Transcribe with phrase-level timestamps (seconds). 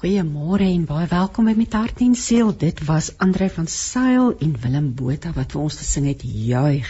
[0.00, 2.54] Goeiemôre en baie welkom by Met Hart en Siel.
[2.56, 6.88] Dit was Andre van Sail en Willem Botha wat vir ons gesing het Juig.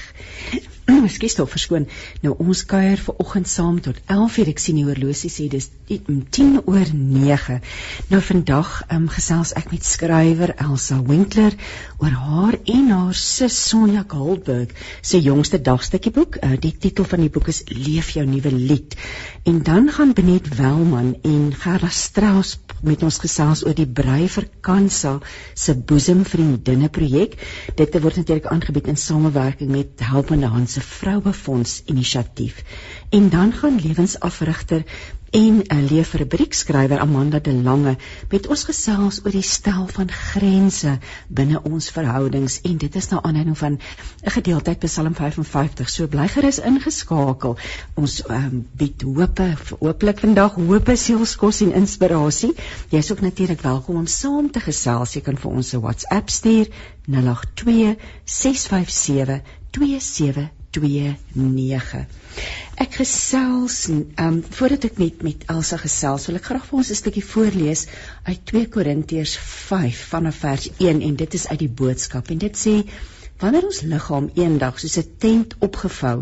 [1.09, 1.87] Ekskuus tog verskoon.
[2.25, 4.51] Nou ons kuier ver oggend saam tot 11:00.
[4.53, 7.59] Ek sien die horlosie sê dis 10 oor 9.
[8.11, 11.55] Nou vandag um, gesels ek met skrywer Elsa Winkler
[12.01, 16.41] oor haar en haar sus Sonja Goldberg se jongste dagstukkie boek.
[16.43, 18.97] Uh, die titel van die boek is Leef jou nuwe lied.
[19.45, 24.49] En dan gaan Benet Welman en Gerda Strauss met ons gesels oor die Brei vir
[24.65, 25.19] Kansa
[25.55, 27.37] se boesemvriendinne projek.
[27.77, 32.65] Dit word natuurlik aangebied in samewerking met Helpende Hand se Vrouefonds inisiatief.
[33.09, 34.85] En dan gaan lewensafrigter
[35.31, 37.97] en 'n leefrubriekskrywer Amanda de Lange
[38.29, 40.99] met ons gesels oor die stel van grense
[41.29, 43.79] binne ons verhoudings en dit is nou aanleiding van
[44.25, 45.91] 'n gedeelte uit Psalm 55.
[45.91, 47.57] So bly gerus ingeskakel.
[47.95, 49.41] Ons um, bied hoop,
[49.79, 52.55] hooplik vandag hoop, sielskos en inspirasie.
[52.89, 55.15] Jy is ook natuurlik welkom om saam te gesels.
[55.15, 56.67] Jy kan vir ons 'n WhatsApp stuur
[57.07, 59.41] 082 657
[59.71, 62.07] 27 29.
[62.81, 66.91] Ek gesels ehm um, voordat ek met met Elsa gesels, wil ek graag vir ons
[66.91, 67.87] 'n stukkie voorlees
[68.25, 72.63] uit 2 Korintiërs 5 vanaf vers 1 en dit is uit die boodskap en dit
[72.65, 72.77] sê
[73.41, 76.19] wanneer ons liggaam eendag soos 'n tent opgevou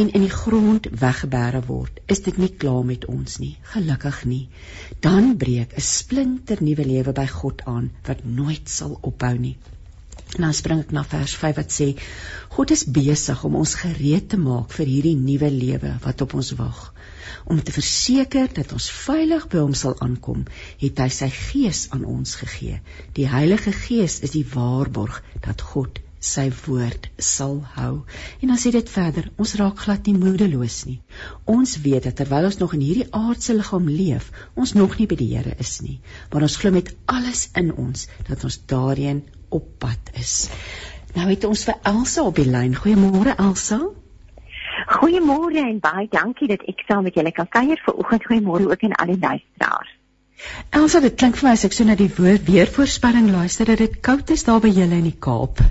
[0.00, 4.48] en in die grond weggebêre word, is dit nie klaar met ons nie, gelukkig nie.
[5.00, 9.56] Dan breek 'n splinter nuwe lewe by God aan wat nooit sal ophou nie.
[10.34, 11.86] Nou spring ek na vers 5 wat sê
[12.56, 16.50] God is besig om ons gereed te maak vir hierdie nuwe lewe wat op ons
[16.58, 16.80] wag.
[17.46, 20.42] Om te verseker dat ons veilig by hom sal aankom,
[20.82, 22.80] het hy sy gees aan ons gegee.
[23.14, 27.92] Die Heilige Gees is die waarborg dat God sy woord sal hou.
[28.42, 30.98] En dan sê dit verder, ons raak glad nie moedeloos nie.
[31.46, 35.20] Ons weet dat terwyl ons nog in hierdie aardse liggaam leef, ons nog nie by
[35.22, 36.00] die Here is nie,
[36.32, 40.48] maar ons glo met alles in ons dat ons daarin op pad is.
[41.14, 42.76] Nou het ons vir Elsa op die lyn.
[42.76, 43.80] Goeiemôre Elsa.
[44.86, 48.26] Goeiemôre en baie dankie dat ek saam met julle kan kuier vir oggend.
[48.28, 49.94] Goeiemôre ook aan al die luisteraars.
[50.76, 54.00] Elsa, dit klink vir my as ek so na die woord weervoorspelling luister dat dit
[54.04, 55.62] koud is daar by julle in die Kaap.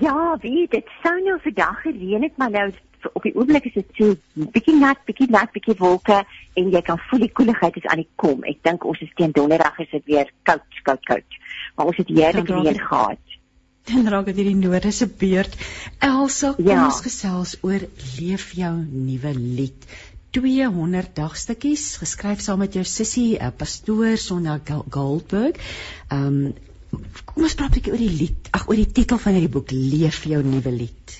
[0.00, 2.68] Ja, wie dit sou nou vandag gereën het, maar nou
[3.12, 4.14] op die oomblik is dit so
[4.54, 6.20] bietjie nat, bietjie nat, bietjie wolke
[6.56, 8.44] en jy kan voel die koeligheid is aan die kom.
[8.48, 11.40] Ek dink ons is teen donderdag is dit weer koud, koud, koud.
[11.74, 13.38] Maar ons het heerlik reën gehad.
[13.90, 15.56] Dan raak dit hierdie noorde se beurt.
[15.98, 16.84] Elsa, kom ja.
[16.86, 17.82] ons gesels oor
[18.16, 19.88] leef jou nuwe lied.
[20.34, 24.58] 200 dagstukkies geskryf saam met jou sussie, 'n uh, pastoor Sonja
[24.90, 25.60] Goldberg.
[26.10, 26.54] Um
[27.24, 28.48] kom ons praat 'n bietjie oor die lied.
[28.50, 31.18] Ag, oor die titel van hierdie boek, Leef jou nuwe lied.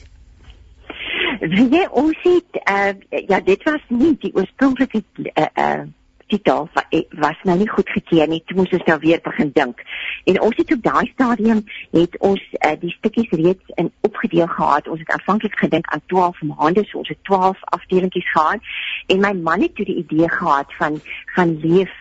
[1.41, 2.95] Wie jy ons het uh,
[3.29, 5.85] ja, dit was nie die oorspronklike uh, uh,
[6.27, 6.69] titel
[7.11, 8.43] was nou nie goed gekeer nie.
[8.47, 9.83] Toe moes ons nou weer begin dink.
[10.25, 14.89] En ons het op daai stadium het ons uh, die stukkies reeds in opgedeel gehad.
[14.89, 18.73] Ons het aanvanklik gedink aan 12 maande, so ons het 12 afdelingkies gehad.
[19.07, 21.01] En my man het toe die idee gehad van
[21.37, 21.93] gaan leef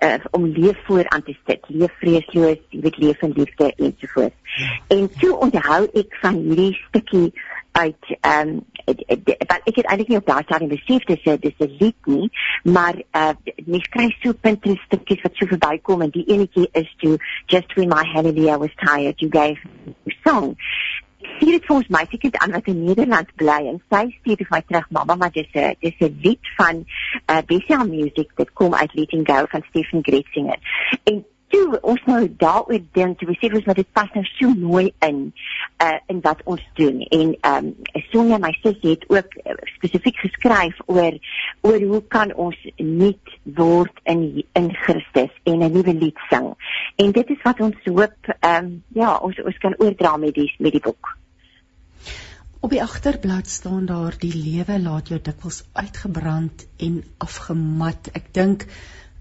[0.00, 3.94] uh, om leef voor aan te sit, leef vreesloos, jy weet leef in liefde en
[3.98, 4.34] so voort.
[4.88, 7.32] En toe onthou ek van hierdie stukkie
[7.72, 8.64] uit ehm um,
[9.46, 12.30] wat ek het eintlik nie op daardie stadium besef dis dis 'n lied nie
[12.62, 13.34] maar uh
[13.66, 17.16] mens kry so Pinterest stukkies wat so verbykom en die enetjie is to
[17.46, 19.58] just when my hallelujah was tired you gave
[20.24, 20.56] song
[21.18, 24.60] sien dit vir ons meisiekind aan wat in Nederland bly en sy stuur vir my
[24.66, 26.84] terug mamma maar dis 'n dis 'n lied van
[27.30, 30.58] uh Bessie Music dit kom uit Letting Go van Stephen Gretzinger
[31.04, 34.88] en toe ons nou daaroor dink, toe besef ons dat dit pas nou so mooi
[35.06, 35.20] in
[35.84, 37.00] uh in wat ons doen.
[37.08, 41.18] En ehm um, Sonja my sussie het ook uh, spesifiek geskryf oor
[41.66, 46.54] oor hoe kan ons nuut word in in Christus en 'n nuwe lied sing.
[46.96, 50.52] En dit is wat ons hoop ehm um, ja, ons ons kan oordra met die
[50.58, 51.16] met die boek.
[52.60, 58.10] Op die agterblad staan daar die lewe laat jou dikwels uitgebrand en afgemat.
[58.18, 58.66] Ek dink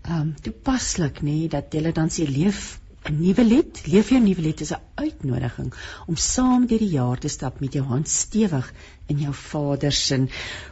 [0.08, 4.62] um toepaslik nê dat jy dan sê leef 'n nuwe lied, leef jou nuwe lied
[4.62, 5.70] is 'n uitnodiging
[6.08, 8.74] om saam deur die jaar te stap met jou hand stewig
[9.08, 10.18] in jou Vader se.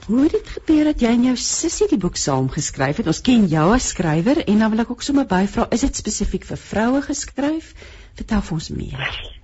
[0.08, 3.08] Hoe het dit gebeur dat jy en jou sussie die boek saam geskryf het?
[3.08, 6.46] Ons ken jou as skrywer en dan wil ek ook sommer byvra, is dit spesifiek
[6.46, 7.74] vir vroue geskryf?
[8.16, 9.44] Vertel ons meer.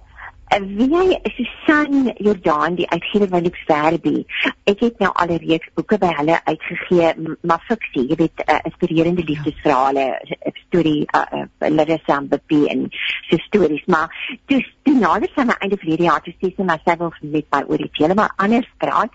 [0.59, 4.25] Wie jy Susan Jordan die uitgewer van Lux Verbi.
[4.68, 8.59] Ek het nou al 'n reeks boeke by hulle uitgegee, maar fiksie, jy weet, uh,
[8.63, 12.89] inspirerende liefdesverhale, 'n storie uh, uh, Larissa Mbappé en
[13.30, 14.12] sy stories, maar
[14.48, 17.77] dis die nader van my einde verlede jaar toe sê sy myself met my oor
[17.77, 19.12] die hele maar anders praat.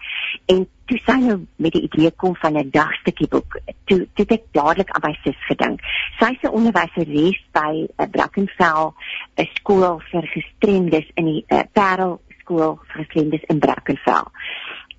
[0.46, 4.44] En toe sy nou met die idee kom van 'n dagstukkie boek, toe toe ek
[4.52, 5.80] dadelik aan my sis gedink.
[6.18, 8.94] Sy's 'n onderwyseres by 'n uh, Brackenfell
[9.36, 14.30] 'n skool vir gestremdes in die uh, Parel skool vir gestremdes in Brackenfell.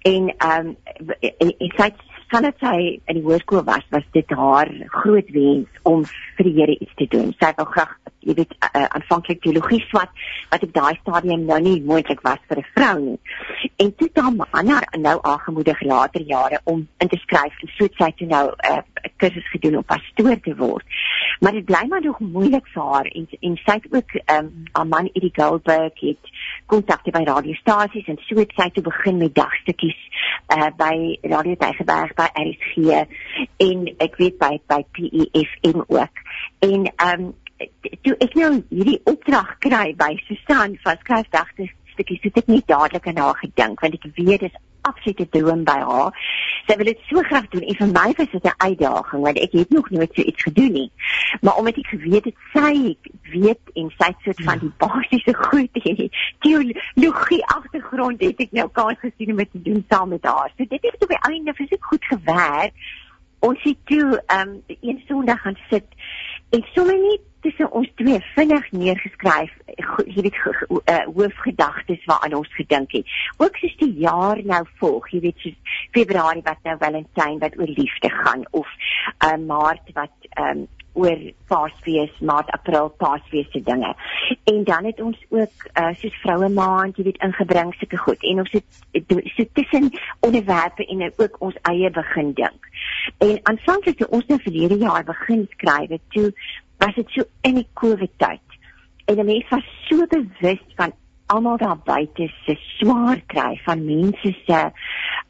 [0.02, 0.76] En ehm um,
[1.20, 5.82] en, en sy van dit sy in die hoërskool was, was dit haar groot wens
[5.84, 6.04] om
[6.38, 7.34] vir die Here iets te doen.
[7.40, 7.96] Sy wou graag
[8.28, 10.12] jy weet uh, aanvanklik teologie swat
[10.52, 13.20] wat op daai stadium nou nie moontlik was vir 'n vrou nie.
[13.84, 17.88] En toe het hom ander nou aangemoedig later jare om in te skryf en so
[17.98, 18.82] sy toe nou 'n uh,
[19.18, 20.86] kursus gedoen om pastoor te word.
[21.40, 24.64] Maar dit bly maar nog moeilik vir haar en en sy het ook ehm um,
[24.72, 26.24] haar man Eddie Goldberg het
[26.66, 30.00] kontakte by radiostasies en so het sy toe begin met dagstukkies
[30.58, 32.94] uh by Radio Tygerberg by RSG
[33.66, 36.24] en ek weet by by PEFM ook.
[36.66, 37.34] En ehm um,
[38.06, 43.08] toe ek nou hierdie opdrag kry by Susan van skryfdagte stukkies het ek nie dadelik
[43.10, 46.16] aan haar gedink want ek weet dit is absolute droom by haar.
[46.68, 49.52] Sy wil dit so graag doen en vir my was dit 'n uitdaging want ek
[49.52, 50.92] het nog nooit so iets gedoen nie.
[51.42, 52.98] Maar omdat ek geweet het sy
[53.32, 58.52] weet en sy het soort van die basiese goed en die teologie agtergrond het ek
[58.52, 60.52] nou kans gesien om dit te doen saam met haar.
[60.58, 62.74] So dit het op die einde vir sy goed gewerk.
[63.40, 65.86] Ons het toe ehm um, een Sondag gaan sit
[66.50, 69.54] en sommer net tussen ons twee vinnig neergeskryf
[70.06, 70.38] jy weet
[70.70, 73.18] uh, hoofgedagtes waaraan ons gedink het.
[73.38, 77.72] Ook soos die jaar nou volg jy weet soos februarie wat nou valentyn wat oor
[77.78, 78.68] liefde gaan of
[79.26, 80.68] uh, maart wat um,
[80.98, 81.20] oor
[81.52, 83.94] paasfees maart april paasfees se dinge.
[84.50, 88.24] En dan het ons ook uh, soos vroue maand jy weet ingebring sulke goed.
[88.32, 89.92] En ons het so tussen
[90.26, 92.72] onderwerpe en ook ons eie begin dink.
[93.24, 96.32] En aanvanklik toe ons nou verlede jaar begin skryf het toe
[96.78, 98.58] was dit so in die COVID tyd.
[99.08, 100.94] En die mense was so bewus van
[101.28, 104.60] almal daar buite se swaar kry van mense se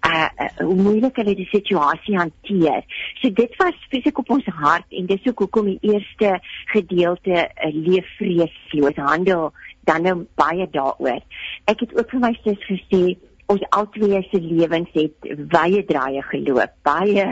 [0.08, 2.84] uh, uh hoe moeilik hulle die situasie hanteer.
[3.22, 6.38] So dit was fisiek op ons hart en dis ook hoekom die eerste
[6.74, 9.52] gedeelte uh, leef vreesloos handel
[9.90, 11.24] dan nou baie daaroor.
[11.66, 13.04] Ek het ook vir my sis gesê
[13.48, 17.26] ons albei se lewens het baie draaie geloop, baie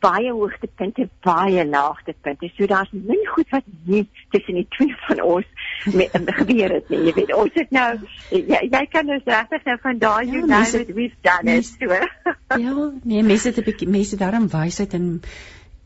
[0.00, 2.50] baie hoogtepunte, baie laagtepunte.
[2.56, 4.04] So daar's min goed wat nie
[4.34, 5.46] tussen die twee van ons
[5.94, 7.02] met gebeur het nie.
[7.08, 7.90] Jy weet, ons het nou
[8.30, 12.00] jy, jy kan ons regtig nou van daai ja, United we've done it so.
[12.64, 15.20] ja, nee, mense het 'n bietjie mense daarom wysheid en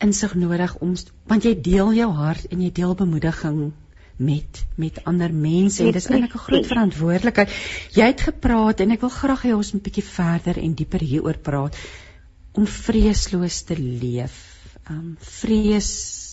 [0.00, 0.96] insig nodig om
[1.28, 3.70] want jy deel jou hart en jy deel bemoediging
[4.20, 7.50] met met ander mense en dis eintlik 'n groot verantwoordelikheid.
[7.96, 11.00] Jy het gepraat en ek wil graag hê ons moet 'n bietjie verder en dieper
[11.00, 11.76] hieroor praat
[12.52, 14.36] om vreesloos te leef.
[14.90, 15.90] Um vrees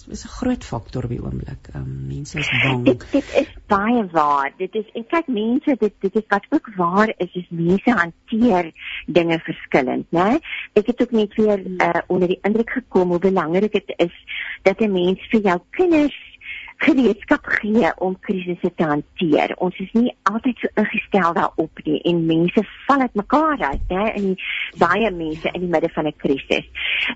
[0.10, 1.68] is 'n groot faktor op die oomblik.
[1.76, 2.86] Um mense is bang.
[2.86, 4.54] Dit, dit is baie waar.
[4.58, 8.72] Dit is en kyk mense dit dit is wat ook waar is is mense hanteer
[9.06, 10.40] dinge verskillend, né?
[10.74, 14.16] Ek het ook net weer uh, onder die indruk gekom hoe belangrik dit is
[14.64, 16.37] dat 'n mens vir jou kinders
[16.78, 19.54] gereedskap gee om krisisse te hanteer.
[19.64, 24.04] Ons is nie altyd so ingestel daarop nie en mense val uit mekaar uit, hè,
[24.20, 24.36] in die,
[24.78, 26.68] baie mense in die midde van 'n krisis.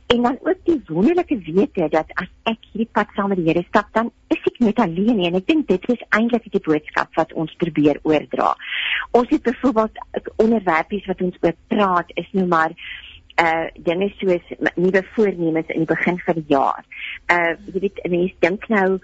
[0.08, 3.64] En dan ook die wonderlike wete dat as ek hierdie pad saam met die Here
[3.68, 7.14] stap, dan is ek net alleen nie en ek dink dit is eintlik die boodskap
[7.16, 8.56] wat ons probeer oordra.
[9.12, 9.98] Ons het byvoorbeeld
[10.36, 12.72] onderwerpies wat ons oor praat is nou maar
[13.42, 16.86] uh dinge soos nuwe voornemens in die begin van die jaar.
[17.32, 19.00] Uh jy weet mense dink nou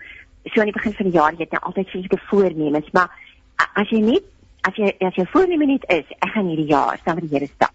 [0.54, 3.10] so aan die begin van die jaar jy het nou altyd fisieke voornemens, maar
[3.74, 4.24] as jy net
[4.68, 7.50] as jy as jy voorneme net is, ek gaan hierdie jaar saam met die Here
[7.52, 7.74] stap.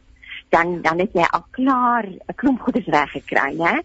[0.52, 3.81] Dan dan het jy al klaar 'n klomp goedes reg gekry, né?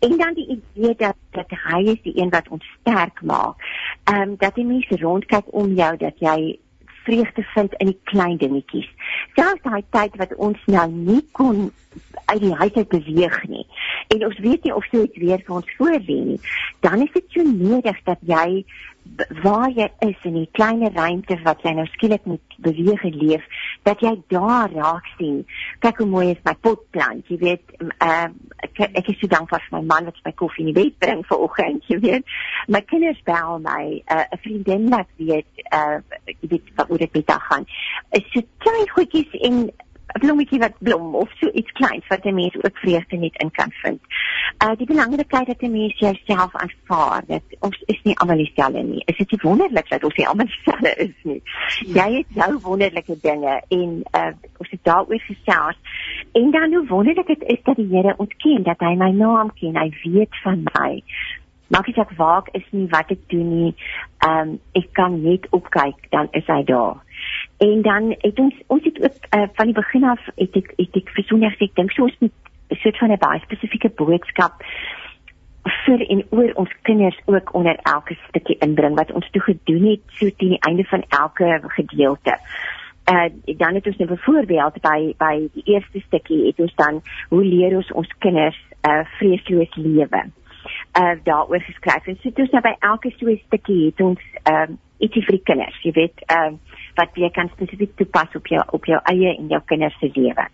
[0.00, 3.56] En dan die idee dat dat hy is die een wat ons sterk maak.
[4.04, 6.58] Ehm um, dat die mense rondkyk om jou dat jy
[7.06, 8.88] vreugde vind in die klein dingetjies.
[9.38, 11.68] Selfs daai tyd wat ons nou nie kon
[12.26, 13.64] uit die huis uit beweeg nie.
[14.14, 16.40] En ons weet nie of so iets weer vir ons voorlê nie.
[16.84, 18.64] Dan is dit so nodig dat jy
[19.42, 23.44] waar jy is in die klein ruimte wat jy nou skielik moet beweeg en leef,
[23.86, 25.42] dat jy daar raak sien.
[25.84, 27.24] Kyk hoe mooi is my potplant.
[27.30, 28.28] Jy weet, uh,
[28.66, 31.24] ek, ek is so dankbaar vir my man wat my koffie in die bed bring
[31.28, 32.36] vanoggend, jy weet.
[32.72, 35.98] My kinders bel my, uh, 'n uh, vriendin wat weet, uh,
[36.34, 37.68] jy weet wat oor dit met haar gaan.
[38.18, 39.66] Is so klein goedjies en
[40.14, 43.50] 'n blommetjie wat blom of so iets kleins wat 'n mens ook vreugde net in
[43.50, 44.00] kan vind.
[44.64, 49.02] Uh die belangrikheid dat 'n mens jouself aanvaar dat ons is nie almal dieselfde nie.
[49.04, 51.42] Is dit nie wonderlik dat ons nie almal dieselfde is nie?
[51.86, 52.06] Ja.
[52.06, 55.78] Jy het jou wonderlike dinge en uh ons het daaroor gesels.
[56.32, 59.52] En dan hoe wonderlik dit is dat die Here ons ken, dat hy my naam
[59.54, 61.02] ken, hy weet van my.
[61.66, 63.74] Maak ek waak is nie wat ek doen nie.
[64.28, 67.05] Um ek kan net opkyk, dan is hy daar.
[67.58, 70.96] En dan het ons ons het ook uh, van die begin af het ek het
[70.96, 72.32] ek versoenig ek dink so ons moet
[72.68, 74.64] 'n soort van 'n baie spesifieke boodskap
[75.84, 80.00] vir en oor ons kinders ook onder elke stukkie inbring wat ons toe gedoen het
[80.18, 82.38] so teen die einde van elke gedeelte.
[83.12, 87.44] Uh dan het ons nou byvoorbeeld by by die eerste stukkie het ons dan hoe
[87.44, 90.22] leer ons ons kinders 'n uh, vreesloos lewe.
[91.00, 92.06] Uh daaroor geskryf.
[92.06, 95.36] En so ons nou by elke so 'n stukkie het ons ehm uh, ietsie vir
[95.36, 96.58] die kinders, jy weet, ehm uh,
[96.96, 100.46] wat jy kan spesifiek toepas op jou op jou eie en jou kinders se lewe.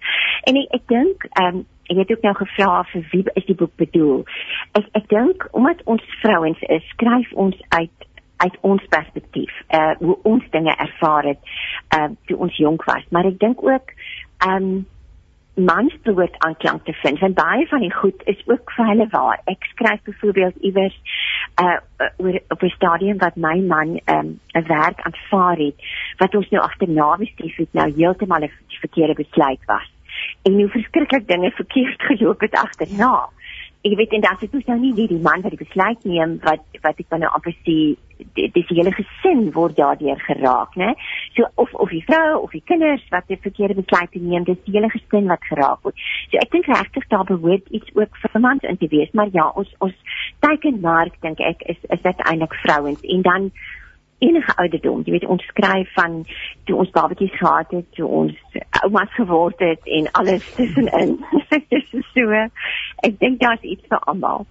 [0.49, 3.58] En ek ek dink ehm um, ek het ook nou gevra vir wie is die
[3.58, 4.22] boek bedoel.
[4.78, 8.08] Ek ek dink omdat ons vrouens is, skryf ons uit
[8.42, 11.52] uit ons perspektief, uh hoe ons dinge ervaar het
[11.96, 13.94] uh toe ons jonk was, maar ek dink ook
[14.46, 14.72] ehm um,
[15.54, 19.40] mans behoort aanklank te vind want baie van die goed is ook vir hulle waar.
[19.44, 20.97] Ek skryf byvoorbeeld iewers
[21.61, 21.78] uh
[22.16, 25.76] oor op 'n stadium wat my man um, 'n werk aanvaar het
[26.16, 29.92] wat ons nou agterna bestuur het nou heeltemal 'n verkeerde besluit was.
[30.42, 33.28] En hoe verskriklik dinge verkeerd geloop het agterna.
[33.82, 36.38] Ek weet en dan sit ons nou nie die, die man wat die besluit neem
[36.42, 37.97] wat wat ek nou amper sê
[38.34, 40.94] dis die hele gesin word daardeur geraak, né?
[41.36, 44.74] So of of die vrou of die kinders wat 'n verkeerde besluit neem, dis die
[44.76, 45.96] hele gesin wat geraak word.
[46.30, 49.48] So ek dink regtig daar behoort iets ook vir mans in te wees, maar ja,
[49.54, 49.94] ons ons
[50.40, 53.52] teikenmark dink ek is is dit eintlik vrouens en dan
[54.22, 56.22] enige ouderdom, jy weet ons skryf van
[56.68, 61.18] toe ons babatjies gehad het, toe ons oumas geword het en alles tussenin.
[62.14, 62.42] so.
[63.08, 64.46] Ek dink daar's iets vir almal.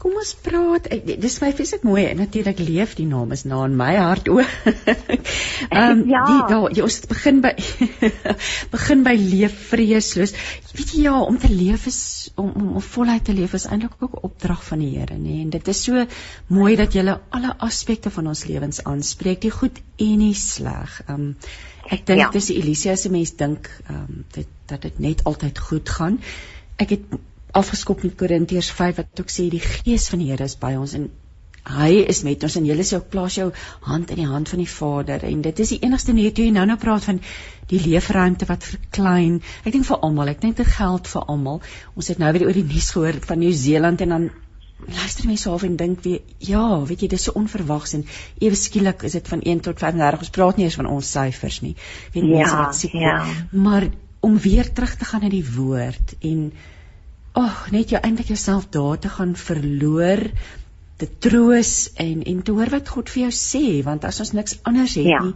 [0.00, 0.86] Kom ons praat.
[1.20, 2.06] Dis my feeslik mooi.
[2.16, 4.48] Natuurlik leef die naam is na in my hart ook.
[4.70, 7.52] Ehm um, ja, die, ja, jy ons begin by
[8.76, 10.32] begin by leef vreesloos.
[10.72, 12.00] Weet jy ja, om te leef is
[12.40, 15.42] om om, om voluit te leef is eintlik ook 'n opdrag van die Here, nê?
[15.44, 16.06] En dit is so
[16.48, 21.02] mooi dat jy alle aspekte van ons lewens aanspreek, die goed en die sleg.
[21.08, 21.34] Ehm um,
[21.90, 22.30] ek dink ja.
[22.32, 26.20] dis Elisia se mens dink ehm um, dit dat dit net altyd goed gaan.
[26.80, 27.20] Ek het
[27.56, 30.94] afgeskop met Korintiërs 5 wat ook sê die gees van die Here is by ons
[30.98, 31.10] en
[31.70, 33.50] hy is met ons en jy sê ook plaas jou
[33.86, 36.54] hand in die hand van die Vader en dit is die enigste net hoe jy
[36.56, 37.20] nou nou praat van
[37.70, 39.40] die leefruimte wat verklein.
[39.64, 41.60] Ek dink vir almal, ek dink dit geld vir almal.
[41.94, 44.30] Ons het nou weer oor die nuus gehoor van Nieu-Seeland en dan
[44.88, 48.06] luister mense half en dink weer ja, weet jy dis so onverwags en
[48.40, 50.26] ewe skielik is dit van 1 tot 35.
[50.26, 51.76] Ons praat nie eens van ons syfers nie.
[52.14, 53.18] Weet mense ja, wat siek ja.
[53.52, 53.90] maar
[54.24, 56.50] om weer terug te gaan na die woord en
[57.38, 60.24] ag oh, net jou eintlik jouself daar te gaan verloor
[61.00, 64.58] te troos en en te hoor wat God vir jou sê want as ons niks
[64.68, 65.22] anders het ja.
[65.24, 65.34] nie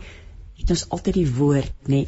[0.60, 2.04] het ons altyd die woord nê.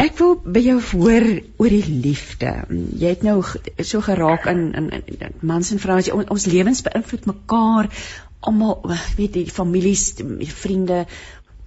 [0.00, 1.26] Ek wil by jou hoor
[1.62, 2.50] oor die liefde.
[2.98, 6.10] Jy het nou so geraak in in, in mans en vrouens.
[6.10, 7.90] Ons, ons lewens beïnvloed mekaar.
[8.44, 8.82] Almal
[9.18, 11.04] weet die families die vriende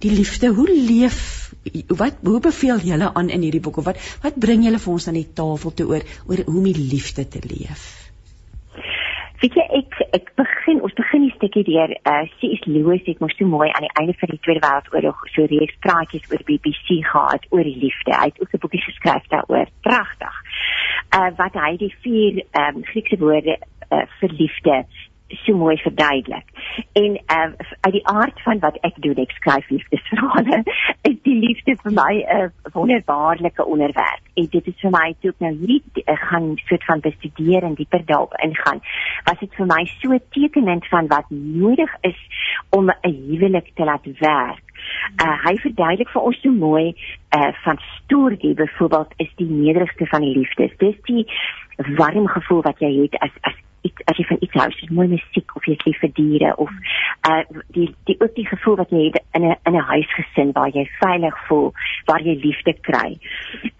[0.02, 1.47] die liefde hoe leef
[1.98, 3.78] wat hoe beveel julle aan in hierdie boek?
[3.78, 6.68] Of wat wat bring julle vir ons aan die tafel toe oor oor hoe om
[6.68, 7.86] die liefde te leef?
[9.38, 12.64] Weet jy ek ek begin ons begin die stukkie deur uh, C.S.
[12.66, 16.26] Lewis het mos so mooi aan die einde van die Tweede Wêreldoorlog so reeks praatjies
[16.32, 18.16] oor BBC gehad oor die liefde.
[18.16, 19.70] Hy het ook 'n boekie geskryf daaroor.
[19.86, 20.34] Pragtig.
[21.14, 24.84] Uh, wat hy die vier um, Griekse woorde uh, vir liefde
[25.28, 26.44] so mooi verduidelik.
[26.92, 30.62] En uh, uit die aard van wat ek doen, ek skryf liefdesverhale,
[31.10, 34.22] is die liefde vir my 'n uh, wonderbaarlike onderwerp.
[34.34, 37.74] En dit is vir my toe ek nou hierdie uh, gaan soort van bestudeer en
[37.74, 38.80] dieper daarop ingaan,
[39.24, 42.20] was dit vir my so tekenend van wat nodig is
[42.70, 44.64] om 'n huwelik te laat werk.
[45.22, 46.94] Uh, hy verduidelik vir ons so mooi
[47.36, 50.76] uh, van storie byvoorbeeld is die nederigste van die liefdes.
[50.78, 51.26] Dis die
[51.98, 53.58] warm gevoel wat jy het as as
[53.88, 56.72] iets as jy van iets hou, soos mooi musiek of jy lief vir diere of
[57.28, 57.42] uh
[57.76, 60.84] die die ook die gevoel wat jy het in 'n in 'n huisgesin waar jy
[61.00, 61.72] veilig voel,
[62.06, 63.18] waar jy liefde kry.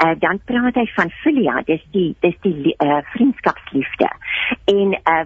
[0.04, 4.10] Uh dan praat hy van filia, dis die dis die uh vriendskapsliefde.
[4.64, 5.24] En uh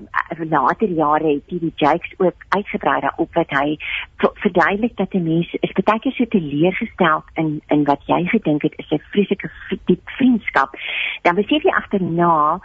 [0.51, 3.79] later jare het die Jakes ook uitgebrei daarop wat hy
[4.17, 8.75] verduidelik dat 'n mens is baie keer so teleurgestel in in wat jy gedink het
[8.77, 9.51] is 'n vreeslike
[9.85, 10.71] diep vriendskap.
[11.23, 12.61] Dan besef jy agterna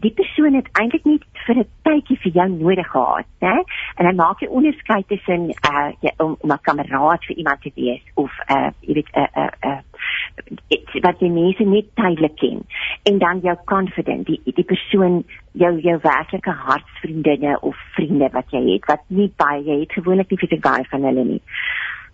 [0.00, 3.56] die persoon het eintlik nie vir 'n tydjie vir jou nodig gehad, né?
[3.96, 7.72] En hy maak 'n onderskeid tussen uh ja, om, om 'n kameraad vir iemand te
[7.74, 9.82] wees of uh jy weet 'n 'n 'n
[11.02, 12.62] wat jy mense net tydelik ken.
[13.02, 18.72] En dan jou confident die die persoon jou jou werklike hartsvriendinne of vriende wat jy
[18.72, 21.42] het wat nie baie jy het gewoonlik nie vir baie van hulle nie.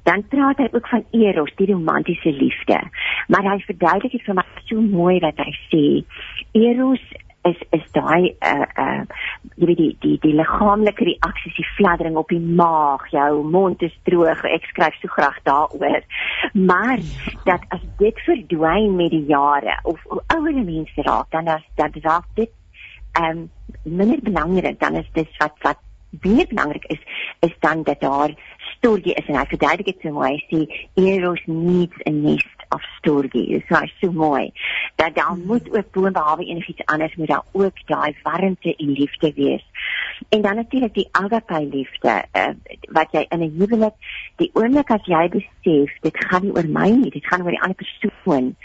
[0.05, 2.81] Dan praat hy ook van eros die romantiese liefde.
[3.29, 5.85] Maar hy verduidelik dit vir my so mooi wat hy sê.
[6.53, 7.01] Eros
[7.45, 9.03] is is daai uh uh
[9.61, 13.95] jy weet die die die liggaamlike reaksies die fladdering op die maag jou mond is
[14.09, 16.03] droog ek skryf so graag daaroor.
[16.53, 17.05] Maar
[17.45, 21.97] dat as dit verdwyn met die jare of hoe ouer mense raak dan as dat
[22.09, 22.53] raak dit
[23.21, 23.51] ehm um,
[23.83, 24.81] minder belangrik.
[24.81, 25.81] Dan is dit wat wat
[26.23, 27.03] baie belangrik is
[27.41, 28.33] is dan dat daar
[28.77, 30.61] storie is en hy verduidelik dit so mooi hy sê
[31.05, 34.53] eros needs a nest of storie so hy so mooi.
[34.97, 35.47] Dat daar mm.
[35.47, 39.65] moet ook bo behalwe enigiets anders moet daar ook daai warmte en liefde wees.
[40.29, 42.49] En dan natuurlik die agape liefde uh,
[42.93, 43.95] wat jy in 'n huwelik
[44.37, 47.63] die oomblik as jy besef dit gaan nie oor my nie dit gaan oor die
[47.63, 48.57] ander persoon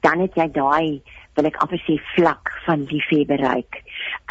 [0.00, 1.02] dan het jy daai
[1.36, 3.82] wil ek amper sê vlak van liefde bereik.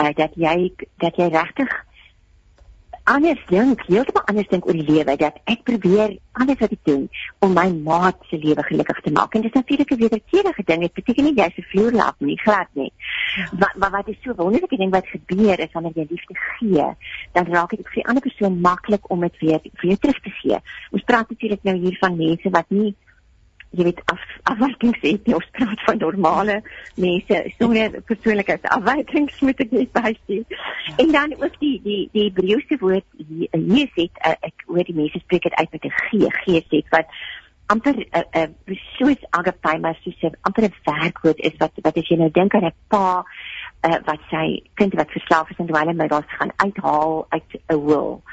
[0.02, 1.85] Uh, dat jy dat jy regtig
[3.06, 7.04] anders dink, heeltemal anders dink oor die lewe dat ek probeer alles wat ek doen
[7.46, 9.36] om my maat se lewe gelukkig te maak.
[9.38, 10.82] En dit is natuurlik 'n wederkerige ding.
[10.82, 12.92] Dit beteken nie jy se vloer laat nie, glad nie.
[13.52, 13.80] Wat ja.
[13.80, 16.86] wat wat is so wonderlike ding wat gebeur is wanneer jy liefde gee,
[17.32, 20.58] dan raak dit vir die ander persoon maklik om dit weer weer terug te gee.
[20.92, 22.96] Ons praat natuurlik nou hier van mense wat nie
[23.76, 26.58] jy weet af afwykings het nie ons praat van normale
[27.06, 30.60] mense sonder persoonlikheidsafwykings moet ek net bysê ja.
[31.04, 35.24] en dan ook die die die Hebreëse woord hier sê uh, ek hoor die mense
[35.26, 37.12] spreek dit uit met 'n G G sê wat
[37.68, 41.98] amper 'n uh, uh, soos agape maar soos 'n amper 'n werkwoord is wat wat
[41.98, 43.26] as jy nou dink aan 'n pa
[43.86, 48.24] uh, wat sy kind wat verslaaf is en dwelmmiddels gaan uithaal uit 'n wil.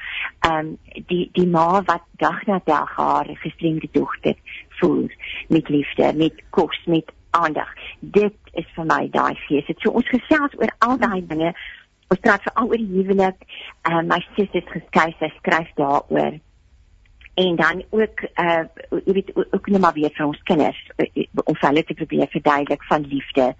[0.40, 4.36] Ehm um, die die ma wat dag na dag haar gestremde dogter
[4.82, 5.14] voer
[5.48, 7.72] met liefde, met kos, met aandag.
[8.00, 9.66] Dit is vir my daai fees.
[9.70, 11.54] Dit so ons gesels oor al daai dinge.
[12.12, 13.44] Ons praat veral oor die huwelik.
[13.88, 16.40] Ehm uh, my sussie het geskryf, sy skryf daaroor
[17.34, 18.62] en dan ook uh
[19.04, 22.84] jy weet ook net maar weer vir ons kinders uh, om hulle te probeer verduidelik
[22.84, 23.54] van liefde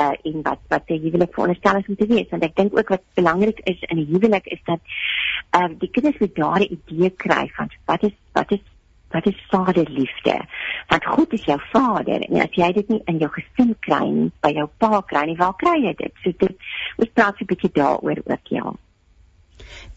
[0.00, 2.88] uh en wat wat die huwelik veronderstel is om te wees want ek dink ook
[2.88, 4.80] wat belangrik is in 'n huwelik is dat
[5.60, 8.64] uh die kinders moet daar 'n idee kry van wat is wat is
[9.10, 10.36] wat is vaderliefde
[10.88, 12.20] want God is jou vader?
[12.20, 15.36] En as jy dit nie in jou gesin kry nie by jou pa kry nie
[15.36, 16.12] waar kry jy dit?
[16.24, 18.72] So dit ons praat 'n bietjie daaroor ook ja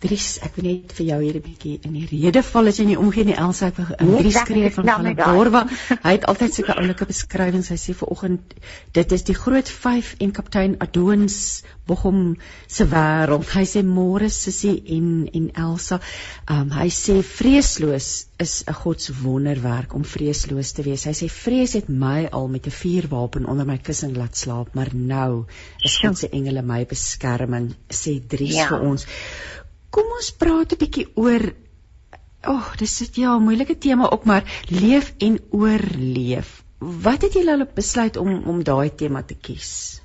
[0.02, 2.86] Dries, ek wil net vir jou hier 'n bietjie in die rede val as jy
[2.86, 5.66] nie omgee nie Elsa ek wil nee, Dries skryf van van Borwa.
[6.04, 7.70] Hy het altyd sulke oulike beskrywings.
[7.70, 8.56] Hy sê vanoggend
[8.94, 13.48] dit is die groot 5 en kaptein Adoons Bochum se wêreld.
[13.52, 16.00] Hy sê môre Sissie en en Elsa.
[16.50, 18.10] Um, hy sê vreesloos
[18.42, 21.06] is 'n God se wonderwerk om vreesloos te wees.
[21.06, 24.90] Hy sê vrees het my al met 'n vuurwapen onder my kussing laat slaap, maar
[24.94, 25.46] nou
[25.84, 28.68] is God se engele my beskerming, sê Dries ja.
[28.68, 29.06] vir ons.
[29.92, 31.52] Kom ons praat 'n bietjie oor
[32.48, 36.64] oh, dis dit ja, moeilike tema ook, maar leef en oorleef.
[36.80, 40.02] Wat het julle besluit om om daai tema te kies?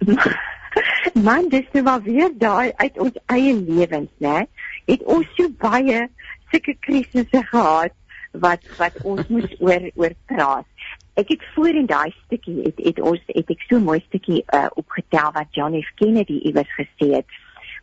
[1.26, 4.46] Man, dis nou maar weer daai uit ons eie lewens, né?
[4.86, 6.08] Het ons so baie
[6.50, 7.96] sulke krisisse gehad
[8.32, 10.66] wat wat ons moes oor oor praat.
[11.18, 14.68] Ek het voor in daai stukkie het het ons het ek so mooi stukkie uh,
[14.80, 17.40] opgetel wat John F Kennedy iewers gesê het.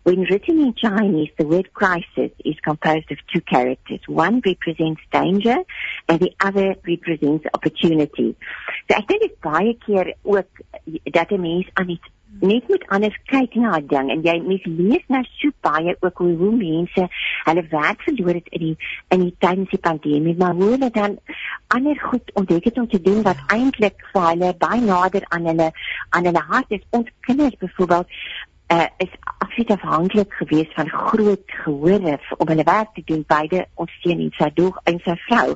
[0.08, 4.00] When written in Chinese, the word crisis is composed of two characters.
[4.08, 5.58] One represents danger
[6.08, 8.38] and the other represents opportunity.
[8.88, 10.63] So ek dink dit baie keer ook
[11.12, 12.08] dat 'n mens aan iets
[12.39, 16.17] net moet anders kyk na 'n ding en jy mens lees nou so baie ook
[16.24, 17.04] hoe hoe mense
[17.43, 18.76] hulle werk verloor het in die
[19.15, 21.20] in die tydens die pandemie maar hoe hulle dan
[21.67, 25.72] ander goed ontdek het om te doen wat eintlik vir hulle baie nader aan hulle
[26.10, 28.08] aan hulle hart is ons kinders byvoorbeeld
[28.72, 33.91] uh, is absoluut afhanklik geweest van groot gehore om hulle werk te doen beide ons
[34.02, 35.56] seun en sy dog en sy vrou.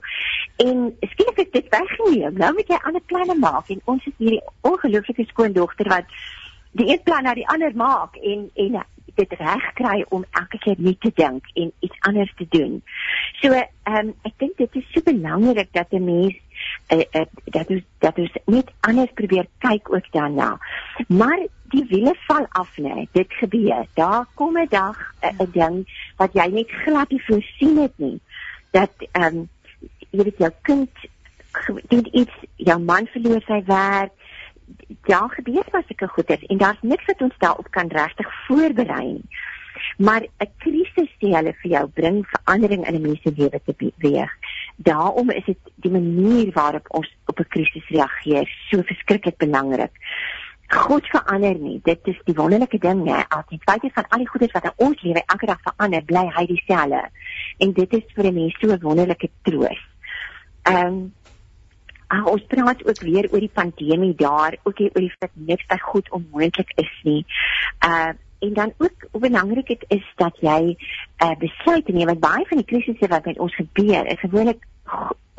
[0.66, 2.38] En skielik het dit weggeneem.
[2.38, 6.16] Nou moet jy ander planne maak en ons het hierdie ongelooflike skoondogter wat
[6.72, 8.82] die een plan na die ander maak en en
[9.16, 12.80] dit reg kry om elke keer nie te dink en iets anders te doen.
[13.42, 16.38] So ehm um, ek dink dit is so belangrik dat 'n mens
[16.94, 20.58] uh, uh, dat ons dat ons net anders probeer kyk ook daarna.
[21.08, 23.08] Maar die wiele val af nê.
[23.12, 23.86] Dit gebeur.
[23.94, 25.76] Daar kom 'n dag 'n uh, ding
[26.18, 28.20] wat jy net glad nie voorsien het nie.
[28.72, 29.50] Dat ehm um,
[30.10, 30.90] jy weet jou kind
[31.88, 34.12] doen iets, jou man verloor sy werk.
[35.04, 39.30] Ja, gebeur was sulke goeders en daar's niks wat ons daarop kan regtig voorberei nie.
[39.98, 43.74] Maar 'n krisis sê hulle vir jou bring verandering in 'n mens se lewe te
[43.78, 44.32] beweeg.
[44.84, 49.92] Daarom is dit die manier waarop ons op 'n krisis reageer so verskriklik belangrik.
[50.68, 51.80] God verander nie.
[51.84, 53.24] Dit is die wonderlike ding, hè.
[53.28, 56.28] Al die feite van al die goedes wat in ons lewe elke dag verander, bly
[56.36, 57.10] hy dieselfde.
[57.58, 59.82] En dit is vir 'n mens so 'n wonderlike troos.
[60.64, 61.14] Ehm um,
[62.12, 65.66] Uh, ons praat ook weer oor die pandemie daar, ook hier oor die feit niks
[65.72, 67.26] by goed onmoontlik is nie.
[67.88, 70.76] Uh en dan ook hoe belangrik dit is dat jy
[71.24, 74.66] uh besluit neem want baie van die krisisse wat met ons gebeur is gewoonlik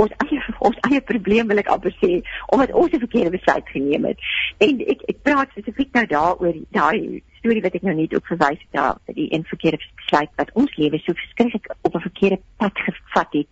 [0.03, 2.23] ons eie ons eie probleem wil ek amper sê
[2.55, 4.19] omdat ons 'n verkeerde besluit geneem het.
[4.59, 8.61] En ek ek praat spesifiek nou daaroor daai storie wat ek nou net ook verwys
[8.63, 12.79] het daar die een verkeerde besluit wat ons lewe so verskriklik op 'n verkeerde pad
[12.87, 13.49] gevat het.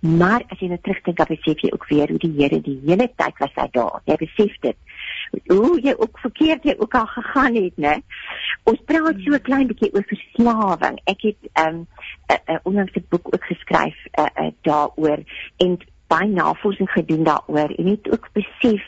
[0.00, 3.10] Maar as jy nou terugdink, dan besef jy ook weer hoe die Here die hele
[3.16, 4.00] tyd was hy daar.
[4.04, 4.76] Jy besef dit.
[5.46, 7.94] Hoe jy ook verkeerd jy ook al gegaan het, né?
[8.62, 11.00] Ons praat so 'n klein bietjie oor verslawing.
[11.04, 11.86] Ek het ehm, 'n
[12.30, 15.20] um, 'n onlangse boek ook geskryf uh, uh, daaroor
[15.56, 18.82] en baie navorsing gedoen daaroor en het ook besef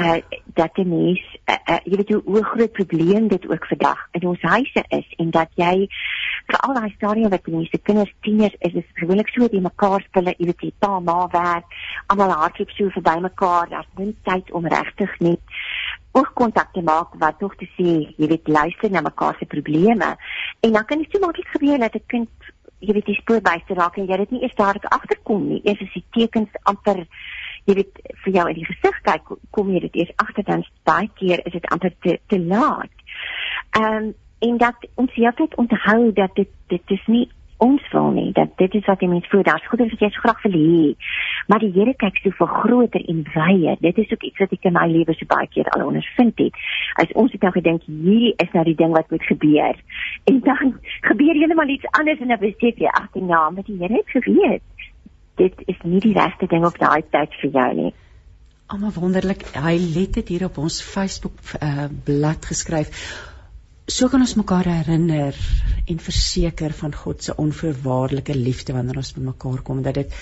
[0.00, 0.18] uh
[0.58, 4.26] dat die mens uh, uh, jy weet hoe, hoe groot probleem dit ook vandag in
[4.28, 5.86] ons huise is en dat jy
[6.46, 10.34] vir al daai stadium wat mense kinders tieners is is gewoonlik so die mekaar spille
[10.38, 14.66] jy weet die pa ma werk almal hardloop so verby mekaar daar's min tyd om
[14.66, 15.62] regtig net
[16.18, 20.16] oogkontak te maak wat tog te sê jy weet luister na mekaar se probleme.
[20.60, 22.30] En dan kan dit so maklik gebeur dat 'n kind
[22.78, 25.60] jy weet die spoor byste raak en jy dit nie eers dadelik agterkom nie.
[25.64, 27.06] Eers as die tekens amper
[27.68, 31.10] jy weet vir jou in die gesig kyk kom jy dit eers agter dan baie
[31.20, 32.94] keer is dit amper te, te laat.
[33.76, 37.24] Ehm um, en dat ons heeltyd onthou dat dit dit is nie
[37.58, 40.22] ons wil nie dat dit is wat die mens voel daar's goed wat jy so
[40.22, 40.92] graag wil hê.
[41.50, 44.68] Maar die Here kyk so vir groter en wye dit is ook iets wat ek
[44.70, 46.62] in my lewe so baie keer al ondervind het.
[47.02, 49.82] As ons het nou gedink hierdie is nou die ding wat moet gebeur
[50.30, 50.78] en dan
[51.10, 54.62] gebeur heeltemal iets anders en dan besef jy ag nee maar die Here het geweet
[55.38, 57.94] dit is nie die regte ding op daai tyd vir jou nie.
[58.68, 62.92] Almal wonderlik, hy het dit hier op ons Facebook uh, blad geskryf.
[63.88, 65.36] So kan ons mekaar herinner
[65.88, 70.18] en verseker van God se onvoorwaardelike liefde wanneer ons bymekaar kom dat dit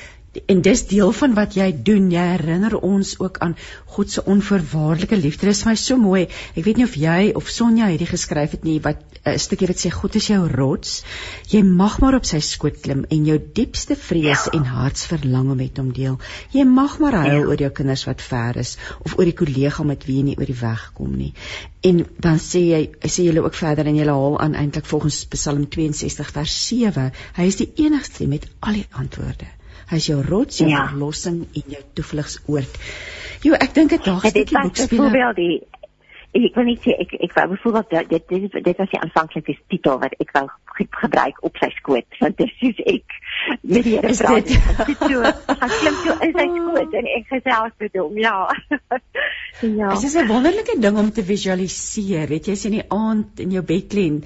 [0.47, 2.11] en dis deel van wat jy doen.
[2.13, 3.57] Jy herinner ons ook aan
[3.97, 5.47] God se onvoorwaardelike liefde.
[5.47, 6.27] Dit is my so mooi.
[6.55, 9.69] Ek weet nie of jy of Sonja hierdie geskryf het nie wat eh, 'n stukkie
[9.71, 11.03] wat sê God is jou rots.
[11.53, 14.53] Jy mag maar op sy skoot klim en jou diepste vrees ja.
[14.53, 16.19] en hartsverlange met hom deel.
[16.53, 17.47] Jy mag maar huil ja.
[17.47, 20.47] oor jou kinders wat ver is of oor die kollega met wie jy nie oor
[20.47, 21.33] die weg kom nie.
[21.83, 25.69] En dan sê jy sê julle ook verder en julle haal aan eintlik volgens Psalm
[25.69, 27.13] 62 vers 7.
[27.37, 29.56] Hy is die enigste met al die antwoorde.
[29.91, 30.87] Hy is jou rots, jou ja.
[30.91, 32.79] verlossing en jou toevlugsoord.
[33.47, 34.97] Jo, ek dink dit daag stukkie boekspel.
[34.97, 35.57] Byvoorbeeld die
[36.37, 40.01] ek wil net sê ek ek wou byvoorbeeld dit dit dit was die aanvanklike titel
[40.03, 40.45] wat ek wou
[40.77, 43.15] gebruik op sy skoot want dit is ek
[43.63, 44.51] met die Here praat.
[44.89, 48.19] Dit so, hy klim so in sy skoot en ek gesels met hom.
[48.21, 48.35] Ja.
[49.81, 49.95] ja.
[49.95, 52.29] Dit is 'n wonderlike ding om te visualiseer.
[52.33, 54.21] Weet jy, as jy in die aand in jou bed lê en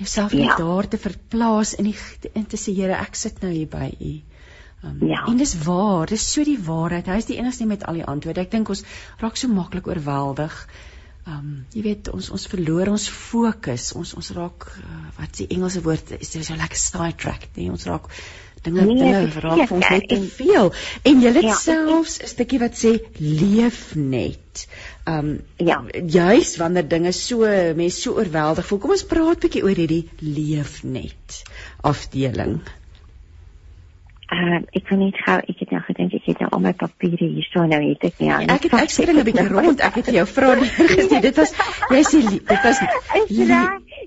[0.00, 0.58] jouself net ja.
[0.58, 1.96] daar te verplaas in die
[2.34, 4.14] in te sê Here, ek sit nou hier by U.
[4.84, 5.24] Um, ja.
[5.26, 7.08] En dis waar, dis so die waarheid.
[7.08, 8.44] Hy is die enigste met al die antwoorde.
[8.44, 8.84] Ek dink ons
[9.22, 10.56] raak so maklik oorweldig.
[11.24, 13.92] Um jy weet ons ons verloor ons fokus.
[13.96, 16.12] Ons ons raak uh, wat die Engelse woord?
[16.18, 17.70] Is dit so lekker sidetracked, nee?
[17.72, 18.10] Ons raak
[18.64, 20.70] dinge nee, dinge raak vir ons net te veel.
[21.08, 24.66] En jy het ja, selfs 'n stukkie wat sê leef net.
[25.08, 25.80] Um ja,
[26.18, 27.48] juis wanneer dinge so
[27.80, 28.84] mense so oorweldig voel.
[28.84, 31.44] Kom ons praat 'n bietjie oor hierdie leef net
[31.80, 32.60] afdeling.
[32.60, 32.83] Ja.
[34.32, 36.72] Ehm uh, ek kan net gou ek het nou gedink ek het nou al my
[36.72, 38.48] papiere hier so nou het ek nie aan.
[38.54, 39.80] Ek het ek skring 'n bietjie rond.
[39.84, 40.54] Ek het jou vra
[40.96, 41.52] gesê dit was
[41.90, 42.80] jy sê dit was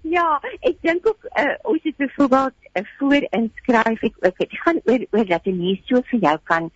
[0.08, 4.80] Ja, ek dink ook uh, ons het byvoorbeeld uh, voor inskryf ek ook dit gaan
[4.86, 6.72] oor oor dat jy nie so vir jou kan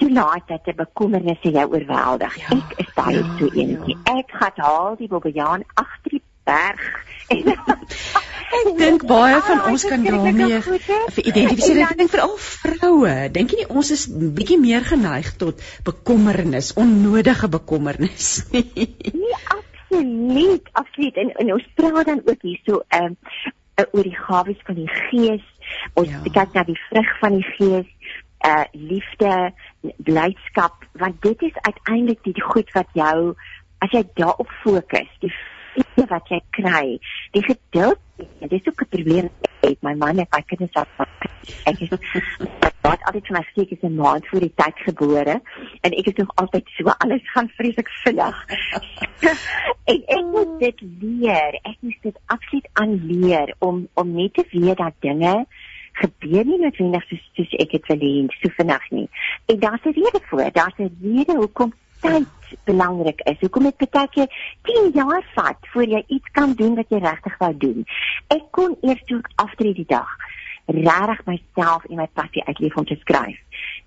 [0.00, 2.36] toelaat dat 'n bekommernis jou oorweldig.
[2.36, 3.96] Ja, ek is baie ja, so eenetjie.
[4.04, 4.16] Ja.
[4.18, 6.19] Ek gaan haal die bobbejaan agter die
[6.50, 6.84] berg
[7.36, 7.54] en
[8.50, 10.58] Ek dink baie van ons kan daarmee
[11.22, 11.84] identifiseer.
[11.86, 17.50] Ek dink veral vroue, dink jy nie ons is bietjie meer geneig tot bekommernis, onnodige
[17.52, 18.66] bekommernis nie?
[19.20, 21.16] Nee, absoluut, absoluut.
[21.18, 25.46] En, en ons praat dan ook hierso ehm uh, oor die gawes van die Gees.
[25.98, 26.20] Ons ja.
[26.26, 28.12] kyk na die vrug van die Gees,
[28.46, 29.32] uh liefde,
[30.06, 33.34] blydskap, want dit is uiteindelik die, die goed wat jou
[33.82, 35.32] as jy daarop fokus, die
[35.74, 36.98] vrede wat jy kry,
[37.36, 39.28] die geduld, dit is ook 'n probleem
[39.62, 40.88] met my man en my kinders wat
[41.64, 41.90] ek is
[42.86, 45.40] wat altyd vir my sê ek is 'n maand voor die tyd gebore
[45.80, 48.36] en ek is nog altyd so alles gaan vreeslik vinnig.
[49.90, 54.76] en ek moet dit leer, ek moet dit absoluut aanleer om om net te weet
[54.76, 55.46] dat dinge
[56.00, 59.08] gebeur nie noodwendig soos, soos ek dit wil hê so vinnig nie.
[59.46, 60.52] En daar's 'n rede vir.
[60.52, 62.26] Daar's 'n rede hoekom tyd
[62.64, 63.38] belangrik is.
[63.40, 64.28] Hoekom dit baie keer
[64.68, 67.84] 10 jaar vat voor jy iets kan doen wat jy regtig wou doen.
[68.28, 70.18] Ek kon eers toe aftree die dag
[70.70, 73.38] regtig myself en my passie uitleef om te skryf.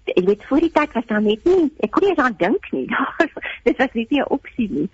[0.04, 2.69] Ek weet voor die tyd was daar net nie ek kon nie eens aan dink
[2.76, 2.88] nie.
[3.67, 4.89] Dit was nie 'n opsie nie.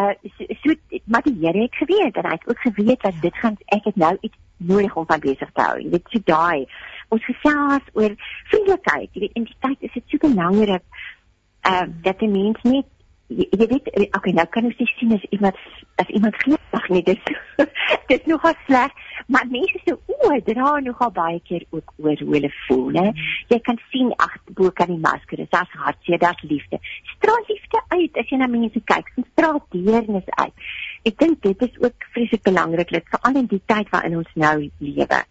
[0.00, 3.36] Uh so, so maar die Here het geweet en hy het ook geweet dat dit
[3.36, 5.80] gaan ek het nou iets nodig om van besig te hou.
[5.80, 6.66] Jy weet so daai
[7.08, 8.14] ons gesels oor
[8.50, 9.08] vriendelikheid.
[9.12, 10.82] Jy weet in die tyd is dit so belangrik
[11.70, 12.86] uh dat die mens net
[13.28, 15.60] jy, jy weet okay nou kan ons sien as iemand
[16.02, 17.20] as iemand glimlag nie dis
[18.10, 18.94] dis nogal sleg
[19.28, 23.10] maar mense se oë dra nogal baie keer ook oor hoe hulle voel hè.
[23.52, 26.80] Jy kan sien agterbo kan die masker is as hartseer daar's liefde.
[27.16, 30.68] Straal liefde uit as jy na mense kyk straal deernis uit.
[31.10, 34.56] Ek dink dit is ook vreeslik belangrik dit veral in die tyd waarin ons nou
[34.64, 35.22] lewe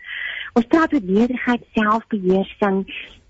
[0.58, 2.86] ons praat oor nederigheid selfbeheersing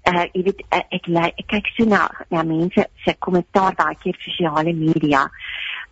[0.10, 4.16] uh jy weet uh, ek ek kyk so na na mense se kommentaar baie keer
[4.16, 5.28] op sosiale media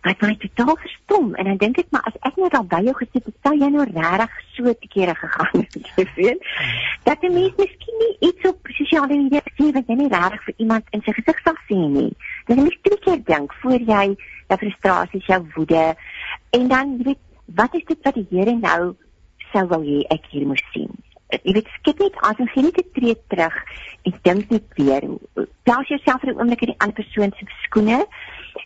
[0.06, 1.34] wat my totaal verstom.
[1.34, 3.68] En dan dink ek maar as ek net al by jou gesit het sou jy
[3.74, 6.46] nou regtig so te kere gegaan het jy weet.
[7.08, 10.54] Dat 'n mens miskien nie iets op sosiale media sê wat jy nie regtig vir
[10.64, 12.12] iemand in sy gesig sal sê nie.
[12.46, 14.06] Moet jy twee keer dink voor jy
[14.48, 15.94] jou frustrasie jou woede
[16.50, 17.22] en dan jy weet
[17.54, 18.94] wat is dit wat die Here nou
[19.52, 20.90] sou wil hê ek hier moet sien
[21.34, 23.56] jy weet skep net as jy net 'n tree terug
[24.06, 25.02] en dink net weer
[25.64, 28.06] plaas jouself vir 'n oomblik in die ander persoon se skoene.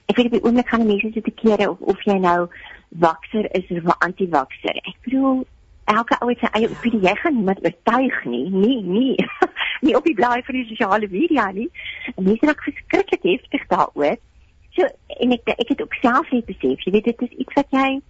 [0.09, 2.49] Ek weet op die oomblik gaan mense so te kere of of jy nou
[2.89, 4.77] wakser is of anti-wakser.
[4.77, 5.47] Ek bedoel
[5.85, 7.09] elke ou het sy eie opinie.
[7.09, 8.51] Jy gaan niemand oortuig nie.
[8.51, 9.17] Nee nee.
[9.85, 11.71] Nie op die blaai van die sosiale media nie.
[12.17, 14.17] En mense raak verskriklik heftig daaroor.
[14.77, 14.87] So
[15.21, 18.01] en ek ek het ook self net besef jy weet dit is iets wat jy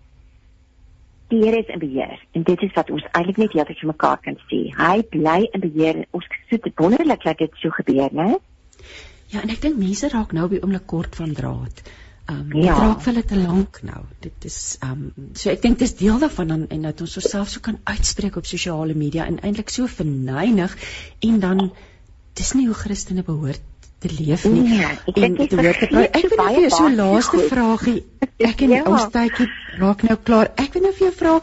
[1.31, 4.21] die Here is in beheer en dit is wat ons eintlik net heeltyd vir mekaar
[4.25, 4.61] kan sê.
[4.77, 6.05] Hy bly in beheer.
[6.17, 8.29] Ons sit dit wonderlik dat dit so gebeur, né?
[9.31, 11.83] Ja, en ek dink mense raak nou op die oomblik kort van draad.
[12.31, 12.75] Ehm um, ja.
[12.75, 14.03] dit raak vir hulle te lank nou.
[14.27, 17.51] Dit is ehm um, so ek dink dis deel daarvan dan en dat ons osself
[17.55, 20.77] so kan uitspreek op sosiale media en eintlik so verneinig
[21.31, 21.71] en dan
[22.39, 23.67] dis nie hoe Christene behoort
[24.01, 24.63] te leef nie.
[24.65, 27.99] Nee, ek dink dit hoort te Ek wil vir jou so laaste vragie.
[28.51, 28.85] Ek en ja.
[28.89, 29.49] ons tydjie
[29.81, 30.53] raak nou klaar.
[30.61, 31.35] Ek wil nou vir jou vra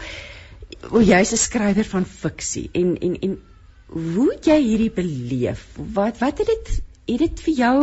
[0.91, 3.37] o, jy's 'n skrywer van fiksie en en en
[3.87, 5.63] hoe jy hierdie beleef?
[5.77, 6.75] Wat wat het dit
[7.07, 7.77] het dit vir jou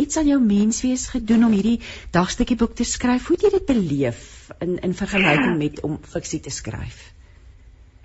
[0.00, 1.80] iets aan jou menswees gedoen om hierdie
[2.14, 3.26] dagstukkie boek te skryf?
[3.26, 7.17] Hoe het jy dit beleef in in vergelyking met om fiksie te skryf?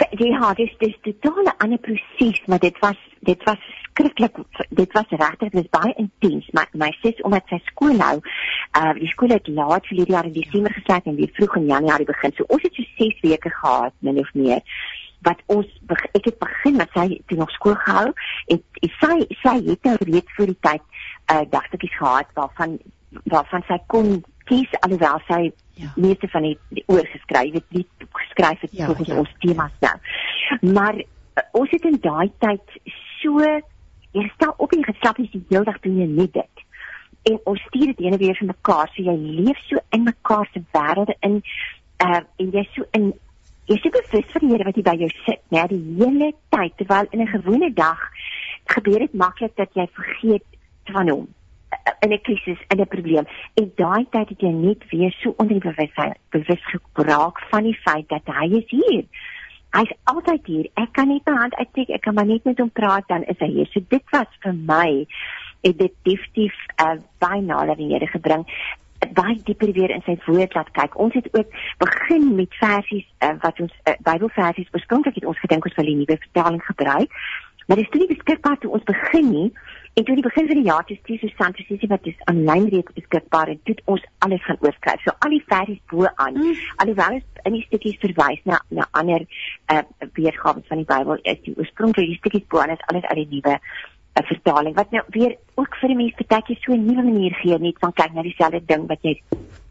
[0.09, 3.57] Ja, dit is 'n totale ander proses, maar dit was dit was
[3.93, 4.35] skrikkelik
[4.69, 6.49] dit was regtig dit was baie intens.
[6.51, 8.17] Maar my sis omdat sy skool hou
[8.79, 11.65] uh die skool het laat vir hierdie jaar in Desember gesluit en weer vroeg in
[11.65, 12.31] Januarie begin.
[12.33, 14.61] So ons het so 6 weke gehad min of meer
[15.21, 15.67] wat ons
[16.11, 18.11] ek het begin met sy toe nog skool gehou
[18.47, 20.83] en sy sy het nou reeds vir die tyd
[21.31, 22.79] uh dagtetjies gehad waarvan
[23.23, 25.91] waarvan sy kon kies alhoewel sy ja.
[25.95, 29.19] meeste van die, die oorgeskryf het nie geskryf het ja, volgens ja.
[29.19, 29.95] ons temas nou
[30.73, 32.81] maar uh, ons het in daai tyd
[33.21, 33.39] so
[34.13, 36.63] jy stel op en geslap is die hele dag doen jy net dit.
[37.31, 40.61] En ons stuur dit ene weer vir mekaar, so jy leef so in mekaar se
[40.75, 41.39] wêrelde in
[42.03, 43.11] uh en jy so in
[43.71, 46.75] jy sê beslis vir die Here wat jy by jou sit, né, die hele tyd
[46.77, 48.01] terwyl in 'n gewone dag
[48.75, 50.45] gebeur dit maklik dat jy vergeet
[50.91, 51.27] van hom
[51.99, 53.25] in 'n krisis, in 'n probleem.
[53.53, 57.79] En daai tyd het jy net weer so onder die bewustheid bewus geraak van die
[57.83, 59.03] feit dat hy is hier.
[59.71, 60.69] Hy's altyd hier.
[60.73, 63.39] Ek kan net my hand uitsteek, ek kan maar net met hom praat dan is
[63.39, 63.65] hy hier.
[63.65, 65.07] So dit was vir my
[65.61, 68.45] het dit definitief uh, baie nader die Here gebring
[69.11, 70.97] baie dieper weer in sy woord laat kyk.
[70.99, 75.65] Ons het ook begin met versies uh, wat ons uh, Bybelversies oorspronklik het ons gedink
[75.65, 77.11] ons wil die nuwe vertaling gebruik.
[77.67, 79.49] Maar dit is nie beskikbaar toe ons begin nie.
[79.93, 82.93] En toe die begin van die jaar toe stuur so Santos wat is aanlyn reeds
[82.93, 85.01] beskikbaar en dit ons alles gaan oorskryf.
[85.01, 86.33] So al die versies bo aan.
[86.33, 86.55] Mm.
[86.75, 89.25] Alhoewel is in die stukkies verwys na na ander
[89.73, 93.27] uh weergawe van die Bybel is die oorspronklike stukkies bo aan is alles uit die
[93.35, 96.85] nuwe 'n uh, vertaling wat nou weer ook vir die mense baie keer so 'n
[96.85, 99.13] nuwe manier gee net van kyk na dieselfde ding wat jy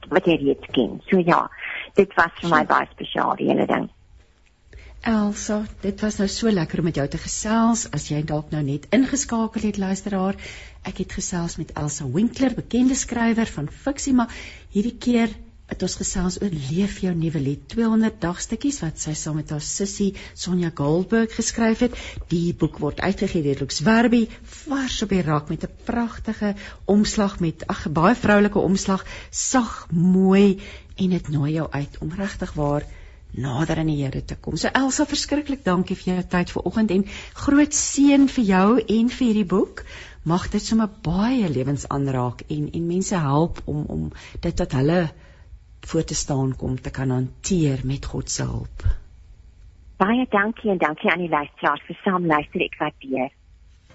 [0.08, 1.00] wat jy reeds ken.
[1.10, 1.50] So ja,
[1.94, 3.90] dit was vir my baie spesiaal die hele ding.
[5.02, 7.88] Elsa, dit was nou so lekker om met jou te gesels.
[7.90, 10.36] As jy dalk nou net ingeskakel het, luisteraar,
[10.86, 14.30] ek het gesels met Elsa Winkler, bekende skrywer van fiksie, maar
[14.70, 15.34] hierdie keer
[15.72, 19.64] het ons gesels oor Leef jou nuwe lied 200 dagstukkies wat sy saam met haar
[19.64, 21.98] sussie Sonja Goldberg geskryf het.
[22.30, 24.28] Die boek word uitgegee deur Lux Werby,
[24.68, 26.54] vars op die rak met 'n pragtige
[26.86, 30.60] omslag met ag baie vroulike omslag, sag, mooi
[30.94, 32.86] en dit nooi jou uit om regtig waar
[33.32, 34.56] nader aan die Here te kom.
[34.56, 37.04] So Elsa, verskriklik dankie vir jou tyd vanoggend en
[37.44, 39.84] groot seën vir jou en vir hierdie boek.
[40.28, 44.08] Mag dit sommer baie lewens aanraak en en mense help om om
[44.40, 45.02] dit tot hulle
[45.86, 48.84] voor te staan kom te kan hanteer met God se hulp.
[49.98, 53.30] Baie dankie en dankie aan die luisteraars vir saam luister ek waardeer.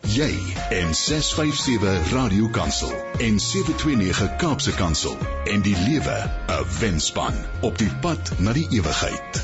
[0.06, 0.30] Jy
[0.70, 7.90] en 657 Radio Kansel en 729 Kaapse Kansel en die lewe 'n wenspan op die
[8.02, 9.42] pad na die ewigheid.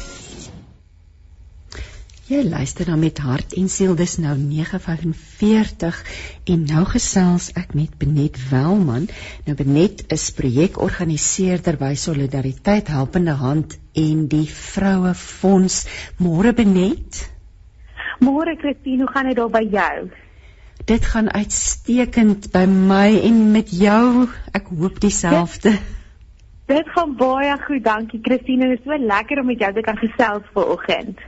[2.29, 6.03] Jy luister dan met hart en siel dis nou 9:45
[6.45, 9.09] en nou gesels ek met Benet Welman.
[9.45, 15.85] Nou Benet is projekorganiseerder by Solidariteit Helpende Hand en die Vroue Fonds.
[16.17, 17.29] Môre Benet.
[18.19, 20.22] Môre Christine, hoe gaan dit daar by jou?
[20.85, 24.27] Dit gaan uitstekend by my en met jou.
[24.51, 25.71] Ek hoop dieselfde.
[25.71, 25.91] Dit,
[26.73, 28.67] dit gaan baie goed, dankie Christine.
[28.67, 31.21] Dit is so lekker om met jou te kan gesels vanoggend.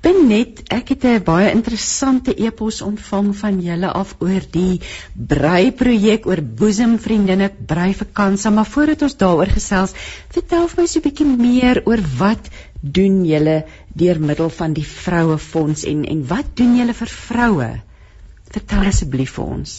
[0.00, 4.80] Benet, ek het 'n baie interessante e-pos ontvang van julle af oor die
[5.12, 9.92] brei projek oor boesemvriendinne brei vakansie, maar voordat ons daaroor gesels,
[10.32, 12.48] vertel vir my so 'n bietjie meer oor wat
[12.80, 17.70] doen julle deur middel van die vroue fonds en en wat doen julle vir vroue?
[18.56, 19.74] Vertel asseblief vir ons.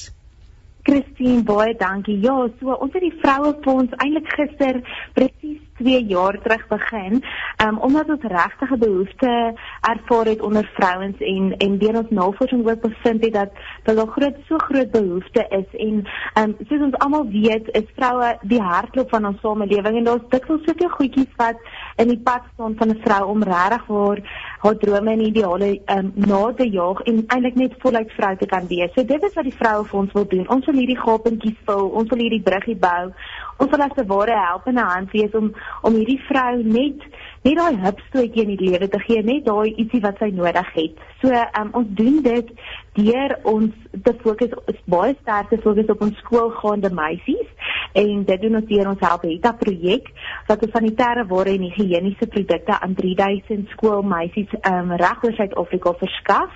[0.88, 2.20] Christine, baie dankie.
[2.24, 4.80] Ja, so ons het die vroue fonds eintlik gister
[5.18, 7.24] presies 2 jaar terug begin,
[7.66, 12.70] um, omdat ons regtig 'n behoefte ervaar het onder vrouens en en deur ons navorsing
[12.70, 13.52] ook bevind het dat
[13.84, 16.06] daar groot so groot behoefte is en
[16.40, 20.64] um, soos ons almal weet, is vroue die hartklop van ons samelewing en daar's dikwels
[20.64, 21.58] soveel goedjies wat
[21.96, 24.20] in die pad staan van 'n vrou om regtig haar
[24.58, 28.68] haar drome en ideale um, na te jaag en eintlik net voluit vrou te kan
[28.68, 28.94] wees.
[28.94, 30.50] So dit is wat die vroue fonds wil doen.
[30.50, 33.12] Ons wil hierdie gapentjies vul, ons wil hierdie bruggie bou.
[33.58, 37.00] Ons wil as 'n ware helpende hand wees om om hierdie vrou net
[37.44, 40.98] net daai hupstootjie in die lewe te gee, net daai ietsie wat sy nodig het.
[41.22, 42.52] So um, ons doen dit
[42.94, 44.54] deur ons te fokus
[44.86, 47.50] baie sterk te fokus op ons skoolgaande meisies
[47.94, 50.12] en dit doen ons deur ons Helpeta projek
[50.48, 56.52] wat 'n sanitêre ware en higiëniese produkte aan 3000 skoolmeisies um, reg oor Suid-Afrika verskaf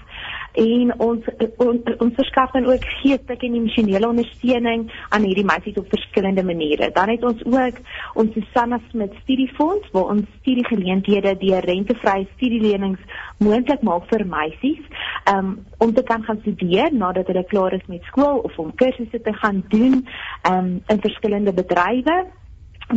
[0.54, 5.88] en ons on, ons verskaf dan ook geestelike en emosionele ondersteuning aan hierdie meisies op
[5.90, 6.92] verskillende maniere.
[6.92, 7.80] Dan het ons ook
[8.14, 13.00] ons Susanna Smit studiefonds waar ons studiegeleenthede deur rentevrye studielenings
[13.38, 14.84] moontlik maak vir meisies
[15.32, 19.22] um, om te kan gaan studeer nadat hulle klaar is met skool of om kursusse
[19.22, 20.06] te gaan doen
[20.52, 22.20] um, in verskillende bedrywe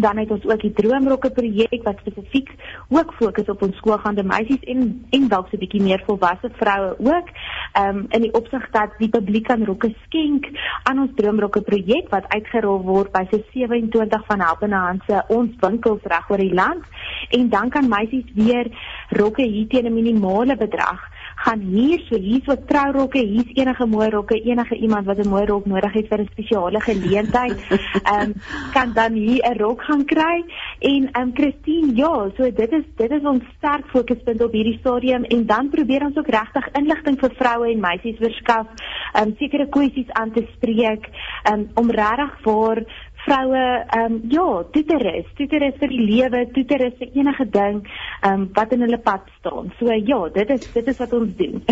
[0.00, 2.50] dan het ons ook die droomrokke projek wat spesifiek
[2.88, 6.96] ook fokus op ons skoolgaande meisies en en dalk so 'n bietjie meer volwasse vroue
[6.98, 7.28] ook.
[7.72, 10.48] Ehm um, in die opsig dat die publiek kan rokke skenk
[10.82, 15.50] aan ons droomrokke projek wat uitgerol word by so 27 van Helpende Hand se ons
[15.60, 16.84] winkels reg oor die land
[17.30, 18.66] en dan kan meisies weer
[19.08, 21.00] rokke hier teen 'n minimale bedrag
[21.36, 25.44] gaan hier so hier's wat trourokke, hier's enige mooi rokke, enige iemand wat 'n mooi
[25.44, 28.34] rok nodig het vir 'n spesiale geleentheid, ehm um,
[28.72, 30.44] kan dan hier 'n rok gaan kry.
[30.78, 34.78] En ehm um, Christine, ja, so dit is dit is ons sterk fokuspunt op hierdie
[34.78, 38.66] stadium en dan probeer ons ook regtig inligting vir vroue en meisies verskaf,
[39.14, 41.08] ehm um, sekere kwessies aan te spreek,
[41.42, 42.84] ehm um, om regtig vir
[43.24, 48.46] vroue ehm um, ja, toeterus, toeterus vir die lewe, toeterus vir enige ding ehm um,
[48.56, 49.70] wat in hulle pad staan.
[49.78, 51.62] So ja, dit is dit is wat ons doen.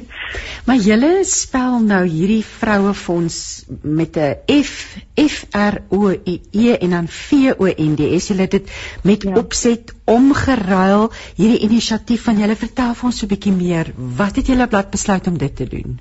[0.66, 3.38] maar julle spel nou hierdie vrouefonds
[3.82, 8.30] met 'n F F R O E E en dan V O N D S.
[8.32, 9.36] Julle dit met ja.
[9.38, 13.92] opset omgeruil hierdie inisiatief van julle vertel vir ons so 'n bietjie meer.
[13.96, 16.00] Wat het julle blad besluit om dit te doen?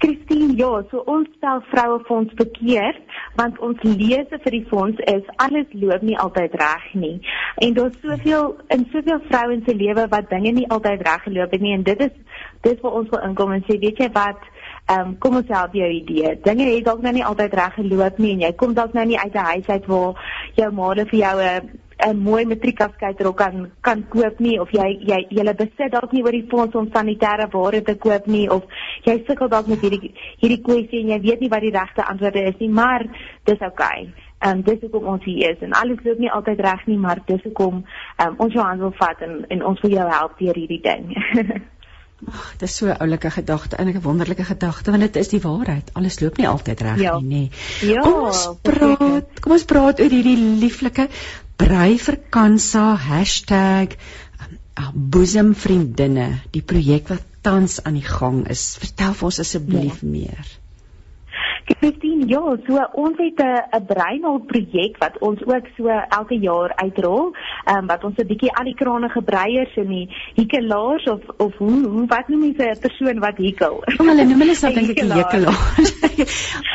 [0.00, 3.00] Christine, ja, so ons stel vroue fonds verkeerd
[3.36, 7.16] want ons lese vir die fonds is alles loop nie altyd reg nie.
[7.64, 11.64] En daar's soveel in soveel vrouens se lewe wat dinge nie altyd reg geloop het
[11.64, 12.16] nie en dit is
[12.64, 14.48] dis waar ons wil inkom en sê weet jy wat
[14.90, 16.32] Ehm um, kom ons help jou idee.
[16.42, 19.18] Dinge het dalk nou nie altyd reg geloop nie en jy kom dalk nou nie
[19.18, 20.14] uit 'n huis uit waar
[20.56, 21.70] jou ma vir jou 'n
[22.08, 26.32] 'n mooi matriekafskeidrok kan kan koop nie of jy jy jy besit dalk nie oor
[26.32, 28.62] die fonds om sanitêre ware te koop nie of
[29.04, 32.42] jy sukkel dalk met hierdie hierdie kwessie en jy weet nie wat die regte antwoorde
[32.42, 33.06] is nie maar
[33.44, 34.00] dis oukei.
[34.00, 34.12] Okay.
[34.40, 37.18] Ehm um, dis hoekom ons hier is en alles loop nie altyd reg nie maar
[37.26, 37.84] dis hoekom
[38.24, 41.14] um, ons jou aan wil vat en en ons wil jou help deur hierdie ding.
[42.28, 45.40] Ag, dit is so 'n oulike gedagte, eintlik 'n wonderlike gedagte want dit is die
[45.40, 45.90] waarheid.
[45.92, 47.18] Alles loop nie altyd reg ja.
[47.18, 47.56] nie, nê.
[47.86, 48.02] Ja.
[48.02, 51.08] Kom ons praat, kom ons praat oor hierdie lieflike
[51.56, 52.96] brei vir Kansa
[54.94, 58.76] #boesemvriendinne, die projek wat tans aan die gang is.
[58.80, 60.08] Vertel vir ons asseblief ja.
[60.08, 60.59] meer.
[61.78, 66.72] Christine, ja, so ons het 'n 'n breinhulp projek wat ons ook so elke jaar
[66.74, 67.34] uitrol.
[67.70, 71.86] um, wat ons 'n bietjie al die krane gebreiers en die hikelaars of of hoe
[71.86, 73.82] hoe wat noem jy 'n persoon wat hikel?
[73.98, 75.60] Oh, hulle noem hulle self dink ek 'n hikelaar.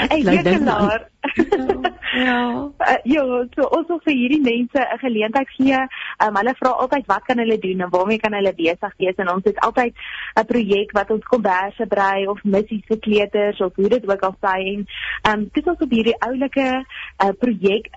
[0.10, 1.10] 'n Hikelaar.
[2.26, 2.42] ja.
[2.80, 3.24] Uh, ja,
[3.56, 5.80] so ons wil vir hierdie mense 'n geleentheid gee.
[6.24, 9.32] Um, hulle vra altyd wat kan hulle doen en waarmee kan hulle besig wees en
[9.32, 9.94] ons het altyd
[10.40, 14.36] 'n projek wat ons komberse brei of missies vir kleuters of hoe dit ook al
[14.42, 14.85] sê en
[15.22, 17.90] ehm um, dit was op hierdie oulike uh, projek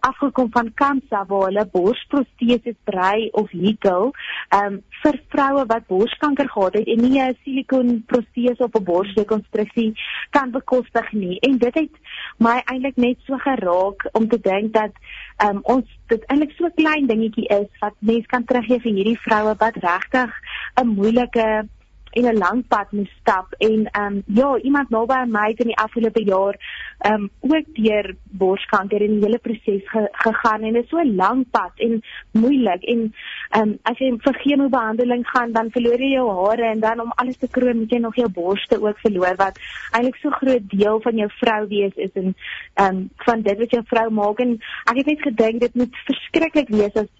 [0.00, 4.12] afgekom van Kansa waar hulle borsproteses brei of hikel
[4.48, 8.84] ehm um, vir vroue wat borskanker gehad het en nie 'n silikoon protese of 'n
[8.84, 9.92] borsrekonstruksie
[10.30, 11.38] kan bekostig nie.
[11.40, 11.94] En dit het
[12.38, 14.92] my eintlik net so geraak om te dink dat
[15.44, 19.54] um, ons dit eintlik so klein dingetjie is wat mens kan teruggee vir hierdie vroue
[19.58, 20.30] wat regtig
[20.82, 21.68] 'n moeilike
[22.16, 25.72] en 'n lang pad moes stap en ehm um, ja, iemand naby my het in
[25.72, 26.56] die afgelope jaar
[26.98, 30.98] ehm um, ook deur borskanker en die hele proses ge, gegaan en dit is so
[30.98, 33.12] 'n lang pad en moeilik en
[33.50, 37.12] ehm um, as jy vir chemobehandeling gaan dan verloor jy jou hare en dan om
[37.16, 39.60] alles te kroon moet jy nog jou borste ook verloor wat
[39.92, 42.34] eintlik so groot deel van jou vrou wees is en
[42.74, 44.58] ehm um, van dit wat jou vrou maak en
[44.90, 47.10] ek het net gedink dit moet verskriklik wees as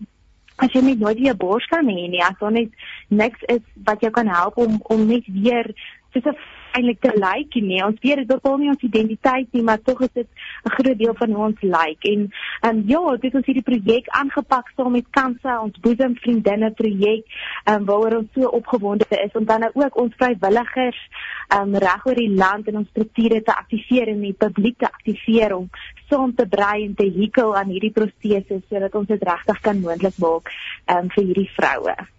[0.57, 2.71] as jy net nooit weer bors kan hê nie, as daar net
[3.09, 5.73] niks is wat jou kan help om om net weer
[6.13, 6.37] soos 'n
[6.77, 7.83] eintlik te like nie.
[7.85, 10.29] Ons weet dit bepaal nie ons identiteit nie, maar tog is dit
[10.64, 12.09] 'n groot deel van hoe ons like.
[12.12, 17.24] En en ja, dit ons hierdie projek aangepak saam met Kansa, ons boesemvriendinne projek,
[17.64, 21.01] ehm um, waaroor ons so opgewonde is om dan nou ook ons vrywilligers
[21.49, 24.87] ehm um, reg oor die land en ons strukture te aktiveer en die publiek te
[24.87, 25.70] aktiveer om
[26.09, 30.18] saam te brei en te hikel aan hierdie proteses sodat ons dit regtig kan moontlik
[30.18, 30.53] maak
[30.87, 32.16] ehm um, vir hierdie vroue.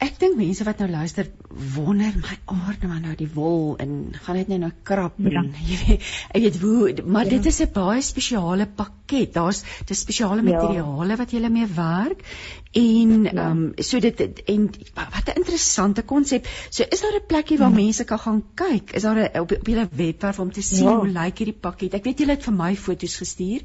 [0.00, 1.26] Ek dink mense wat nou luister
[1.74, 5.42] wonder my aard nou nou die wol en gaan dit net nou krap ja.
[5.42, 6.06] en jy weet
[6.46, 7.34] weet hoe maar ja.
[7.36, 9.34] dit is 'n baie spesiale pakket.
[9.34, 10.48] Daar's dis spesiale ja.
[10.48, 11.16] materiale ja.
[11.20, 12.24] wat jy mee werk
[12.72, 13.30] en ja.
[13.30, 13.50] ehm ja.
[13.50, 16.48] um, so dit en wat 'n interessante konsep.
[16.70, 17.82] So is daar 'n plekkie waar ja.
[17.82, 18.92] mense kan gaan kyk?
[18.92, 20.96] Is daar 'n op, op julle webwerf om te sien ja.
[20.96, 21.94] hoe lyk hierdie pakket?
[21.94, 23.60] Ek weet julle het vir my foto's gestuur.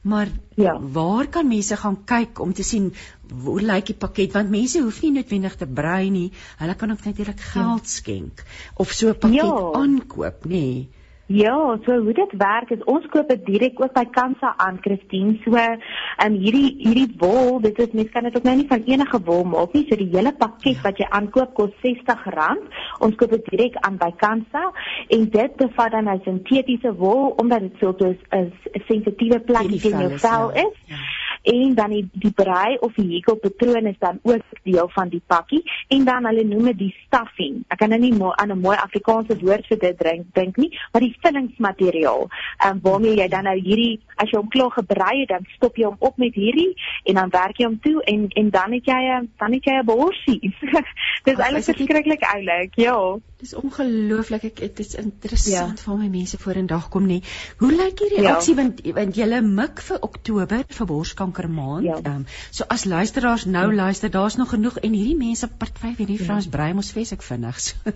[0.00, 0.80] Maar ja.
[0.80, 2.94] waar kan mense gaan kyk om te sien
[3.42, 6.30] hoe lyk die pakket want mense hoef nie noodwendig te brei nie.
[6.56, 7.50] Hulle kan ook natuurlik ja.
[7.52, 7.94] geld ja.
[7.96, 8.44] skenk
[8.74, 9.70] of so 'n pakket ja.
[9.82, 10.48] aankoop, nê.
[10.48, 10.88] Nee.
[11.30, 15.36] Ja, so hoe dit werk is ons koop dit direk ook by Kansa aan, Christine.
[15.44, 15.78] So, ehm
[16.24, 19.44] um, hierdie hierdie wol, dit is mens kan dit ook nou nie van enige wol
[19.46, 19.84] maak nie.
[19.86, 22.74] So die hele pakket wat jy aankoop kos R60.
[23.06, 24.72] Ons koop dit direk aan by Kansa
[25.06, 28.52] en dit bevat dan 'n sintetiese wol omdat dit so 'n
[28.90, 30.74] sensitiewe plek in jou vel is.
[30.86, 31.19] Ja.
[31.42, 35.22] En dan die die brei of die hekel patroon is dan ook deel van die
[35.26, 37.62] pakkie en dan hulle noem dit die stuffing.
[37.68, 40.78] Ek kan nou nie mo aan 'n mooi Afrikaanse woord vir dit drink dink nie,
[40.92, 42.28] maar die vullingsmateriaal.
[42.58, 45.76] Ehm um, waarmee jy dan nou hierdie as jy hom klaar gebrei het, dan stop
[45.76, 46.74] jy hom op met hierdie
[47.04, 49.78] en dan werk jy hom toe en en dan het jy 'n dan het jy
[49.80, 50.54] 'n borsie.
[51.24, 52.74] Dis eintlik verskriklik oulik.
[52.74, 53.18] Ja.
[53.40, 54.44] Dis ongelooflik.
[54.50, 55.84] Ek dit is interessant ja.
[55.84, 57.20] vir my mense vorendag kom nie.
[57.62, 58.36] Hoe lyk hierdie ja.
[58.36, 61.88] aksie want want jy mik vir Oktober vir borskanker kankermaand.
[61.88, 61.98] Ja.
[62.12, 63.76] Um, so as luisteraars nou ja.
[63.84, 66.24] luister, daar's nog genoeg en hierdie mense party hierdie ja.
[66.24, 67.60] vrouens brei mos vesek vinnig.
[67.60, 67.94] So.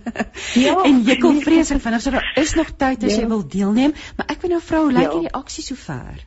[0.59, 0.77] Ja.
[0.89, 2.01] en jy kom vreeslik vinnig.
[2.01, 3.23] So daar is nog tyd as ja.
[3.23, 5.19] jy wil deelneem, maar ek wil nou vrou, hoe lyk ja.
[5.19, 6.25] hierdie aksie sover?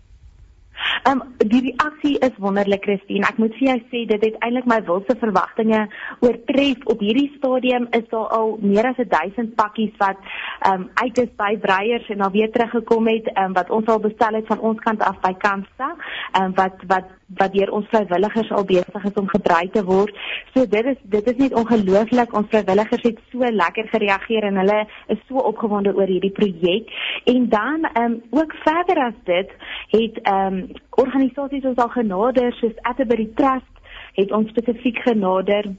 [1.02, 3.26] Ehm um, die reaksie is wonderlik Christine.
[3.26, 5.84] Ek moet vir jou sê dit het eintlik my wildste verwagtinge
[6.20, 6.84] oortref.
[6.92, 10.18] Op hierdie stadium is daar al meer as 1000 pakkies wat
[10.60, 13.86] ehm um, uit is by breiers en dan weer teruggekom het ehm um, wat ons
[13.86, 15.94] al bestel het van ons kant af by Kansa.
[16.32, 20.14] Ehm um, wat wat wat deur ons vrywilligers al besig is om gebruik te word.
[20.54, 22.32] So dit is dit is net ongelooflik.
[22.32, 24.78] Ons vrywilligers het so lekker gereageer en hulle
[25.14, 26.92] is so opgewonde oor hierdie projek.
[27.24, 29.52] En dan ehm um, ook verder as dit
[29.92, 33.74] het ehm um, organisasies ons al genader soos Atterbury Trust
[34.18, 35.70] het ons spesifiek genader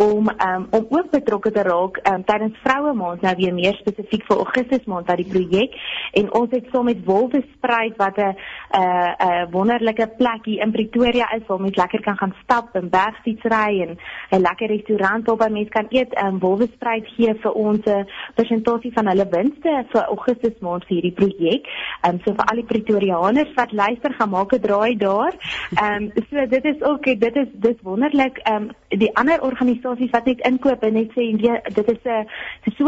[0.00, 4.24] om um, om ook betrokke te raak um, tydens vroue maand nou weer meer spesifiek
[4.28, 5.74] vir Augustus maand wat die projek
[6.16, 10.62] en ons het saam met Wolwe Spruit wat 'n 'n uh, 'n wonderlike plek hier
[10.64, 13.98] in Pretoria is waar mens lekker kan gaan stap en bergfietsry en
[14.30, 16.22] 'n lekker restaurant waar mense kan eet.
[16.22, 20.96] Um, Wolwe Spruit gee vir ons 'n presentasie van hulle winste vir Augustus maand vir
[20.96, 21.68] hierdie projek.
[22.08, 25.34] Um, so vir al die Pretoriaaners wat luister, gaan maak 'n draai daar.
[25.76, 28.38] Ehm um, so dit is ook dit is dis wonderlik.
[28.38, 31.26] Ehm um, die ander organisasies organisasies wat net inkoop en net sê
[31.74, 32.86] dit is 'n so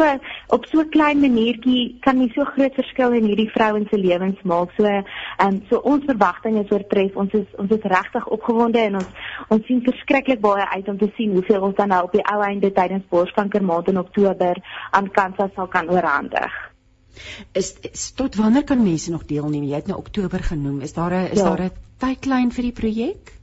[0.48, 4.42] op so 'n klein maniertjie kan nie so groot verskil in hierdie vrouens se lewens
[4.42, 4.70] maak.
[4.76, 5.04] So ehm
[5.46, 7.16] um, so ons verwagtinge is oortref.
[7.16, 9.08] Ons is ons is regtig opgewonde en ons
[9.48, 12.42] ons sien verskriklik baie uit om te sien hoeveel ons dan nou op die ou
[12.42, 14.56] einde tydens borskanker maand in Oktober
[14.90, 16.72] aan kansa sal kan oorhandig.
[17.52, 19.64] Is, is tot wanneer kan mense nog deelneem?
[19.64, 20.80] Jy het nou Oktober genoem.
[20.80, 21.44] Is daar 'n is ja.
[21.44, 23.41] daar 'n tydlyn vir die projek?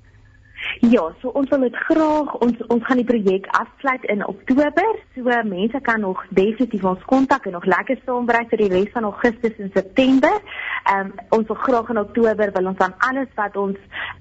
[0.79, 4.97] Ja, so ons wil dit graag ons ons gaan die projek afsluit in Oktober.
[5.15, 9.07] So mense kan nog definitief ons kontak en nog lekker saambrei vir die res van
[9.07, 10.35] Augustus en September.
[10.83, 13.77] Ehm um, ons wil graag in Oktober wil ons dan alles wat ons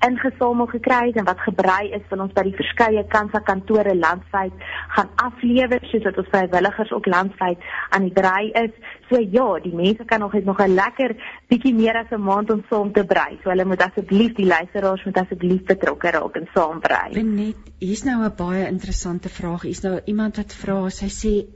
[0.07, 4.67] ingesamel gekry het en wat gebrei is wil ons by die verskeie kansa kantore landwyd
[4.97, 7.59] gaan aflewer sodat ons vrywilligers ook landwyd
[7.91, 8.75] aan die brei is.
[9.09, 11.17] So ja, die mense kan nog nog 'n lekker
[11.49, 13.39] bietjie meer as 'n maand om saam te brei.
[13.43, 17.23] So hulle moet asseblief die luisteraars moet asseblief betrokke raak en saambrei.
[17.23, 19.63] Net hier's nou 'n baie interessante vraag.
[19.63, 21.47] Hier's nou iemand wat vra, sy sê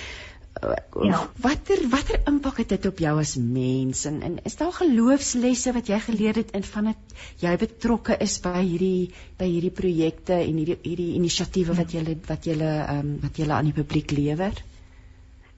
[1.04, 1.20] Ja.
[1.42, 5.90] Watter watter impak het dit op jou as mens en, en is daar geloofslesse wat
[5.90, 10.62] jy geleer het in van dit jy betrokke is by hierdie by hierdie projekte en
[10.62, 14.54] hierdie hierdie inisiatiewe wat jy wat jy um, wat jy aan die publiek lewer?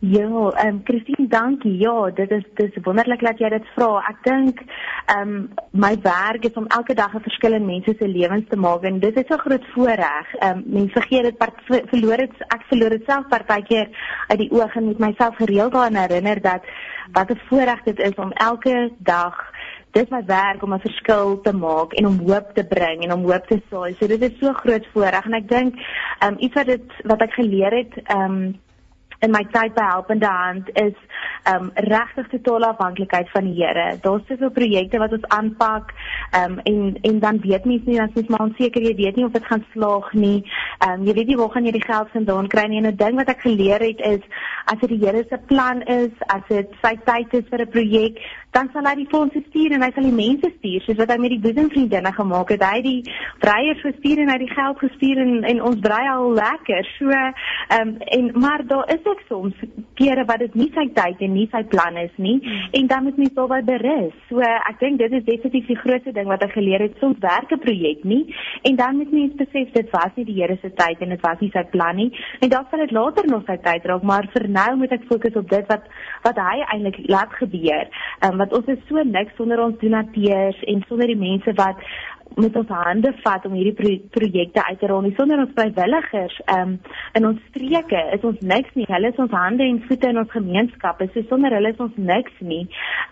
[0.08, 1.78] Ja, ehm um, Christine, dankie.
[1.78, 4.04] Ja, dit is dit is wonderlik dat jy dit vra.
[4.10, 5.38] Ek dink ehm um,
[5.72, 9.00] my werk is om elke dag 'n verskil in mense se lewens te maak en
[9.00, 10.28] dit is 'n groot voorreg.
[10.40, 13.88] Ehm um, mense vergeet dit part verloor dit ek verloor dit self partykeer
[14.28, 16.62] uit die oog en moet myself gereeld daaraan herinner dat
[17.12, 19.52] wat 'n voorreg dit is om elke dag
[19.92, 23.24] dis my werk om 'n verskil te maak en om hoop te bring en om
[23.32, 23.96] hoop te saai.
[23.96, 25.74] So dit is so groot voorreg en ek dink
[26.20, 28.64] ehm um, iets wat dit wat ek geleer het ehm um,
[29.22, 30.96] in my tyd by Helpende Hand is
[31.48, 33.98] um regtig totale afhanklikheid van die Here.
[34.02, 35.94] Daar's soveel projekte wat ons aanpak
[36.40, 39.32] um en en dan weet mens nie as mens maar onseker jy weet nie of
[39.32, 40.44] dit gaan slaag nie.
[40.88, 42.82] Um jy weet nie waar gaan jy die geld vandaan kry nie.
[42.84, 44.24] En 'n ding wat ek geleer het is
[44.66, 48.18] as dit die Here se plan is, as dit sy tyd is vir 'n projek,
[48.52, 51.18] dan sal hy die fondse stuur en hy sal die mense stuur soos wat hy
[51.22, 52.64] met die boesemvriendinne gemaak het.
[52.64, 53.14] Hy het die
[53.44, 56.84] breiers gestuur en hy het die geld gestuur en en ons brei al lekker.
[56.98, 57.12] So
[57.78, 59.56] um, en maar daar is ook soms
[60.00, 62.38] kere wat dit nie sy tyd en nie sy plan is nie
[62.72, 64.14] en dan moet mens alby berus.
[64.30, 66.98] So ek dink dit is definitief die grootste ding wat ek geleer het.
[67.00, 68.24] Soms werk 'n projek nie
[68.64, 71.40] en dan moet mens besef dit was nie die Here se tyd en dit was
[71.40, 72.12] nie sy plan nie.
[72.42, 75.36] En dan sal dit later nog sy tyd raak, maar vir nou moet ek fokus
[75.36, 75.84] op dit wat
[76.24, 77.88] wat hy eintlik laat gebeur.
[78.22, 81.78] Ehm um, want ons is so niks sonder ons donateurs en sonder die mense wat
[82.36, 85.04] met ons hande vat om hierdie pro projekte uit te rol.
[85.06, 86.76] Nie sonder ons vrywilligers um,
[87.16, 88.88] in ons streke is ons niks nie.
[88.90, 91.08] Hulle is ons hande en voete in ons gemeenskappe.
[91.14, 92.66] So sonder hulle is ons niks nie.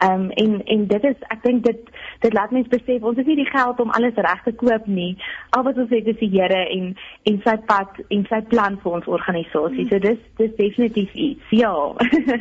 [0.03, 1.93] Um, en en dit is ek dink dit
[2.25, 5.13] dit laat mense besef ons het nie die geld om alles reg te koop nie.
[5.55, 6.91] Al wat ons het is die Here en
[7.29, 9.87] en sy pad en sy plan vir ons organisasie.
[9.91, 11.55] So dis dis definitief iets.
[11.55, 11.73] Ja.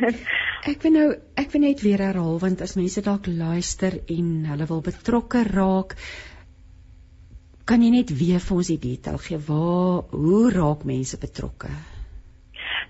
[0.71, 1.07] ek wil nou
[1.39, 5.95] ek wil net weer herhaal want as mense dalk luister en hulle wil betrokke raak
[7.63, 11.69] Kan jy net weer vir ons die detail gee waar hoe raak mense betrokke?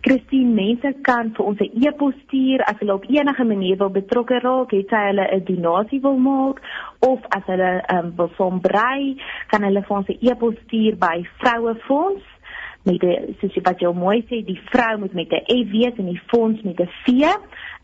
[0.04, 4.40] Christine, mense kan vir ons 'n e-pos stuur as hulle op enige manier wil betrokke
[4.42, 6.58] raak, het sy hulle 'n donasie wil maak
[7.00, 9.16] of as hulle um, wil som brei,
[9.48, 12.33] kan hulle vir ons 'n e-pos stuur by Vrouefonds
[12.84, 16.06] met die soos wat jy mooi sê, die vrou moet met 'n F wees en
[16.06, 17.08] die fonds met 'n V.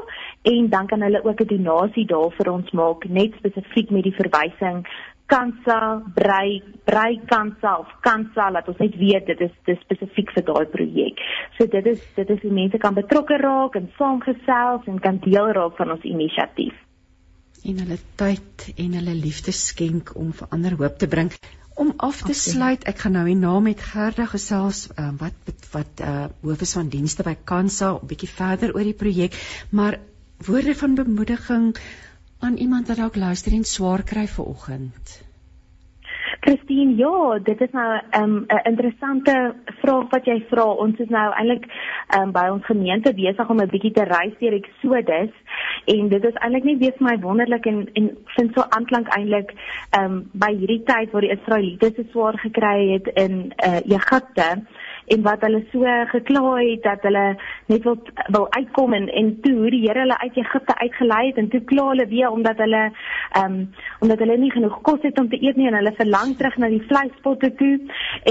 [0.41, 4.15] en dan kan hulle ook 'n donasie daar vir ons maak net spesifiek met die
[4.15, 4.88] verwysing
[5.32, 5.79] kansa,
[6.15, 10.65] brei, brei kansa of kansa laat ons net weet dit is dis spesifiek vir daai
[10.75, 11.23] projek.
[11.57, 15.53] So dit is dit is hoe mense kan betrokke raak en saamgesels en kan deel
[15.57, 16.75] raak van ons inisiatief.
[17.63, 21.32] En hulle tyd en hulle liefde skenk om vir ander hoop te bring.
[21.82, 26.27] Om af te sluit, ek gaan nou hierna met Gerda gesels uh, wat wat uh
[26.43, 29.38] hoof is van dienste by Kansa 'n bietjie verder oor die projek,
[29.71, 29.99] maar
[30.45, 31.75] woorde van bemoediging
[32.41, 35.19] aan iemand wat dalk luister en swaar kry vir oggend.
[36.41, 40.63] Christine, ja, dit is nou ehm, 'n um, interessante vraag wat jy vra.
[40.63, 41.65] Ons is nou eintlik
[42.17, 45.33] um, by ons gemeente besig om 'n bietjie te reis deur Exodus
[45.85, 49.53] en dit is eintlik net weer vir my wonderlik en en vind so aanklank eintlik
[49.99, 54.65] um, by hierdie tyd waar die Israeliete so swaar gekry het in uh, Egipte
[55.14, 57.26] en wat hulle so gekla het dat hulle
[57.72, 57.97] net wil
[58.36, 61.62] wil uitkom en en toe hoe die Here hulle uit Egipte uitgelei het en toe
[61.72, 65.39] kla hulle weer omdat hulle ehm um, omdat hulle nie genoeg kos het om te
[65.43, 67.74] eet nie en hulle verlang terug na die vleispotte toe.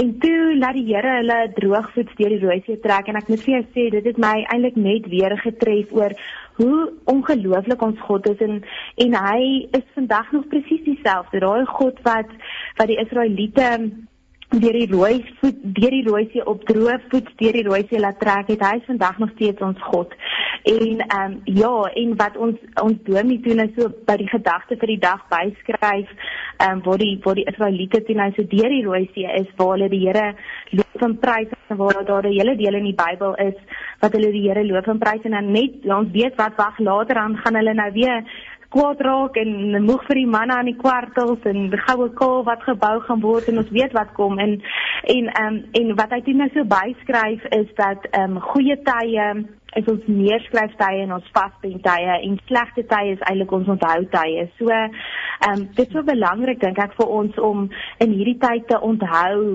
[0.01, 3.43] En toe laat die Here hulle droogvoets deur die Rooi See trek en ek moet
[3.45, 6.15] vir jou sê dit het my eintlik net weer getref oor
[6.61, 8.61] hoe ongelooflik ons God is en
[9.05, 9.41] en hy
[9.77, 12.33] is vandag nog presies dieselfde daai God wat
[12.79, 13.67] wat die Israeliete
[14.59, 17.99] deur die rooi voet deur die rooi see op droë voet deur die rooi see
[17.99, 20.13] laat trek het hy is vandag nog steeds ons God.
[20.67, 24.77] En ehm um, ja, en wat ons ons dominee toe nou so by die gedagte
[24.81, 26.11] vir die dag byskryf,
[26.57, 29.47] ehm um, waar die waar die Israeliete toe nou so deur die rooi see is
[29.57, 30.27] waar hulle die Here
[30.71, 33.57] loof en prys en waar daar 'n hele deel in die Bybel is
[34.01, 37.15] wat hulle die Here loof en prys en dan net ons weet wat wag later
[37.15, 38.23] aan gaan hulle nou weer
[38.71, 42.63] kwaad raak en moeg vir die manne aan die kwartels en die goue kaal wat
[42.67, 44.59] gebou gaan word en ons weet wat kom en
[45.15, 48.77] en ehm um, en wat hy dit nou so byskryf is dat ehm um, goeie
[48.87, 49.27] tye
[49.79, 54.07] is ons neerskryf tye en ons vaspen tye en slegte tye is eintlik ons onthou
[54.15, 54.47] tye.
[54.57, 54.97] So ehm
[55.51, 57.67] um, dit is so belangrik dink ek vir ons om
[58.03, 59.45] in hierdie tyd te onthou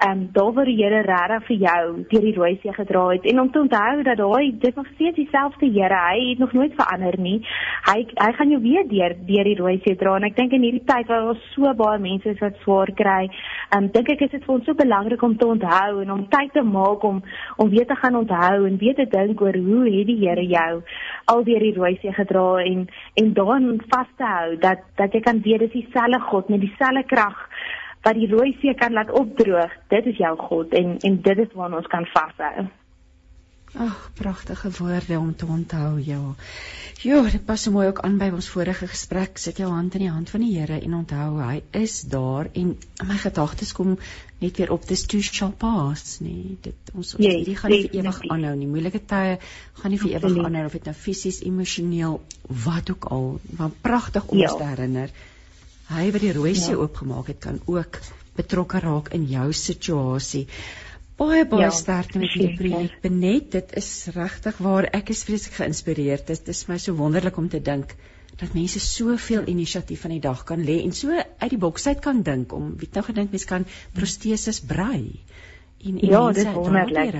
[0.00, 3.24] ehm um, daar waar die Here regtig vir jou deur die rooi see gedra het.
[3.24, 6.72] En om te onthou dat daai dit nog steeds dieselfde Here, hy het nog nooit
[6.74, 7.46] verander nie.
[7.84, 10.14] Hy hy gaan jou weer deur deur die rooi see dra.
[10.16, 13.28] En ek dink in hierdie tyd waar ons so baie mense is wat swaar kry,
[13.28, 16.24] ehm um, dink ek is dit vir ons so belangrik om te onthou en om
[16.32, 17.20] tyd te maak om
[17.56, 20.82] om weer te gaan onthou en weer te dink oor hoe het die Here jou
[21.26, 22.88] al deur die rooi see gedra en
[23.20, 27.04] en daarin vas te hou dat dat jy kan weet dis dieselfde God met dieselfde
[27.12, 27.46] krag
[28.02, 29.72] wat die rooi see kan laat opdroog.
[29.92, 32.68] Dit is jou God en en dit is waar ons kan vashou.
[33.78, 36.34] Ag, pragtige woorde om te onthou, ja.
[37.00, 39.38] Jo, dit pas so mooi ook aan by ons vorige gesprek.
[39.38, 42.74] Sit jou hand in die hand van die Here en onthou hy is daar en
[43.06, 43.94] my gedagtes kom
[44.42, 46.58] net weer op dis too shall pass, nee.
[46.66, 48.68] Dit ons ons hierdie gaan nie vir ewig aanhou nie.
[48.74, 49.38] Moeilike tye
[49.78, 52.18] gaan nie vir ewig aanhou of dit nou fisies, emosioneel,
[52.66, 53.28] wat ook al.
[53.54, 54.56] Maar pragtig om ons ja.
[54.58, 55.14] te herinner.
[55.90, 56.78] Hy wat die rooi see ja.
[56.84, 57.98] oopgemaak het, kan ook
[58.38, 60.44] betrokke raak in jou situasie.
[61.18, 62.94] Baie baie ja, sterkte met hierdie projek.
[63.02, 66.30] Benet, dit is regtig waar ek is vreeslik geïnspireerd.
[66.30, 67.96] Dit is my so wonderlik om te dink
[68.40, 72.00] dat mense soveel inisiatief van die dag kan lê en so uit die boks uit
[72.00, 75.02] kan dink om wie nou gedink mense kan proteses brei.
[75.80, 77.18] En, en ja, dit is wonderlik.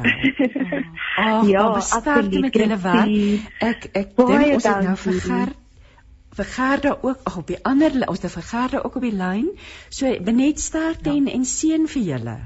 [1.20, 3.50] Ag, ja, absoluut met julle werk.
[3.60, 5.59] Ek ek dink ons het nou vir Gert
[6.40, 9.50] vir Gerda ook ag op die ander ons het vir Gerda ook op die lyn.
[9.92, 11.16] So benet sterkte ja.
[11.16, 12.36] en en seën vir julle.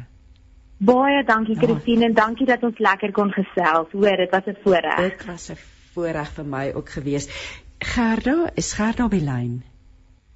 [0.85, 3.93] Baie dankie Christine en dankie dat ons lekker kon gesels.
[3.93, 4.97] Hoor, dit was 'n voorreg.
[4.97, 5.59] Dit was 'n
[5.95, 7.29] voorreg vir my ook gewees.
[7.79, 9.63] Gerda, is Gerda op die lyn?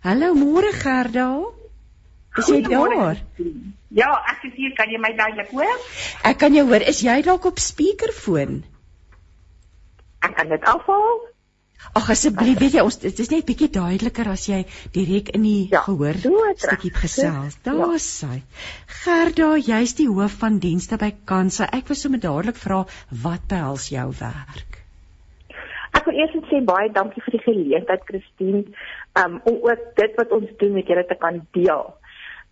[0.00, 1.42] Hallo, môre Gerda.
[2.36, 3.16] Is jy daar?
[3.88, 4.72] Ja, ek is hier.
[4.74, 5.78] Kan jy my duidelik hoor?
[6.22, 6.80] Ek kan jou hoor.
[6.80, 8.62] Is jy dalk op speakerfoon?
[10.20, 11.18] Ek kan dit afhaal.
[11.97, 14.64] Ag asseblief, weet jy ons dit is net bietjie duideliker as jy
[14.95, 16.18] direk in die ja, gehoor
[16.61, 17.57] stukkie gesels.
[17.64, 18.28] Daar's ja.
[18.28, 18.41] sy.
[19.03, 21.68] Gerda, jy's die hoof van dienste by Kansa.
[21.72, 22.84] Ek wil sommer dadelik vra
[23.24, 24.82] wat behels jou werk?
[25.97, 28.66] Ek wil eers sê baie dankie vir die geleentheid, Christine,
[29.18, 31.89] um, om ook dit wat ons doen met julle te kan deel.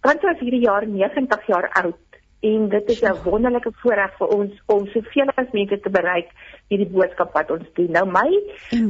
[0.07, 2.01] Kansa is hierdie jaar 90 jaar oud
[2.41, 6.29] en dit is 'n wonderlike voorreg vir ons om soveel as mense te bereik
[6.69, 7.91] hierdie boodskap wat ons doen.
[7.91, 8.29] Nou my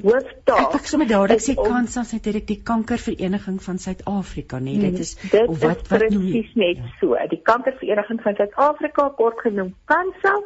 [0.03, 4.99] hooftaak Ek sê met dadelik sê Kansa se direk die kankervereniging van Suid-Afrika, nee, dit
[4.99, 6.93] is dit of wat wat presies net ja.
[7.01, 7.17] so.
[7.29, 10.41] Die kankervereniging van Suid-Afrika kort genoem Kansa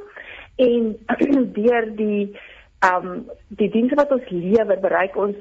[0.57, 0.97] en
[1.61, 2.37] deur die
[2.81, 5.37] ehm um, die dienste wat ons lewer bereik ons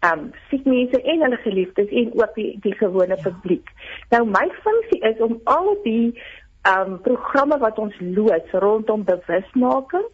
[0.00, 3.22] ehm um, siek mense en hulle geliefdes en ook die die gewone ja.
[3.22, 3.70] publiek.
[4.10, 10.06] Nou my funksie is om al die ehm um, programme wat ons loods rondom bewusmaking,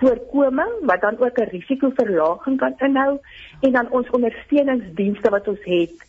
[0.00, 3.18] voorkoming wat dan ook 'n risikoverlaging kan inhou
[3.60, 6.06] en dan ons ondersteuningsdienste wat ons het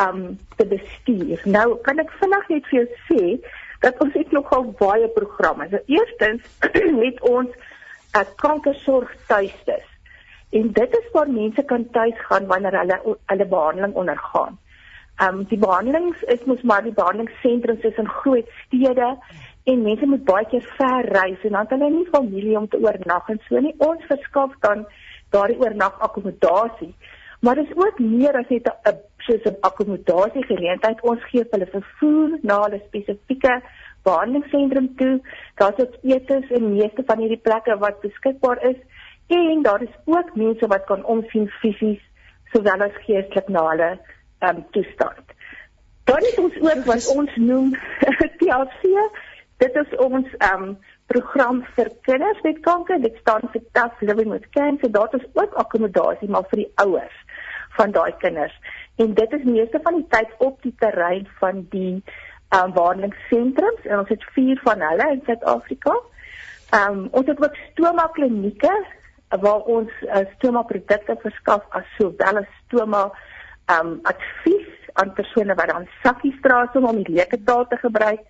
[0.00, 1.40] um te bestuur.
[1.44, 3.22] Nou kan ek vinnig net vir jou sê
[3.80, 5.68] dat ons het nogal baie programme.
[5.70, 6.42] So eerstens
[7.04, 7.50] het ons
[8.12, 9.86] 'n kankersorg tuistes.
[10.50, 14.58] En dit is waar mense kan tuis gaan wanneer hulle hulle behandeling ondergaan.
[15.20, 19.08] Um die behandelings is mos maar die behandelingssentrums is in groot stede
[19.70, 22.80] en mense moet baie keer ver reis en dan het hulle nie familie om te
[22.80, 23.74] oornag en so nie.
[23.78, 24.86] Ons verskaf dan
[25.34, 26.94] daardie oornag akkommodasie.
[27.40, 28.96] Maar dit is ook meer as net 'n
[29.26, 31.02] soos 'n akkommodasie geleentheid.
[31.02, 33.62] Ons gee hulle vervoer na 'n spesifieke
[34.02, 35.20] behandelingsentrum toe.
[35.54, 38.76] Daar's ook etes in meeste van hierdie plekke wat beskikbaar is
[39.26, 42.02] en daar is ook mense wat kan omsien fisies
[42.52, 43.98] sowel as geestelik na hulle
[44.48, 45.36] um, toestand.
[46.04, 47.74] Dan het ons ook wat ons noem
[48.38, 48.82] TLC.
[49.56, 53.00] Dit is ons um, program vir kinders met kanker.
[53.00, 54.90] Dit staan vir Tough Living with Cancer.
[54.90, 57.18] Daar is ook akkommodasie maar vir die ouers
[57.78, 58.56] van daai kinders.
[58.96, 62.02] En dit is meeste van die tyd op die terrein van die
[62.56, 65.94] um, waarnemingssentrums en ons het 4 van hulle in Suid-Afrika.
[66.74, 68.72] Um, ons het ook stoma klinieke
[69.30, 73.08] waar ons uh, stoma produkte verskaf as sowel as stoma
[73.72, 78.22] um, advies aan persone wat dan sakkies dra om die leuke taal te gebruik.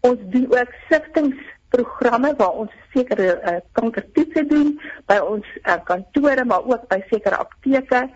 [0.00, 1.36] Ons doen ook siftings
[1.68, 7.36] programme waar ons sekere uh, kankertoetse doen by ons uh, kantore maar ook by sekere
[7.36, 8.06] apteke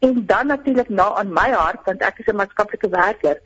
[0.00, 3.36] En dan natuurlik na aan my hart want ek is 'n maatskaplike werker,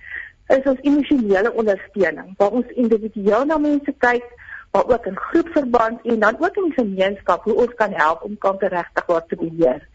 [0.46, 4.26] is ons emosionele ondersteuning waar ons individueel na mense kyk,
[4.72, 8.68] maar ook in groepverband en dan ook in gemeenskap hoe ons kan help om kanker
[8.68, 9.88] regtig waar te beheer.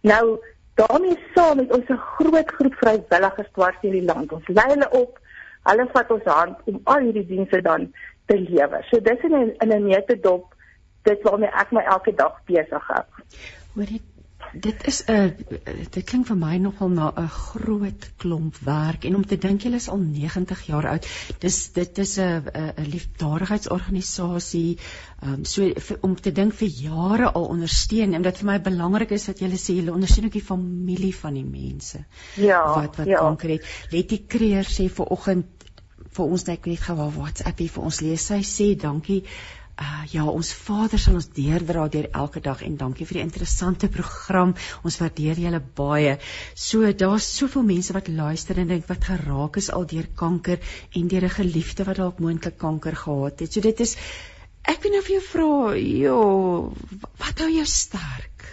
[0.00, 0.38] Nou
[0.74, 4.32] daarmee saam met ons 'n groot groep vrywilligers dwars deur die land.
[4.32, 5.18] Ons lei hulle op.
[5.62, 7.92] Hulle vat ons hand om al hierdie dienste dan
[8.26, 8.86] te lewer.
[8.90, 10.54] So dis in 'n in 'n netedop
[11.02, 13.04] dit waarmee ek my elke dag besig hou.
[13.74, 14.00] Hoor jy
[14.52, 15.34] dit is 'n
[15.90, 19.76] dit klink vir my nogal na 'n groot klomp werk en om te dink julle
[19.76, 21.06] is al 90 jaar oud.
[21.38, 24.78] Dis dit is 'n 'n liefdadigheidsorganisasie.
[25.22, 28.60] Ehm um, so vir, om te dink vir jare al ondersteun en dit vir my
[28.60, 32.04] belangrik is dat julle sê julle ondersteun ook die familie van die mense.
[32.34, 32.74] Ja.
[32.74, 33.18] Wat wat ja.
[33.18, 33.64] kanker het.
[33.90, 35.46] Letty Kreer sê vir oggend
[36.10, 38.26] vir ons net net gou WhatsApp hier vir ons lees.
[38.26, 39.24] Sy sê dankie
[39.80, 43.88] Uh, ja, ons Vader sal ons deurdra deur elke dag en dankie vir die interessante
[43.88, 44.52] program.
[44.84, 46.18] Ons waardeer julle baie.
[46.52, 50.60] So daar's soveel mense wat luister en dink wat geraak is al deur kanker
[51.00, 53.52] en deur 'n geliefde wat dalk moontlik kanker gehad het.
[53.52, 53.96] So dit is
[54.68, 56.18] ek wil nou vir jou vra, jo,
[57.24, 58.44] wat hou jou sterk?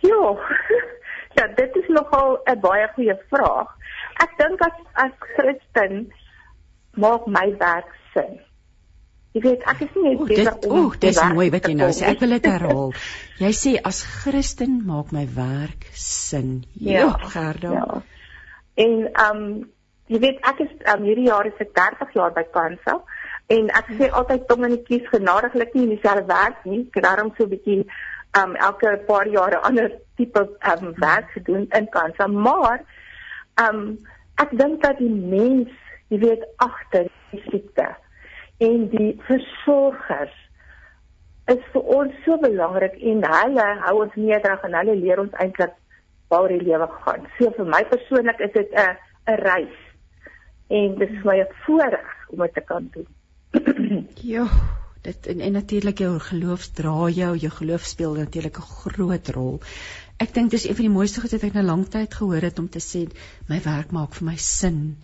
[0.00, 0.38] Jo.
[1.38, 3.68] Ja, dit is nogal 'n baie goeie vraag.
[4.24, 6.10] Ek dink as as Christen
[6.96, 8.47] maak my werk sin.
[9.38, 12.08] Jy weet, ek is nie net besig om Oek, dis mooi wat jy nou sê.
[12.10, 12.88] Ek wil dit herhaal.
[13.38, 16.64] jy sê as Christen maak my werk sin.
[16.74, 17.74] Ja, ja Gerda.
[17.76, 18.00] Ja.
[18.82, 19.44] En ehm um,
[20.10, 22.96] jy weet, ek is um, hierdie jaar is ek 30 jaar by Kansa
[23.54, 26.80] en ek sê altyd tong in die kies genadiglik nie in dieselfde werk nie.
[26.90, 31.30] Ek daarom so 'n bietjie ehm um, elke paar jare ander tipe ehm um, werk
[31.36, 32.82] gedoen in Kansa, maar
[33.62, 33.86] ehm um,
[34.42, 35.70] ek dink dat die mens,
[36.10, 37.87] jy weet, agter die siekte
[38.58, 40.36] en die versorgers
[41.52, 45.76] is vir ons so belangrik en hulle hou ons nederig en hulle leer ons eintlik
[46.28, 47.24] waar die lewe gaan.
[47.38, 48.96] So vir my persoonlik is dit 'n
[49.32, 49.78] 'n reis
[50.68, 53.08] en dit is my voorreg om dit te kan doen.
[54.34, 54.46] ja,
[55.02, 59.60] dit en, en natuurlik jou geloof dra jou, jou geloof speel natuurlik 'n groot rol.
[60.18, 62.58] Ek dink dis een van die mooiste goed wat ek nou lank tyd gehoor het
[62.58, 63.06] om te sê
[63.48, 64.98] my werk maak vir my sin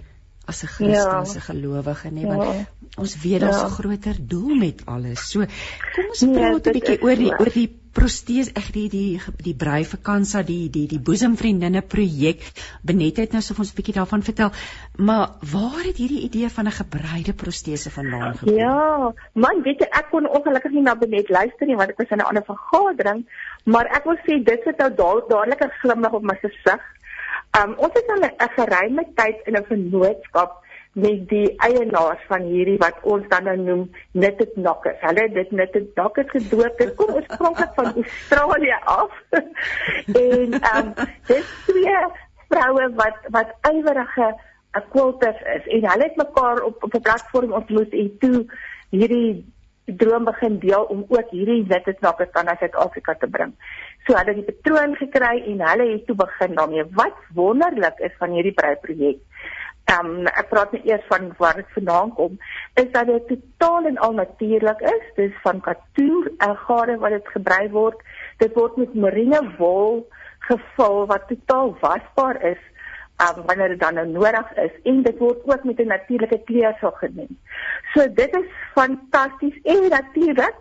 [0.46, 1.46] as 'n Christen, as 'n ja.
[1.48, 2.66] gelowige, nee, want ja.
[2.96, 3.76] ons weet daar's 'n ja.
[3.78, 5.30] groter doel met alles.
[5.30, 5.46] So,
[5.94, 9.54] kom ons nee, praat 'n bietjie oor die oor die protese ek die die die
[9.54, 12.42] brei vakansie die die die boesemvriendinne projek
[12.82, 14.50] Benet het nou so ons 'n bietjie daarvan vertel
[14.98, 19.88] maar waar het hierdie idee van 'n gebreide protese vandaan gekom Ja man weet jy
[20.00, 23.24] ek kon ongelukkig nie na Benet luister nie want ek was in 'n ander vergadering
[23.64, 24.90] maar ek wil sê dit sit nou
[25.30, 26.82] dadelik 'n glimlag op my gesig
[27.58, 30.62] Um ons het al 'n geruime tyd in 'n vennootskap
[30.92, 35.00] met die eienaars van hierdie wat ons dan nou noem Knitted Knockers.
[35.00, 36.78] Hulle het dit Knitted Knockers gedoop.
[36.78, 39.22] Dit kom oorspronklik van Australië af.
[40.26, 40.92] en um
[41.26, 42.02] dis twee
[42.48, 44.34] vroue wat wat ywerige
[44.90, 48.46] quilters is en hulle het mekaar op op 'n platform ontmoet en toe
[48.90, 49.53] hierdie
[49.84, 51.94] droom begin deel om ook hierdie witte
[52.32, 53.52] kan na Suid-Afrika te bring.
[54.06, 56.84] So hulle het die patroon gekry en hulle het toe begin daarmee.
[56.96, 59.20] Wat wonderlik is van hierdie breiprojek.
[59.84, 62.38] Ehm um, ek praat net eers van waar dit vandaan kom,
[62.80, 65.08] is dat dit totaal en al natuurlik is.
[65.16, 68.00] Dis van katoen, 'n gare wat dit gebrei word.
[68.38, 70.06] Dit word met marine wol
[70.38, 72.62] gevul wat totaal wasbaar is
[73.22, 76.90] um, wanneer dit dan nou nodig is en dit word ook met 'n natuurlike kleursaal
[76.90, 77.38] geneem.
[77.92, 80.54] So dit is fantasties en natuurlik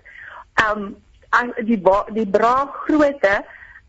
[0.70, 0.96] um
[1.66, 1.82] die
[2.14, 3.44] die bra grootte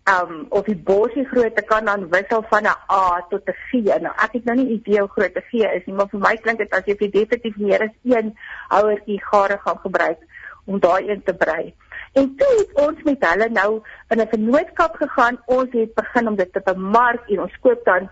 [0.05, 3.73] um of die borsie grootte kan dan wissel van 'n A tot 'n G.
[4.01, 6.37] Nou ek het nou nie idee hoe groot 'n G is nie, maar vir my
[6.37, 8.39] klink dit as jy definitief meer as een
[8.69, 10.19] houertjie gare gaan gebruik
[10.65, 11.75] om daai een te brei.
[12.13, 15.43] En toe het ons met hulle nou in 'n vennootskap gegaan.
[15.47, 18.11] Ons het begin om dit te bemark en ons koop dan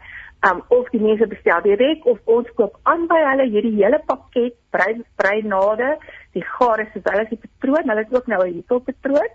[0.49, 4.57] um of die mense bestel direk of ons koop aan by hulle hierdie hele pakket
[4.75, 5.93] brei breinade,
[6.35, 9.33] die gare soos hulle die patroon, hulle het ook nou 'n hierdie patroon.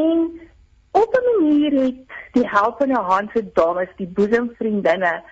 [0.00, 0.18] En
[1.02, 5.22] op 'n manier het die helpende hand se dames, die boesemvriendinne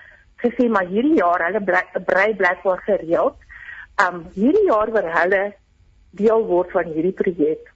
[0.44, 1.62] gesê maar hierdie jaar hulle
[2.04, 3.36] brei blikbaar gereeld.
[4.04, 5.54] Um hierdie jaar wil hulle
[6.10, 7.72] deel word van hierdie projek.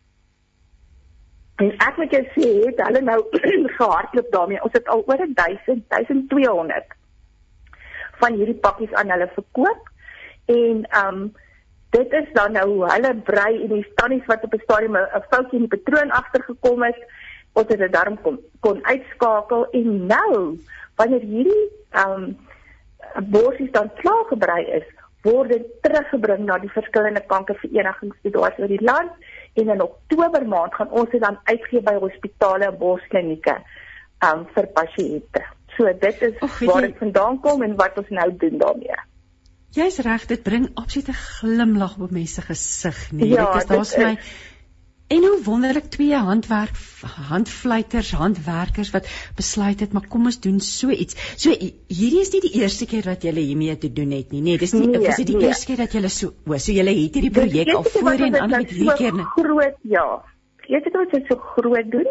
[1.56, 3.20] En ek moet jou sê, het hulle nou
[3.78, 4.62] gehardloop daarmee.
[4.62, 6.97] Ons het al oor 1000, 1200
[8.20, 9.90] van hierdie pakkies aan hulle verkoop.
[10.46, 11.22] En um
[11.90, 15.58] dit is dan nou hulle brei en die tannies wat op 'n stadium 'n foutjie
[15.60, 17.00] in die patroon agtergekom het,
[17.54, 20.58] het dit daarom kon, kon uitskakel en nou
[20.96, 21.66] wanneer hierdie
[22.06, 22.36] um
[23.30, 24.86] borsies dan klaar gebrei is,
[25.22, 29.10] word dit teruggebring na die verskillende kankerverenigings daar oor die land
[29.54, 33.56] en in Oktober maand gaan ons dit dan uitgee by hospitale en borsklinieke
[34.32, 35.57] um vir pasiënte.
[35.78, 39.00] So dit is Och, waar dit vandaan kom en wat ons nou doen daarmee.
[39.76, 43.28] Jy's reg, dit bring absolute glimlag op mense gesig nie.
[43.36, 44.14] Ja, dit is daar's my
[45.08, 46.76] En hoe wonderlik twee handwerk
[47.28, 49.06] handfluiters, handwerkers wat
[49.36, 51.16] besluit het maar kom ons doen so iets.
[51.40, 54.42] So hierdie is nie die eerste keer wat julle hiermee te doen het nie.
[54.44, 55.48] Nee, dis nie nee, is dit die nee.
[55.48, 58.68] eerste keer dat julle so o, so julle het hierdie projek al voorheen aan met
[58.68, 59.24] hierdie keer.
[59.38, 60.04] Groot ja.
[60.68, 62.08] Keer wat dit so groot doen.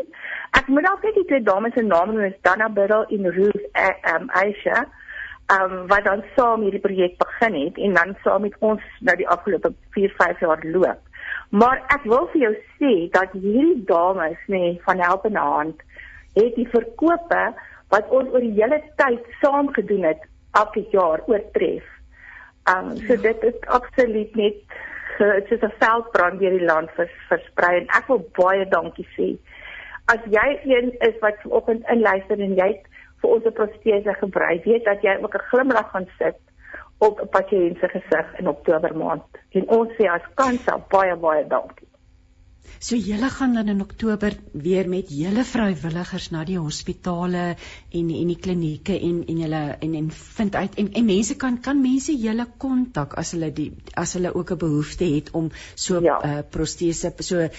[0.57, 3.65] Ek moet dalk net die twee dames se name noem, is Dana Biddle en Ruth
[4.13, 4.85] um Aisha.
[5.53, 9.27] Um wat dan saam hierdie projek begin het en dan saam met ons nou die
[9.35, 11.21] afgelope 4, 5 jaar loop.
[11.53, 15.85] Maar ek wil vir jou sê dat hierdie dames nê nee, van helpende hand
[16.35, 17.45] het die verkope
[17.93, 20.25] wat ons oor die hele tyd saam gedoen het
[20.57, 21.85] elke jaar oortref.
[22.73, 23.21] Um so ja.
[23.29, 24.79] dit is absoluut net
[25.17, 29.37] dit is 'n veldbrand deur die land vers, versprei en ek wil baie dankie sê
[30.07, 32.69] as jy een is wat vanoggend inluister en jy
[33.21, 36.39] vir ons 'n protese gebruik, weet dat jy ook 'n glimlag gaan sit
[36.97, 39.23] op 'n pasiënt se gesig in Oktober maand.
[39.51, 41.86] En ons sê as kansa baie baie dankie.
[42.79, 47.55] So julle gaan dan in Oktober weer met julle vrywilligers na die hospitale
[47.91, 51.59] en en die klinieke en en julle en en vind uit en en mense kan
[51.61, 55.99] kan mense julle kontak as hulle die as hulle ook 'n behoefte het om so
[55.99, 56.17] 'n ja.
[56.23, 57.49] uh, protese so uh,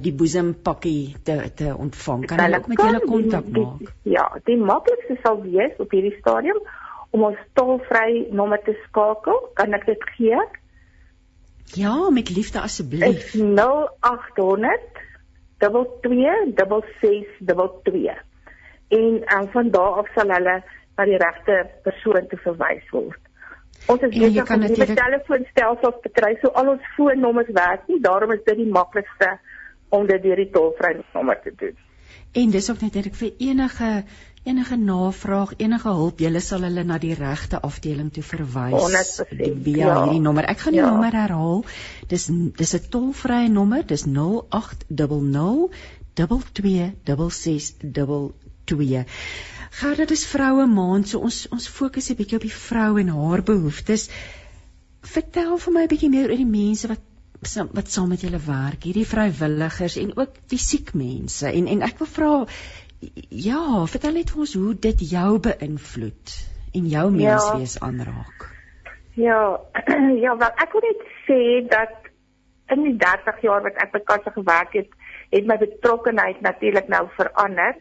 [0.00, 2.26] die boesempakkie te te ontvang.
[2.26, 3.92] Kan hulle ook met julle kontak maak?
[4.02, 6.60] Ja, die maklikste sal wees op hierdie stadium
[7.10, 9.50] om ons tolvry nommer te skakel.
[9.54, 10.38] Kan ek dit gee?
[11.74, 13.34] Ja, met liefde asseblief.
[13.34, 14.80] 0800
[15.58, 18.24] 226622.
[18.88, 20.62] En en van daar af sal hulle
[20.96, 23.18] na die regte persoon toe verwys word.
[23.86, 28.32] Ons is besig om die telefoonstelsels te kry, so al ons foonnommers werk nie, daarom
[28.32, 29.38] is dit die maklikste
[29.94, 31.76] om dit deur die tolvrye nommer te doen.
[32.32, 33.90] En dis ook net net vir enige
[34.46, 40.04] enige navraag, enige hulp, jy sal hulle na die regte afdeling toe verwys via ja.
[40.04, 40.44] hierdie nommer.
[40.52, 40.90] Ek gaan die ja.
[40.90, 41.64] nommer herhaal.
[42.08, 45.70] Dis dis 'n tolvrye nommer, dis 0800
[46.16, 49.04] 226622.
[49.76, 53.08] Gaan dit is vroue maand, so ons ons fokus 'n bietjie op die vrou en
[53.08, 54.08] haar behoeftes.
[55.02, 57.00] Vertel vir my 'n bietjie meer oor die mense wat
[57.72, 61.46] wat saam met julle werk, hierdie vrywilligers en ook fisiek mense.
[61.46, 62.46] En en ek wil vra
[63.28, 66.34] ja, vertel net vir ons hoe dit jou beïnvloed
[66.74, 67.16] en jou ja.
[67.16, 67.86] menswees ja.
[67.86, 68.48] aanraak.
[69.16, 69.40] Ja,
[70.24, 71.40] ja, wat ek wil net sê
[71.70, 72.12] dat
[72.74, 74.90] in die 30 jaar wat ek by Kasse gewerk het,
[75.30, 77.78] het my betrokkeheid natuurlik nou verander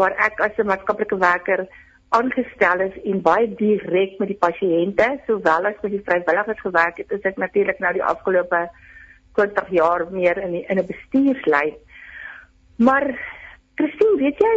[0.00, 1.66] waar ek as 'n maatskaplike werker
[2.14, 7.12] aangestel is en baie direk met die pasiënte sowel as met die vrywilligers gewerk het,
[7.12, 8.68] is ek natuurlik nou die afgelope
[9.34, 11.74] 20 jaar meer in die, in 'n bestuurslyn.
[12.76, 13.06] Maar
[13.78, 14.54] Christine, weet jy,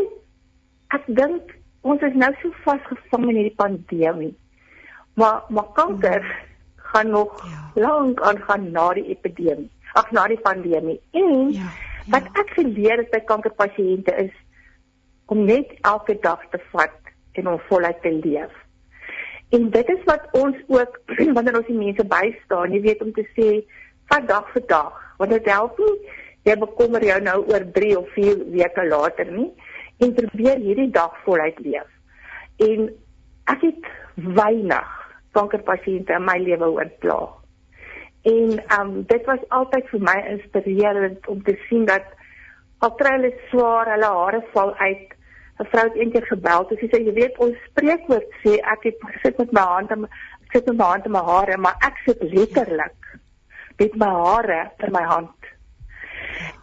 [0.95, 1.55] ek dink
[1.88, 4.34] ons is nou so vasgevang in hierdie pandemie.
[5.18, 6.45] Maar maar kanker mm.
[6.91, 7.63] gaan nog ja.
[7.88, 9.70] lank aangaan na die epidemie.
[9.93, 10.99] Ag na die pandemie.
[11.11, 11.72] En ja, ja.
[12.13, 14.34] wat ek geleer het by kankerpasiënte is
[15.34, 18.53] om net elke dag te vat en om voluit te leef.
[19.55, 21.01] En dit is wat ons ook
[21.36, 23.49] wanneer ons die mense bystaan, jy weet om te sê
[24.11, 25.95] vat dag vir dag, want dit help nie
[26.47, 29.49] jy bekommer jou nou oor 3 of 4 weke later nie
[30.03, 31.89] en probeer hierdie dag voluit leef.
[32.61, 32.87] En
[33.51, 33.89] ek het
[34.37, 34.93] weinig
[35.37, 37.19] kankerpasiënte in my lewe oorpla.
[38.27, 42.07] En um dit was altyd vir my inspirerend om te sien dat
[42.85, 45.13] al kry hulle swaar, hulle hare val uit.
[45.57, 49.05] 'n Vrou het eendag gebel en sy sê jy weet ons spreekwoord sê ek het
[49.13, 49.95] gesit met my hande
[50.47, 53.07] ek sit met my hande in my hare, maar ek sit letterlik
[53.79, 55.49] met my hare in my hand.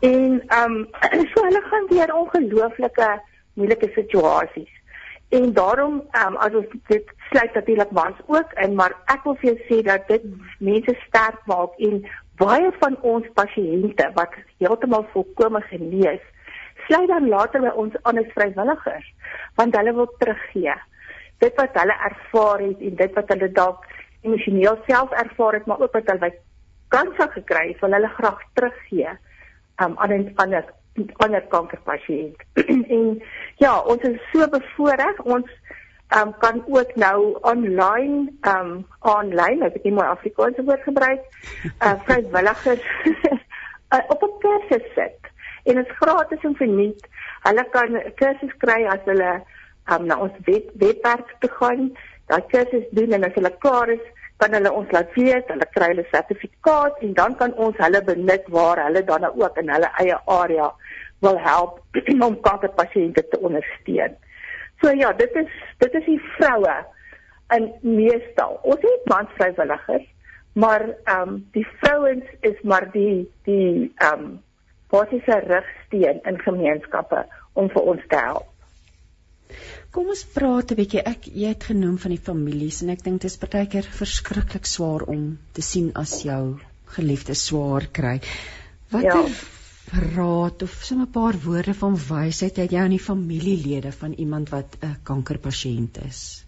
[0.01, 0.75] En um
[1.33, 3.09] so hulle gaan deur ongelooflike
[3.55, 4.73] moeilike situasies.
[5.29, 9.51] En daarom um as ons dit sluit natuurlik mans ook in, maar ek wil vir
[9.53, 10.27] jou sê dat dit
[10.59, 12.05] mense sterk maak en
[12.43, 16.23] baie van ons pasiënte wat heeltemal volkome genees,
[16.87, 19.13] sluit dan later by ons aan as vrywilligers
[19.59, 20.75] want hulle wil teruggee.
[21.43, 23.87] Dit wat hulle ervaar het en dit wat hulle dalk
[24.25, 26.35] emosioneel self ervaar het, maar ook wat hulle
[26.95, 29.15] kanse gekry het, wil hulle graag teruggee
[29.83, 30.65] um, aan 'n ander
[31.17, 32.37] ander kankerpasiënt.
[32.95, 33.23] en
[33.57, 35.21] ja, ons is so bevoorreg.
[35.23, 35.51] Ons
[36.17, 41.23] um, kan ook nou online um online, as ek nie my Afrikaanse woord gebruik,
[41.83, 42.85] uh, vrywilligers
[43.95, 45.33] uh, op 'n kursus sit.
[45.65, 47.07] En dit is gratis en verniet.
[47.43, 49.43] Hulle kan 'n kursus kry as hulle
[49.93, 51.91] um, na ons web webwerf toe gaan,
[52.27, 54.05] daai kursus doen en as hulle klaar is,
[54.43, 58.49] kan hulle ons laat weet, hulle kry hulle sertifikaat en dan kan ons hulle benut
[58.55, 60.71] waar hulle dan nou ook in hulle eie area
[61.25, 61.81] wil help
[62.27, 64.17] om kankerpasiënte te ondersteun.
[64.83, 66.75] So ja, dit is dit is die vroue
[67.55, 68.59] in meestal.
[68.63, 70.09] Ons het mans vrywilligers,
[70.53, 74.35] maar ehm um, die vrouens is maar die die ehm um,
[74.91, 78.51] basiese rigsteen in gemeenskappe om vir ons te help.
[79.95, 81.03] Kom ons praat 'n bietjie.
[81.07, 85.05] Ek jy het genoem van die families en ek dink dit is partykeer verskriklik swaar
[85.13, 86.59] om te sien as jou
[86.97, 88.17] geliefde swaar kry.
[88.91, 90.01] Watter ja.
[90.17, 94.51] raad of sommer 'n paar woorde van wysheid het jy aan die familielede van iemand
[94.51, 96.43] wat 'n kankerpasiënt is?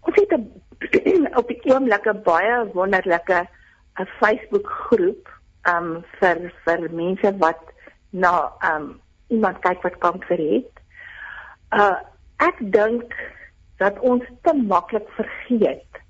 [0.00, 0.48] Ons het 'n
[1.40, 3.46] op die oomblik 'n baie wonderlike
[4.00, 5.28] 'n Facebook groep
[5.68, 7.60] um vir vir mense wat
[8.10, 8.94] na um
[9.28, 10.71] iemand kyk wat kanker het
[11.72, 11.96] Uh
[12.42, 13.14] ek dink
[13.78, 16.00] dat ons te maklik vergeet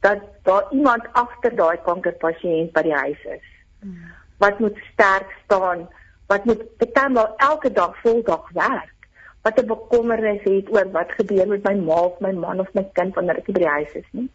[0.00, 3.48] dat daar iemand agter daai kankerpasiënt by die huis is.
[3.80, 4.12] Hmm.
[4.40, 5.84] Wat moet sterk staan,
[6.32, 8.96] wat moet betal elke dag voldag werk.
[9.42, 12.84] Wat 'n bekommernis het oor wat gebeur met my ma of my man of my
[12.92, 14.28] kind wanneer ek by die huis is nie.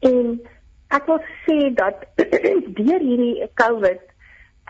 [0.00, 0.40] En
[0.88, 2.04] ek wil sê dat
[2.80, 4.00] deur hierdie COVID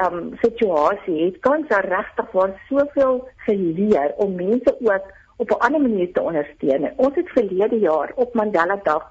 [0.02, 5.80] um situasie het kans daar regtig waar soveel geleer om mense ook op 'n ander
[5.80, 6.92] manier te ondersteun.
[6.96, 9.10] Ons het verlede jaar op Mandela Dag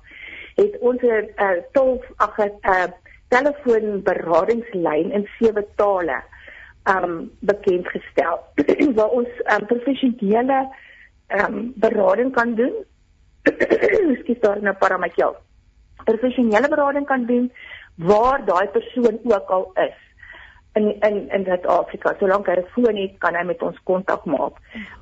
[0.56, 2.84] het ons 'n uh, tol ag 'n uh,
[3.28, 6.22] telefoonberadingslyn in sewe tale
[6.84, 8.40] um bekend gestel
[8.96, 10.70] waar ons um, professionele
[11.28, 12.74] um berading kan doen.
[14.20, 15.36] Skielik daar 'n paar met jou.
[16.04, 17.52] Professionele berading kan doen
[17.96, 20.12] waar daai persoon ook al is
[20.74, 22.15] in in in Suid-Afrika.
[22.19, 24.55] Solank hy 'n foon het, kan hy met ons kontak maak.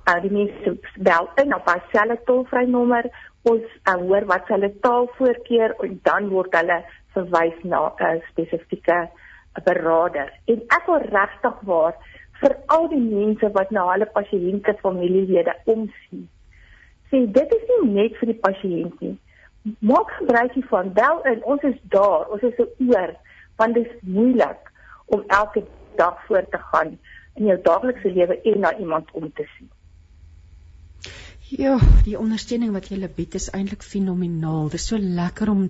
[0.09, 3.05] Uh die mense bel in op 'n selfe tolvrye nommer.
[3.43, 9.09] Ons uh, hoor wat hulle taalvoorkeur en dan word hulle verwys na 'n uh, spesifieke
[9.63, 10.29] beraader.
[10.45, 11.95] En ek wil regtig waar
[12.41, 16.29] vir al die mense wat na hulle pasiënte familielede omsien.
[17.09, 19.17] Sê dit is nie net vir die pasiënt nie.
[19.79, 20.93] Maak gebruik hiervan.
[20.93, 21.43] Bel in.
[21.43, 22.27] Ons is daar.
[22.29, 23.15] Ons is oor
[23.57, 24.70] want dit is moeilik
[25.11, 25.65] om elke
[25.99, 26.97] dag voort te gaan
[27.39, 29.69] in jou daaglikse lewe en na iemand om te sien.
[31.51, 31.73] Ja,
[32.05, 34.69] die ondersteuning wat jy bied is eintlik fenomenaal.
[34.71, 35.65] Dit is so lekker om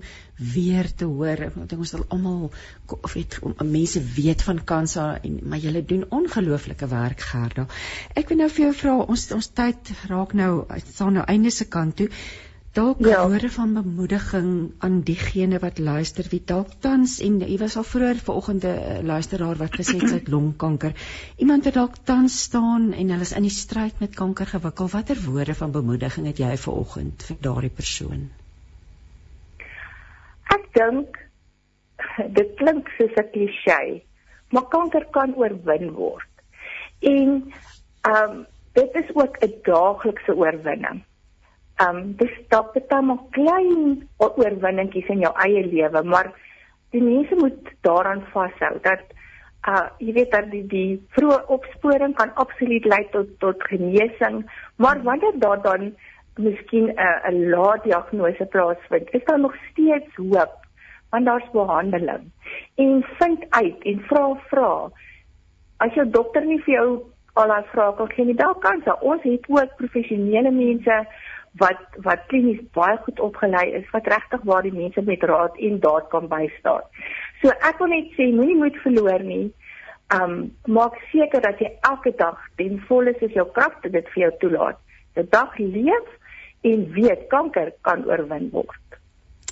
[0.53, 1.41] weer te hoor.
[1.47, 2.51] Ek dink ons sal almal
[2.99, 7.65] of weet mense weet van Kansa en maar julle doen ongelooflike werk Gerda.
[8.13, 10.51] Ek wil nou vir jou vra, ons ons tyd raak nou
[10.85, 12.11] staan nou einde se kant toe
[12.71, 13.27] dalk ja.
[13.27, 18.21] woorde van bemoediging aan diegene wat luister wie dalk tans en jy was al vroeër
[18.27, 20.93] vanoggend 'n luisteraar wat gesê het sy het longkanker.
[21.37, 24.87] Iemand wat dalk tans staan en hulle is in die stryd met kanker gewikkel.
[24.87, 28.29] Watter woorde van bemoediging het jy vanoggend vir daardie persoon?
[30.55, 31.19] Ek dink
[32.39, 34.01] dit klink soos 'n klise,
[34.51, 36.31] maar kanker kan oorwin word.
[36.99, 37.53] En
[38.01, 41.03] ehm um, dit is ook 'n daaglikse oorwinning
[41.81, 46.31] um, dis dalk net maar klein oorwinningkies in jou eie lewe, maar
[46.91, 49.03] die mense moet daaraan vashou dat
[49.69, 54.41] uh jy weet dat die die vroeë opsporing kan absoluut lei tot tot genesing,
[54.75, 55.93] maar wanneer daar dan
[56.37, 60.57] miskien 'n uh, 'n laat diagnose plaasvind, is daar nog steeds hoop
[61.11, 62.31] want daar's behandeling.
[62.75, 64.89] En vind uit en vra vra.
[65.77, 67.03] As jou dokter nie vir jou
[67.33, 68.95] al daai vrae kan gee nie, dan kan jy.
[69.01, 70.97] Ons het ook professionele mense
[71.59, 75.79] wat wat klinies baie goed opgelei is wat regtig waar die mense met raad en
[75.79, 76.85] daad kan bystaan.
[77.41, 79.51] So ek wil net sê moenie moed verloor nie.
[80.15, 84.31] Um maak seker dat jy elke dag ten volle soos jou kragte dit vir jou
[84.45, 84.79] toelaat.
[85.15, 86.07] 'n Dag leef
[86.63, 89.00] en weet kanker kan oorwin word.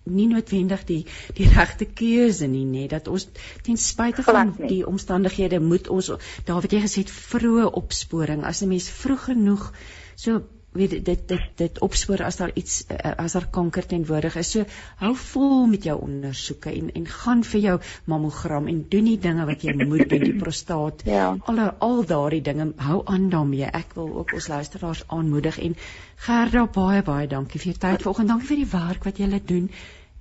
[0.07, 1.01] nie noodwendig die
[1.37, 3.27] die regte keuse nie nê dat ons
[3.65, 6.13] ten spyte van die omstandighede moet ons
[6.47, 9.71] daar wat jy gesê het vroeë opsporing as 'n mens vroeg genoeg
[10.15, 10.43] so
[10.77, 14.51] weet dit dit dit opspoor as daar iets eh, as daar kanker teenwoordig is.
[14.55, 14.65] So
[15.01, 19.45] hou vol met jou ondersoeke en en gaan vir jou mammogram en doen die dinge
[19.49, 21.05] wat jy moet doen, die prostaat.
[21.05, 21.29] Ja.
[21.45, 21.59] Al
[21.89, 23.69] al daardie dinge hou aan daarmee.
[23.71, 25.77] Ek wil ook ons luisteraars aanmoedig en
[26.25, 28.33] Gerda baie baie dankie vir jou tyd vanoggend.
[28.33, 29.69] Dankie vir die werk wat jy doen.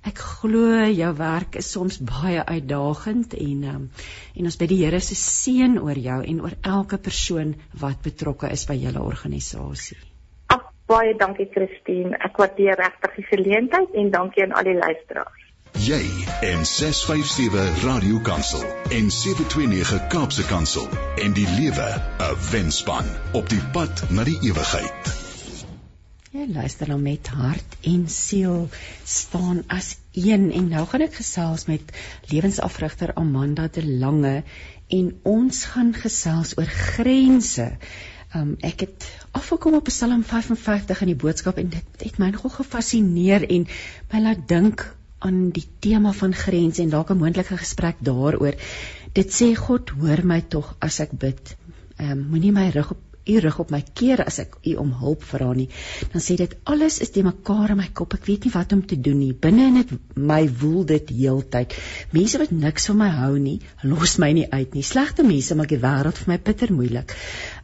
[0.07, 3.87] Ek glo jou werk is soms baie uitdagend en um,
[4.35, 8.51] en ons bid die Here se seën oor jou en oor elke persoon wat betrokke
[8.53, 9.97] is by julle organisasie.
[10.87, 12.15] Baie dankie Christine.
[12.23, 15.43] Ek waardeer regtig die geleentheid en dankie aan al die luisteraars.
[15.83, 15.99] Jy
[16.47, 18.63] en 657 Radio Kansel
[18.95, 20.87] en 729 Kaapse Kansel
[21.25, 21.89] en die lewe
[22.23, 25.11] 'n wenspan op die pad na die ewigheid.
[26.31, 28.69] Ja, luister nou met hart en siel
[29.03, 31.81] staan as een en nou gaan ek gesels met
[32.31, 34.43] lewensafrigter Amanda de Lange
[34.87, 37.73] en ons gaan gesels oor grense.
[38.35, 39.05] Um, ek het
[39.37, 43.67] afgekom op Psalm 55 in die boodskap en dit het my nogal gefassineer en
[44.11, 44.85] my laat dink
[45.25, 48.55] aan die tema van grense en dalk 'n moontlike gesprek daaroor.
[49.13, 51.55] Dit sê God hoor my tog as ek bid.
[51.97, 54.91] Ehm um, moenie my rug op u rug op my keer as ek u om
[55.01, 55.67] hulp vra nie.
[56.13, 58.15] Dan sê dit alles is te mekaar in my kop.
[58.17, 59.33] Ek weet nie wat om te doen nie.
[59.33, 61.75] Binne in dit my woel dit heeltyd.
[62.15, 64.83] Mense wat niks van my hou nie, los my nie uit nie.
[64.83, 67.15] Slegte mense maak die wêreld vir my bitter moeilik.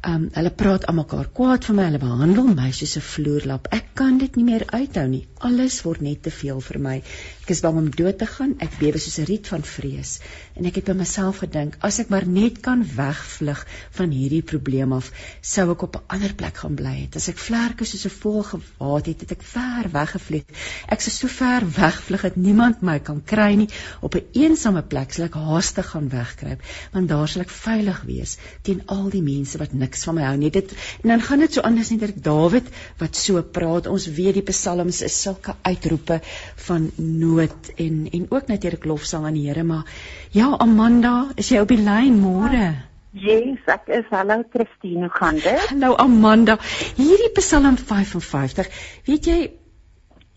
[0.08, 1.88] Um hulle praat almekaar kwaad van my.
[1.92, 3.68] Hulle behandel my soos 'n vloerlap.
[3.72, 5.28] Ek kan dit nie meer uithou nie.
[5.40, 7.02] Alles word net te veel vir my.
[7.44, 8.56] Ek is bang om dood te gaan.
[8.64, 10.20] Ek bewe soos 'n riet van vrees.
[10.56, 14.94] En ek het by myself gedink, as ek maar net kan wegvlug van hierdie probleem
[14.94, 17.16] af, sou ek op 'n ander plek gaan bly het.
[17.16, 20.46] As ek vlerke soos 'n voël gewaad het, het ek ver weggevlieg.
[20.88, 23.70] Ek sou so ver wegvlug dat niemand my kan kry nie.
[24.02, 26.62] Op 'n een eensame plek sal ek haastig gaan wegkruip,
[26.94, 28.38] want daar sal ek veilig wees
[28.68, 30.52] teen al die mense wat niks van my hou nie.
[30.54, 30.74] Dit
[31.04, 32.70] en dan gaan dit so anders net dat Dawid
[33.02, 33.88] wat so praat.
[33.88, 36.22] Ons weet die psalms is sulke uitroepe
[36.68, 36.92] van
[37.34, 39.86] nood en en ook natuurlik lofsang aan die Here, maar
[40.32, 42.74] ja, Amanda, is jy op die lyn môre?
[43.14, 45.68] Yes, ek is hallo Christine, gaan dit?
[45.70, 46.58] Hallo Amanda.
[46.98, 48.70] Hierdie Psalm 55,
[49.06, 49.40] weet jy,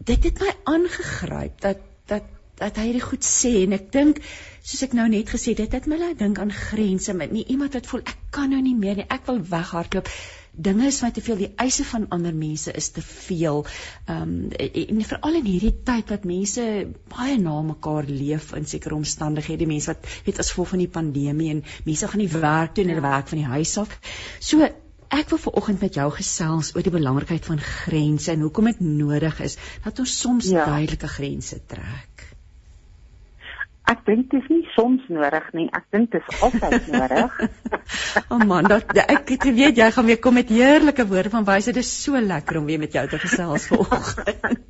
[0.05, 4.20] dit het my aangegryp dat dat dat hy dit goed sê en ek dink
[4.64, 7.76] soos ek nou net gesê dit het my laat dink aan grense met nie iemand
[7.76, 10.09] wat voel ek kan nou nie meer nie ek wil weghardloop
[10.57, 13.64] dinge is my te veel die eise van ander mense is te veel.
[14.07, 16.64] Ehm um, en veral in hierdie tyd wat mense
[17.12, 21.50] baie na mekaar leef in sekere omstandighede mense wat weet as gevolg van die pandemie
[21.52, 23.99] en mense gaan nie werk toe en hulle werk van die huis af.
[24.41, 24.68] So
[25.16, 29.41] ek wil vanoggend met jou gesels oor die belangrikheid van grense en hoekom dit nodig
[29.45, 30.64] is dat ons soms ja.
[30.66, 32.16] duidelike grense trek
[33.87, 35.67] Ek dink dit is nie soms nodig nie.
[35.71, 37.37] Ek dink dit is altyd nodig.
[38.26, 41.46] O oh man, dat ek het weet jy gaan weer kom met heerlike woorde van
[41.46, 41.79] wysheid.
[41.79, 44.67] Dit is so lekker om weer met jou te gesels vanoggend.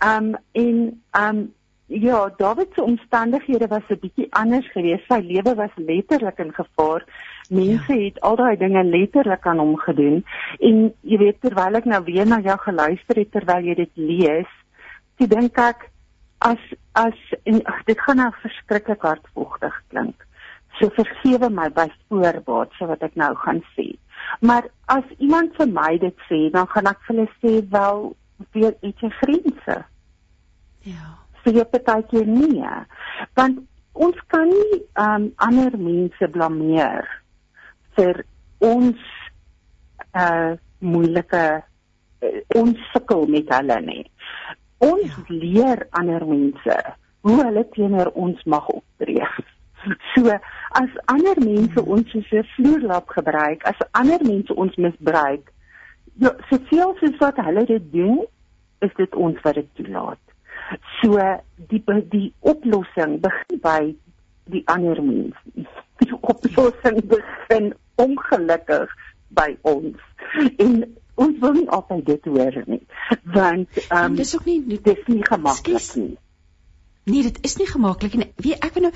[0.00, 0.32] um
[0.64, 0.80] en
[1.20, 1.44] um
[1.86, 5.04] ja, David se omstandighede was 'n bietjie anders geweest.
[5.08, 7.04] Sy lewe was letterlik in gevaar.
[7.48, 8.04] Mense ja.
[8.04, 10.24] het al daai dinge letterlik aan hom gedoen.
[10.58, 14.50] En jy weet terwyl ek nou weer na jou geluister het terwyl jy dit lees,
[15.20, 15.90] sê dink ek
[16.44, 16.60] as
[16.92, 17.18] as
[17.48, 20.26] en ach, dit gaan nou verskriklik hardvogtig klink.
[20.78, 23.94] So vergewe my by voorbaat so wat ek nou gaan sê.
[24.44, 28.02] Maar as iemand vir my dit sê, dan gaan ek vir hulle sê wel
[28.56, 29.76] weer iets grense.
[30.84, 31.12] Ja.
[31.42, 32.64] Sê jy partykeer nie,
[33.38, 33.62] want
[33.94, 37.06] ons kan nie um, ander mense blameer
[37.96, 38.24] vir
[38.64, 39.10] ons
[40.14, 40.54] uh
[40.84, 41.44] moeilike
[42.20, 44.02] uh, ons sukkel met hulle nie.
[44.84, 45.24] Ons ja.
[45.28, 46.76] leer ander mense
[47.24, 49.26] hoe hulle teenoor ons mag optree.
[50.14, 50.32] So
[50.80, 55.50] as ander mense ons soos 'n vloerlap gebruik, as ander mense ons misbruik,
[56.24, 58.22] ja, soveel soos wat hulle dit doen,
[58.80, 60.22] is dit ons wat dit toelaat.
[61.02, 61.20] So
[61.68, 61.82] die
[62.16, 63.94] die oplossing begin by
[64.56, 65.36] die ander mens.
[66.00, 68.92] Die oplossing begin ongelukkig
[69.36, 70.00] by ons.
[70.58, 70.84] En
[71.14, 72.82] ons wil nie altyd dit hoor nie.
[73.24, 76.14] Want ehm um, dis ook nie dit is nie gemaklik nie.
[77.04, 78.30] Nee, dit is nie gemaklik nie.
[78.40, 78.94] Wie ek wil nou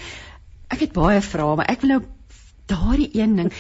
[0.68, 2.02] ek het baie vrae, maar ek wil nou
[2.68, 3.52] daardie een ding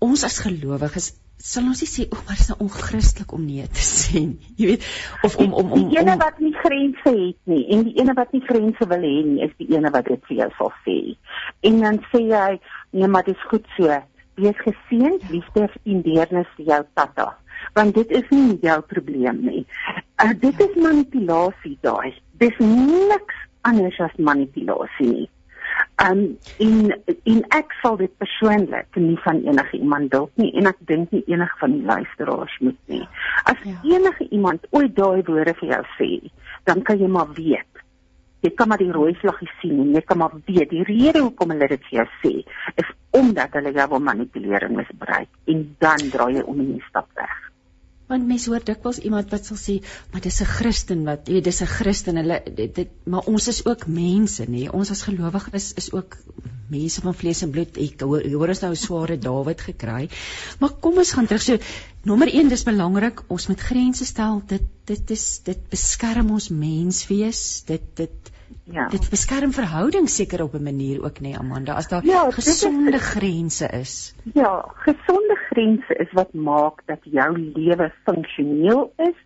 [0.00, 3.64] ons as gelowiges sal ons nie sê o, maar dit is nou onchristelik om nee
[3.72, 4.52] te sê nie.
[4.60, 4.86] Jy weet,
[5.24, 8.14] of om om om die ene om, wat nie grense het nie en die ene
[8.18, 10.96] wat nie grense wil hê nie, is die ene wat dit vir jou sal sê.
[11.70, 12.48] En dan sê jy,
[12.92, 14.00] nee, maar dit is goed so.
[14.40, 17.30] Wees geseënd, liefde en deernis vir jou tatta.
[17.74, 19.66] Want dit is nie jou probleem nie.
[20.22, 22.14] Uh, dit is manipulasie daai.
[22.42, 23.36] Dis niks
[23.68, 25.28] anders as manipulasie nie.
[26.00, 26.92] Um in
[27.28, 31.22] in ek sal dit persoonlik nie van enige iemand dalk nie en ek dink nie
[31.28, 33.02] enige van die luisteraars moet nie.
[33.44, 33.76] As ja.
[33.94, 36.10] enige iemand ooit daai woorde vir jou sê,
[36.64, 37.84] dan kan jy maar weet.
[38.40, 41.52] Jy kan maar die rooi vlaggie sien en jy kan maar weet die rede hoekom
[41.52, 42.32] hulle dit vir jou sê
[42.80, 46.80] is omdat hulle jou wil manipuleer en misbruik en dan draai jy om en jy
[46.86, 47.19] stap weg
[48.10, 49.78] want mense hoor dikwels iemand wat sal sê
[50.12, 52.16] maar dis 'n Christen wat jy weet dis 'n Christen.
[52.16, 54.68] Hulle dit, dit maar ons is ook mense nê.
[54.70, 56.16] Ons as gelowiges is, is ook
[56.70, 57.76] mense van vlees en bloed.
[57.76, 60.08] Ek hoor, hoor ons nou sware Dawid gekry.
[60.58, 61.42] Maar kom ons gaan terug.
[61.42, 61.58] So
[62.04, 64.42] nommer 1 dis belangrik ons moet grense stel.
[64.46, 67.62] Dit dit is dit beskerm ons menswees.
[67.66, 68.30] Dit dit
[68.70, 68.86] Ja.
[68.90, 73.02] Dit beskerm verhoudings seker op 'n manier ook nê Amanda as daar ja, gesonde is,
[73.02, 74.14] grense is.
[74.34, 79.18] Ja, gesonde grense is wat maak dat jou lewe funksioneel is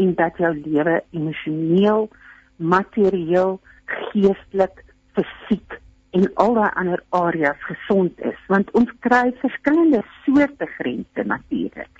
[0.00, 2.08] en dat jou lewe emosioneel,
[2.56, 4.84] materieel, geestelik,
[5.14, 5.80] fisiek
[6.16, 11.90] en al daai ander areas gesond is want ons kry verskillende soorte grense natuurlik.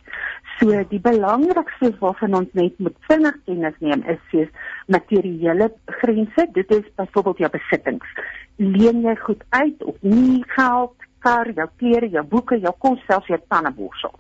[0.59, 4.51] So die belangrikste waarvan ons net moet vinnig kennis neem is soos
[4.97, 5.71] materiële
[6.01, 6.47] grense.
[6.59, 8.17] Dit is byvoorbeeld jou besittings.
[8.57, 13.31] Leen jy goed uit of nie geld, kar, jou klere, jou boeke, jou kos, selfs
[13.33, 14.13] jou tandeborsel.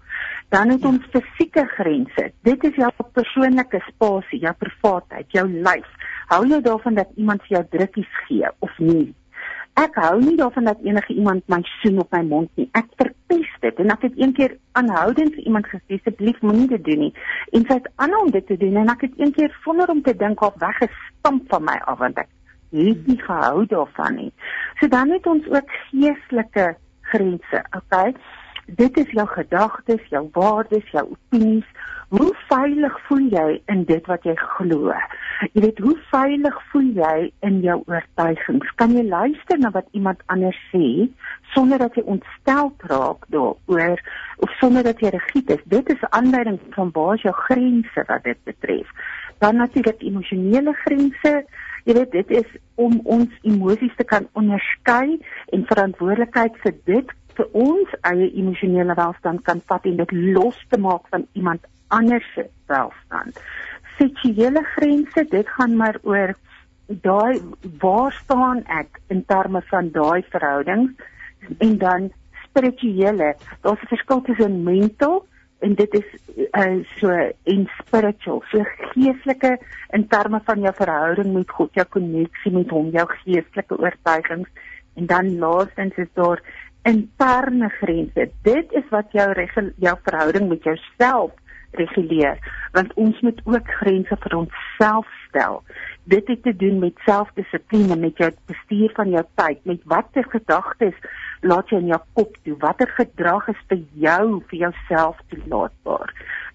[0.52, 2.26] Dan het ons fisieke grense.
[2.46, 5.88] Dit is jou persoonlike spasie, jou privaatheid, jou lyf.
[6.32, 9.10] Hou jy daarvan dat iemand vir jou drukkies gee of nie?
[9.78, 12.68] Ek hou nie daarvan dat enige iemand my soen op my mond nie.
[12.72, 16.84] Ek verpes dit en ek het een keer aanhoudend vir iemand gesê asseblief moenie dit
[16.84, 17.12] doen nie.
[17.52, 20.02] En sy het aanhou om dit te doen en ek het een keer sonder om
[20.02, 22.28] te dink op weggestamp van my af want ek
[22.70, 24.32] het nie gehou daarvan nie.
[24.80, 26.74] So dan het ons ook geestelike
[27.12, 28.14] grense, okay?
[28.66, 31.66] Dit is jou gedagtes, jou waardes, jou opinies.
[32.10, 34.94] Hoe veilig voel jy in dit wat jy glo?
[35.52, 38.72] Jy weet, hoe veilig voel jy in jou oortuigings?
[38.82, 41.06] Kan jy luister na wat iemand anders sê
[41.54, 44.02] sonder dat jy ontstel raak daaroor
[44.42, 45.62] of sonder dat jy regiet is?
[45.70, 48.90] Dit is aanleiding van waar jou grense wat dit betref.
[49.38, 51.44] Dan natuurlik emosionele grense.
[51.86, 55.20] Jy weet, dit is om ons emosies te kan onderskei
[55.54, 60.78] en verantwoordelikheid vir dit vir ons eie emosionele welstand kan vat en dit los te
[60.80, 63.40] maak van iemand anders se welstand.
[63.96, 66.34] Seksuele grense, dit gaan maar oor
[67.04, 67.40] daai
[67.80, 70.92] waar staan ek in terme van daai verhoudings
[71.58, 72.10] en dan
[72.44, 73.34] spirituele.
[73.62, 75.24] Daar's 'n verskil tussen mental
[75.60, 76.08] en dit is
[76.52, 77.08] uh, so
[77.44, 78.42] en spiritual.
[78.50, 79.58] So geestelike
[79.92, 84.48] in terme van jou verhouding met God, jou koneksie met hom, jou geestelike oortuigings
[84.96, 86.42] en dan laastens is daar
[86.88, 88.30] interne grense.
[88.42, 89.28] Dit is wat jou
[89.76, 91.30] jou verhouding met jouself
[91.78, 92.38] reguleer
[92.74, 95.62] want ons moet ook grense vir onsself stel.
[96.10, 100.94] Dit het te doen met selfdissipline, met jou bestuur van jou tyd, met watter gedagtes
[101.40, 106.14] laat jy in jou kop toe, watter gedrag is vir jou vir jouself toelaatbaar.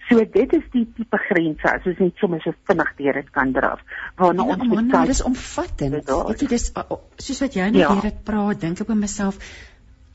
[0.09, 3.53] So dit is die tipe grense as ons net sommer so vinnig deur dit kan
[3.55, 3.81] draf.
[4.19, 5.07] Waarna ja, ons moet kyk.
[5.09, 6.11] Dit is omvattend.
[6.41, 6.67] Jy dis
[7.27, 7.93] soos wat jy nou ja.
[7.95, 9.39] hier dit praat, dink ek by myself,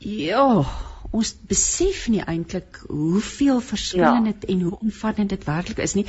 [0.01, 0.65] ja,
[1.11, 4.53] ons besef nie eintlik hoeveel verskillend ja.
[4.53, 6.05] en hoe omvattend dit werklik is nie.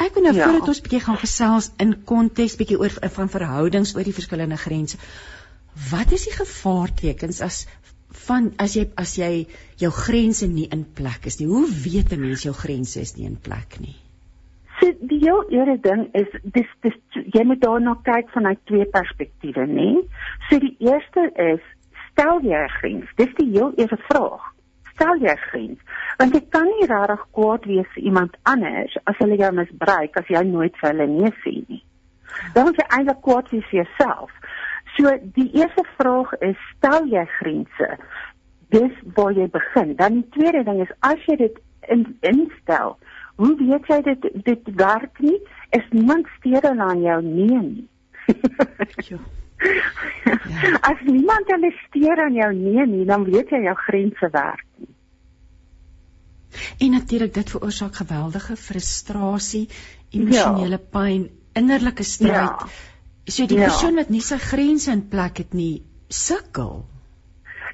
[0.00, 0.46] Ek wil nou ja.
[0.46, 4.98] voordat ons bietjie gaan gesels in konteks bietjie oor van verhoudings oor die verskillende grense.
[5.90, 7.64] Wat is die gevaartekens as
[8.26, 9.46] van as jy as jy
[9.78, 11.48] jou grense nie in plek is nie?
[11.50, 13.96] Hoe weet 'n mens jou grense is nie in plek nie?
[14.80, 16.96] So die heel eerste ding is dis dis
[17.36, 19.90] jy moet daarna kyk vanuit twee perspektiewe, nê?
[20.48, 21.60] So die eerste is
[22.10, 23.08] stel jy 'n grens.
[23.16, 24.42] Dis die heel eerste vraag.
[24.94, 25.78] Stel jy 'n grens?
[26.18, 30.28] Want jy kan nie regtig kwaad wees vir iemand anders as hulle jou misbruik as
[30.28, 31.84] jy nooit vir hulle nee sê nie.
[32.54, 34.30] Dan is jy eintlik kwaad vir jouself.
[34.96, 37.98] So die eerste vraag is stel jy grense?
[38.70, 39.96] Dis waar jy begin.
[39.96, 41.58] Dan die tweede ding is as jy dit
[41.88, 42.96] in, instel,
[43.40, 45.38] Hoe weet jy dit dit werk nie?
[45.72, 47.88] Is niemand steur aan jou nee nie.
[49.08, 49.16] ja.
[50.90, 54.88] As niemand hulle steur aan jou nee nie, dan weet jy jou grense werk nie.
[56.78, 59.68] En natuurlik dit veroorsaak geweldige frustrasie,
[60.10, 60.86] emosionele ja.
[60.90, 62.64] pyn, innerlike stryd.
[62.64, 62.70] Ja.
[63.24, 63.68] So die ja.
[63.68, 66.80] persoon wat nie sy grense in plek het nie, sukkel.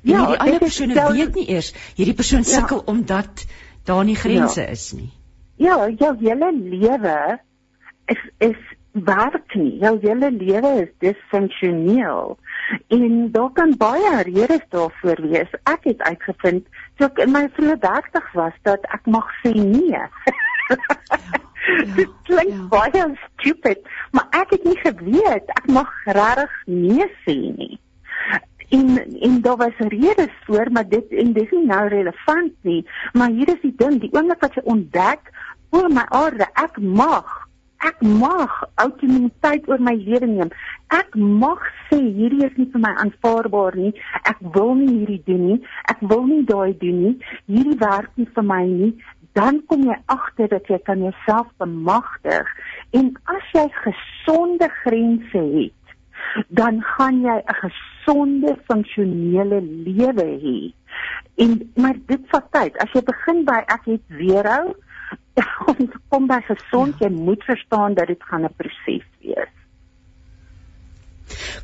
[0.06, 2.50] Ja, die ander persoon weet nie eers hierdie persoon ja.
[2.58, 2.90] sukkel ja.
[2.92, 3.46] omdat
[3.88, 4.74] daar nie grense ja.
[4.74, 5.10] is nie.
[5.56, 7.16] Ja, jou hele lewe
[8.12, 8.60] is is
[9.05, 9.78] werk nie.
[9.82, 12.39] Jou hele lewe is disfunksioneel.
[12.89, 15.51] En daar kan baie redes daarvoor wees.
[15.62, 16.66] Ek het uitgevind
[16.97, 19.90] toe ek in my vroeë 30's was dat ek mag sê nee.
[19.90, 20.09] Ja,
[20.68, 21.35] ja,
[21.97, 22.66] Dit klink ja.
[22.70, 23.82] baie stupid,
[24.14, 27.74] maar ek het nie geweet ek mag regtig nee sê nie
[28.68, 33.28] en en daar was redes voor maar dit en dis nie nou relevant nie maar
[33.28, 35.31] hier is die ding die oomblik wat jy ontdek
[35.70, 37.45] oor my aarde ek mag
[37.85, 40.51] ek mag autonomiteit oor my lewe neem.
[40.94, 43.93] Ek mag sê hierdie is nie vir my aanvaarbaar nie.
[44.24, 45.59] Ek wil nie hierdie doen nie.
[45.93, 47.15] Ek wil nie daai doen nie.
[47.51, 48.93] Hierdie werk nie vir my nie.
[49.36, 52.48] Dan kom jy agter dat jy kan jouself bemagtig.
[52.97, 55.74] En as jy gesonde grense het
[56.48, 60.59] dan gaan jy 'n gesonde funksionele lewe hê.
[61.35, 62.77] En maar dit vat tyd.
[62.77, 64.74] As jy begin by ek het weerhou
[65.70, 67.08] om te kom by gesond, ja.
[67.08, 69.52] jy moet verstaan dat dit gaan 'n proses wees.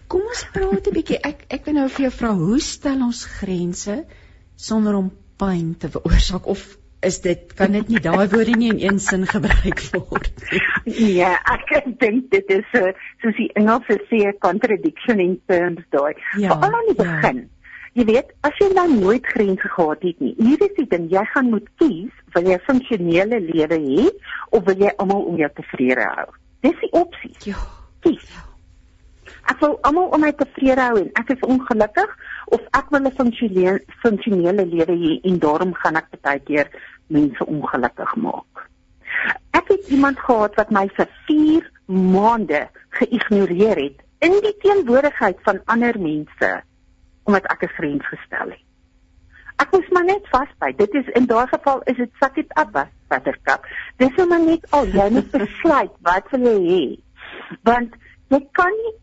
[0.08, 1.18] Kom ons praat 'n bietjie.
[1.22, 4.04] Ek ek wil nou vir jou vra, hoe stel ons grense
[4.56, 8.80] sonder om pyn te veroorsaak of is dit kan dit nie daai woorde nie in
[8.82, 11.16] een sin gebruik word nie.
[11.18, 12.92] Ja, ek dink dit is so
[13.24, 16.14] soos die Engelse sê contradiction in terms daai.
[16.38, 17.08] Ja, Veral aan die ja.
[17.08, 17.42] begin.
[17.42, 17.61] Ja.
[17.92, 21.24] Jy weet, as jy nou nooit grense gehad het nie, hier is die ding, jy
[21.34, 24.06] gaan moet kies wil jy 'n funksionele lewe hê
[24.50, 26.30] of wil jy almal om jou tevrede hou.
[26.64, 27.34] Dis die opsie.
[27.44, 27.60] Ja.
[28.00, 28.24] Kies.
[28.32, 28.42] Ja.
[29.50, 32.10] Ek wil almal om my tevrede hou en ek is ongelukkig
[32.56, 36.68] of ek wil 'n funksionele funksionele lewe hê en daarom gaan ek baie keer
[37.08, 38.68] mense ongelukkig maak.
[39.52, 45.60] Ek het iemand gehad wat my vir 4 maande geïgnoreer het in die teenwoordigheid van
[45.66, 46.62] ander mense
[47.24, 48.64] omdat ek 'n grens gestel het.
[49.56, 50.78] Ek moes maar net vasbyt.
[50.78, 53.66] Dit is in daardie geval is dit sak dit af was waterkap.
[53.96, 56.84] Dis nou maar net al jy moet besluit wat wil jy hê.
[57.68, 57.94] Want
[58.32, 58.94] jy kan nie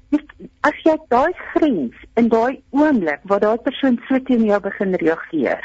[0.68, 5.64] as jy daai grens in daai oomblik waar daai persoon so teen jou begin reageer.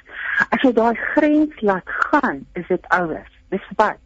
[0.50, 3.32] As jy daai grens laat gaan, is dit ouers.
[3.54, 4.00] Dis wat.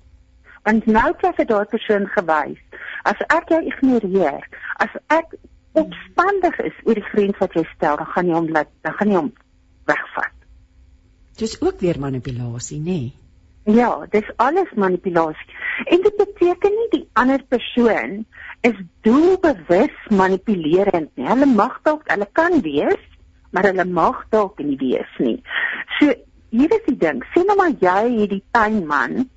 [0.69, 2.63] Want nou het jy daai persoon gewys.
[3.09, 4.45] As ek jou ignoreer,
[4.85, 5.35] as ek
[5.85, 9.13] opstandig is oor die grens wat jy stel, dan gaan jy hom laat, dan gaan
[9.13, 9.33] jy hom
[9.91, 10.35] wegvat.
[11.39, 12.99] Dis ook weer manipulasie, nê?
[13.01, 13.15] Nee?
[13.69, 15.57] Ja, dis alles manipulasie.
[15.85, 18.23] En dit beteken nie die ander persoon
[18.67, 21.27] is doelbewus manipulerend nie.
[21.29, 23.03] Hulle mag dalk, hulle kan wees,
[23.53, 25.37] maar hulle mag dalk nie wees nie.
[25.99, 26.15] So
[26.51, 29.29] hier is die ding, sê nou maar jy het die tuinman,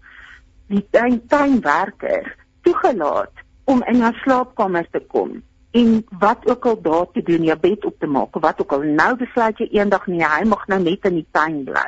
[0.71, 2.31] die tuin tuinwerker
[2.63, 5.41] toegelaat om in jou slaapkamer te kom
[5.71, 8.81] en wat ook al daar te doen, jou bed op te maak, wat ook al.
[8.81, 11.87] Nou besluit jy eendag nee, hy mag nou net in die tuin bly.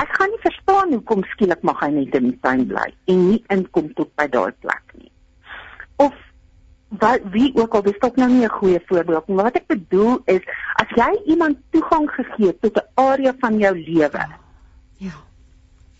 [0.00, 3.42] Ek gaan nie verstaan hoekom skielik mag hy net in die tuin bly en nie
[3.54, 5.10] inkom tot by daai plek nie.
[6.02, 6.14] Of
[7.02, 9.66] wat wie ook al, dis dalk nou nie 'n goeie voorbeeld nie, maar wat ek
[9.66, 10.42] bedoel is
[10.82, 14.26] as jy iemand toegang gegee het tot 'n area van jou lewe.
[14.98, 15.14] Ja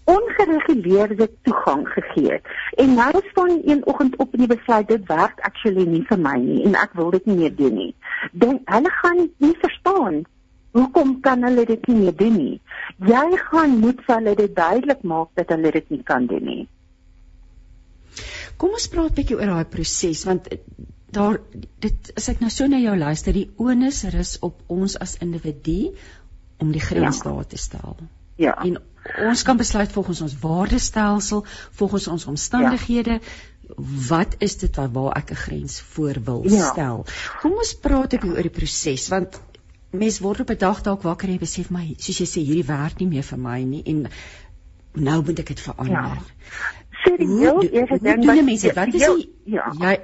[0.05, 2.41] ongereguleerde toegang gegee.
[2.77, 6.21] En nou staan jy een oggend op en jy besluit dit werk actually nie vir
[6.21, 7.95] my nie en ek wil dit nie meer doen nie.
[8.33, 10.25] Dan hulle gaan nie verstaan
[10.75, 12.61] hoekom kan hulle dit nie meer doen nie.
[12.99, 16.65] Jy gaan moet vir hulle dit duidelik maak dat hulle dit nie kan doen nie.
[18.57, 20.49] Kom ons praat 'n bietjie oor daai proses want
[21.15, 21.39] daar
[21.81, 25.95] dit as ek nou so na jou luister, die onus rus op ons as individu
[26.59, 27.31] om die grens ja.
[27.31, 27.97] daar te stel.
[28.37, 28.55] Ja.
[28.65, 28.79] En
[29.29, 33.75] ons kan besluit volgens ons waardestelsel, volgens ons omstandighede, ja.
[34.09, 36.71] wat is dit waar, waar ek 'n grens voor wil Ja.
[36.73, 37.05] stel?
[37.41, 39.41] Kom ons praat 'n bietjie oor die proses want
[39.91, 42.99] mens word op 'n dag dalk wakker en besef my soos jy sê hierdie werk
[43.01, 44.09] nie meer vir my nie en
[44.95, 45.95] nou moet ek dit verander.
[45.95, 46.19] Ja.
[47.05, 49.73] So die heel eerste ding wat- mense wat is die ja.
[49.81, 49.99] jy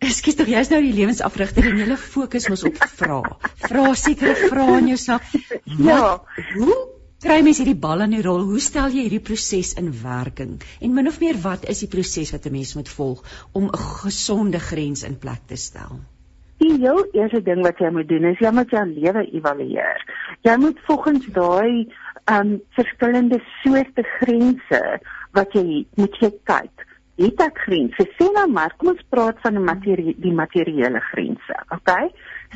[0.00, 3.22] Ekskuus tog jy's nou die lewensafrigter en jy fokus mos op vra.
[3.56, 5.22] Vra sekere vrae in jouself.
[5.32, 6.22] Wat, Ja.
[6.54, 6.87] Hoe
[7.18, 8.44] kry mense hierdie bal in die rol?
[8.46, 10.52] Hoe stel jy hierdie proses in werking?
[10.78, 13.80] En min of meer wat is die proses wat 'n mens moet volg om 'n
[14.04, 15.98] gesonde grens in plek te stel?
[16.58, 19.98] Die heel eerste ding wat jy moet doen is jy moet jou lewe evalueer.
[20.42, 21.88] Jy moet volgens daai
[22.30, 25.00] um verskillende soorte grense
[25.32, 26.86] wat jy moet jy kyk.
[27.18, 28.10] Het ek grense?
[28.14, 32.10] Sê nou maar, kom ons praat van 'n materie die materiële grense, okay?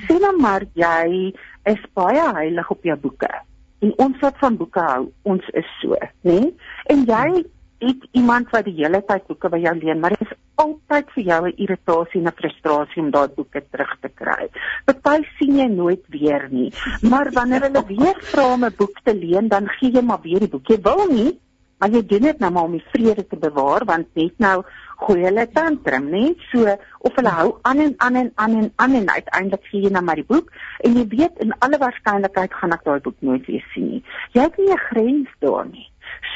[0.06, 1.34] Sê nou maar jy
[1.64, 3.42] is baie heilig op jou boeke.
[3.82, 6.12] En ons wat van boeke hou, ons is so, né?
[6.22, 6.54] Nee?
[6.94, 7.42] En jy
[7.82, 11.24] het iemand wat die hele tyd boeke by jou leen, maar dit is altyd vir
[11.30, 14.48] jou 'n irritasie en 'n frustrasie om daai boeke terug te kry.
[14.86, 16.72] Party sien jy nooit weer nie,
[17.02, 20.38] maar wanneer hulle weer vra om 'n boek te leen, dan gee jy maar weer
[20.38, 20.66] die boek.
[20.66, 21.40] Jy wil nie,
[21.78, 24.62] maar jy doen dit nou maar om die vrede te bewaar want net nou
[25.04, 26.24] gooi hulle tantrum, né?
[26.50, 26.66] So
[27.06, 30.04] of hulle hou aan en aan en aan en aan en uiteindelik gee jy nou
[30.06, 30.52] maar die boek
[30.86, 34.04] en jy weet in alle waarskynlikheid gaan ek daai boek nooit weer sien nie.
[34.36, 35.88] Jy het nie 'n grens daar nie.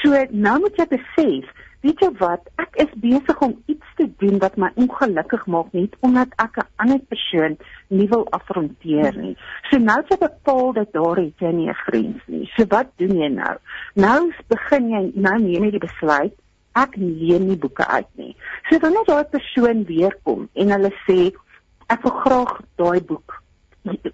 [0.03, 4.39] So nou moet jy besef, weet jy wat, ek is besig om iets te doen
[4.39, 7.57] wat my ongelukkig maak net omdat ek 'n ander persoon
[7.89, 9.37] nie wil afronteer nie.
[9.71, 12.51] So nou het jy bepaal dat daar het jy nie 'n grens nie.
[12.57, 13.57] So wat doen jy nou?
[13.95, 16.35] Nou begin jy nou neem jy die besluit
[16.77, 18.33] ek leen nie boeke uit nie.
[18.69, 21.19] So wanneer daai persoon weer kom en hulle sê
[21.93, 23.37] ek wil graag daai boek.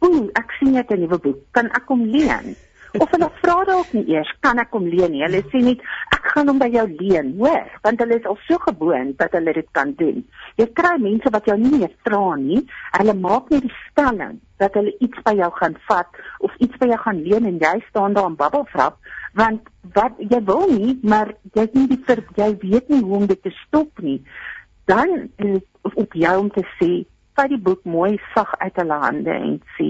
[0.05, 1.40] Ooh, ek sien jy het 'n nuwe boek.
[1.52, 2.55] Kan ek hom leen?
[3.01, 5.23] Of hulle vra dalk nie eers kan ek hom leen nie.
[5.24, 5.81] Hulle sê net
[6.12, 9.55] ek gaan hom by jou leen, hoor, want hulle is al so gewoond dat hulle
[9.56, 10.20] dit kan doen.
[10.60, 12.60] Jy kry mense wat jou nie meer vra nie.
[12.98, 16.90] Hulle maak net die stelling dat hulle iets by jou gaan vat of iets by
[16.93, 19.01] jou gaan leen en jy staan daar en babbelvrap
[19.32, 23.23] want wat jy wil nie, maar jy het nie die ver, jy weet nie hoe
[23.23, 24.19] om dit te stop nie.
[24.90, 26.90] Dan is op jou om te sê
[27.36, 29.88] vat die boek mooi sag uit hulle hande en sê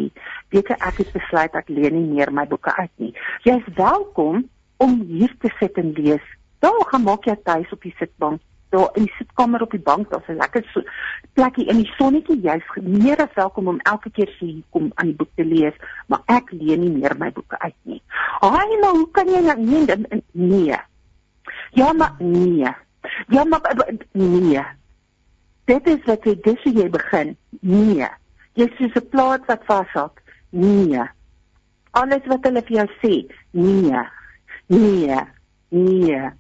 [0.55, 3.13] weet jy ek het besluit ek leen nie meer my boeke uit nie.
[3.47, 4.45] Jy is welkom
[4.83, 6.25] om hier te sit en lees.
[6.63, 8.41] Daar gaan maak jy tuis op die sitbank.
[8.73, 10.83] Daar in die sitkamer op die bank, daar's 'n lekker so,
[11.37, 12.41] plekkie in die sonnetjie.
[12.41, 15.75] Jy's meer as welkom om elke keer sê hier kom aan die boek te lees,
[16.07, 18.03] maar ek leen nie meer my boeke uit nie.
[18.41, 19.87] Haai, maar hoe kan jy nou nee,
[20.33, 20.77] nee.
[21.73, 22.71] Ja, maar nee.
[23.29, 23.61] Ja, maar
[24.13, 24.65] nee.
[25.65, 27.37] Dit is wat jy dis hoe jy begin.
[27.61, 28.09] Nee.
[28.59, 30.23] Jy is soos 'n plaat wat vashak.
[30.51, 31.05] Nee.
[31.93, 33.15] Alles wat hulle vir jou sê.
[33.51, 34.05] Nee.
[34.67, 35.21] Nee.
[35.69, 36.31] Nee.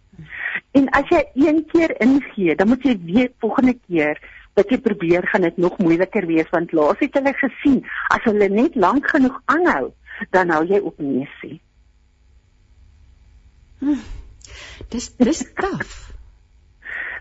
[0.73, 4.19] En as jy een keer ingee, dan moet jy weet volgende keer
[4.55, 7.81] dat jy probeer gaan dit nog moeiliker wees want laas het hulle gesien
[8.12, 9.93] as hulle net lank genoeg aanhou,
[10.31, 11.57] dan hou jy op nee sê.
[13.81, 14.03] Hm.
[14.93, 16.12] Dis dis taaf.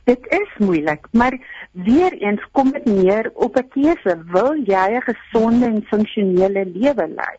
[0.04, 1.38] Dit is moeilik, maar
[1.72, 4.24] weer eens kom dit neer op 'n keuse.
[4.32, 7.36] Wil jy 'n gesonde en funksionele lewe lei?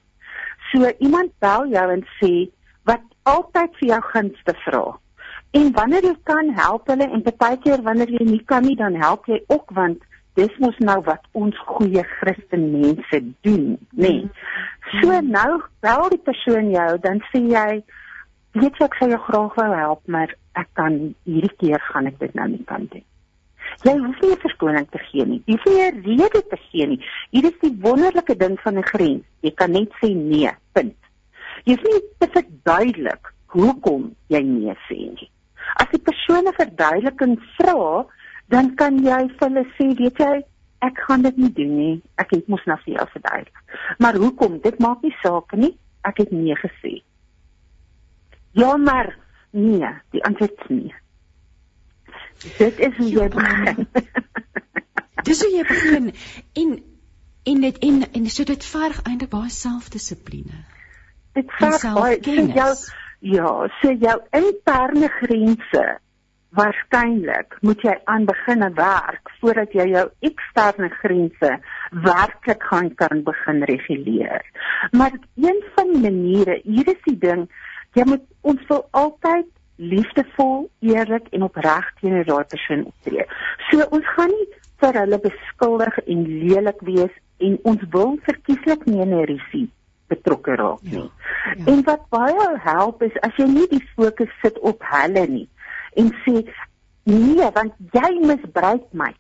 [0.73, 2.51] So iemand bel jou en sê
[2.85, 4.99] wat altyd vir jou gunste vra.
[5.51, 9.27] En wanneer jy kan help hulle en partykeer wanneer jy nie kan nie, dan help
[9.27, 9.99] jy ook want
[10.35, 14.09] dis mos nou wat ons goeie Christen mense doen, nê.
[14.09, 14.31] Nee.
[15.01, 17.83] So nou bel die persoon jou, dan sê jy
[18.61, 22.19] weet jy ek sou jou graag wou help, maar ek kan hierdie keer gaan ek
[22.19, 23.05] dit nou nie kan doen.
[23.87, 25.43] Jy hoef nie 'n verskoning te gee nie.
[25.47, 27.01] Jy hoef nie 'n rede te gee nie.
[27.31, 29.25] Hier is die wonderlike ding van 'n grens.
[29.41, 30.97] Jy kan net sê nee, punt.
[31.65, 35.31] Jy hoef nie te verduidelik hoekom jy nee sê nie.
[35.81, 38.07] As die persoon 'n verduideliking vra,
[38.49, 40.45] dan kan jy vir hulle sê, weet jy,
[40.83, 42.03] ek gaan dit nie doen nie.
[42.19, 43.59] Ek het mos nou vir jou verduidelik.
[43.99, 44.59] Maar hoekom?
[44.61, 45.79] Dit maak nie saak nie.
[46.05, 47.03] Ek het nee gesê.
[48.53, 49.17] Ja, maar
[49.53, 50.95] nee, die antwoord is nee.
[52.59, 53.87] Dit is hoe jy begin.
[55.27, 56.11] Dis hoe jy begin
[56.59, 56.73] en
[57.43, 60.65] en dit en en so dit verg eintlik baie selfdissipline.
[61.39, 62.71] Dit verg baie so jou
[63.23, 65.85] ja, so jou interne grense
[66.59, 71.53] waarskynlik moet jy aan begin werk voordat jy jou eksterne grense
[72.05, 74.45] werklik gaan kan begin reguleer.
[74.93, 77.47] Maar een van die maniere, hier is die ding,
[77.97, 79.49] jy moet ons wil altyd
[79.83, 83.27] liefdevol, eerlik en opreg teenoor daai persoon optree.
[83.71, 84.49] So ons gaan nie
[84.83, 89.69] vir hulle beskuldig en lelik wees en ons wil verkieslik nie in 'n risie
[90.13, 90.99] betrokke raak nie.
[90.99, 91.65] Ja, ja.
[91.73, 95.49] En wat baie help is as jy nie die fokus sit op hulle nie
[95.97, 96.45] en sê
[97.05, 99.11] Nee, want jy misbruik my.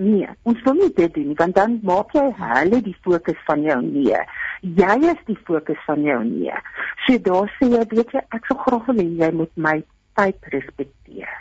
[0.00, 3.60] Nee, ons wil nie dit doen nie want dan maak jy hulle die fokus van
[3.66, 4.20] jou nee.
[4.64, 6.60] Jy is die fokus van jou nee.
[7.04, 9.74] So daar sê jy weet jy ek sou graag wil hê jy moet my
[10.16, 11.34] tyd respekteer.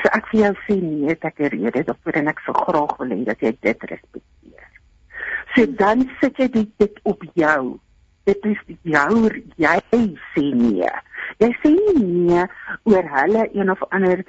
[0.00, 2.96] As ek vir jou sê nee, het ek 'n rede daarvoor en ek sou graag
[3.02, 4.66] wil hê dat jy dit respekteer.
[5.52, 7.78] So dan sit jy dit, dit op jou.
[8.24, 9.28] Dit is jou
[9.60, 9.76] jy
[10.32, 10.88] sê nee.
[11.36, 12.44] Jy sê nie nee
[12.88, 14.24] oor hulle een of ander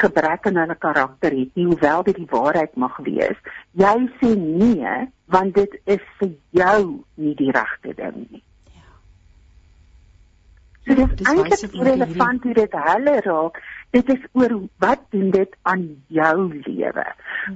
[0.00, 3.38] gebrek in hulle karakter het nie, hoewel dit die waarheid mag wees.
[3.72, 4.96] Jy sê nee
[5.34, 6.80] want dit is vir jou
[7.14, 8.42] nie die regte ding nie.
[8.74, 8.86] Ja.
[10.86, 13.62] So dit is eintlik relevant hoe dit hulle raak.
[13.96, 17.06] Dit is oor wat doen dit aan jou lewe?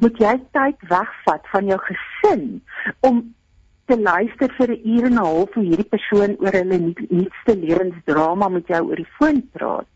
[0.01, 2.47] Moet jy tyd wegvat van jou gesin
[3.01, 3.23] om
[3.89, 8.49] te luister vir 'n uur en 'n half hoe hierdie persoon oor hulle nuutste lewensdrama
[8.49, 9.93] met jou oor die foon praat?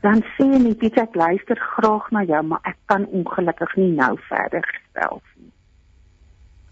[0.00, 4.14] Dan sê jy net ek luister graag na jou, maar ek kan ongelukkig nie nou
[4.28, 5.50] verder gestel nie.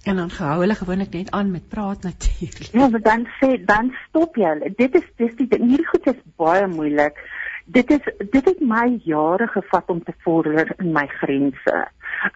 [0.03, 2.73] En dan gehou hulle gewoonlik net aan met praat natuurlik.
[2.73, 4.73] Ja, maar dan sê dan stop jy.
[4.77, 7.19] Dit is dis die hierdie goed is baie moeilik.
[7.67, 11.89] Dit is dit het my jare gevat om te vorder in my grense.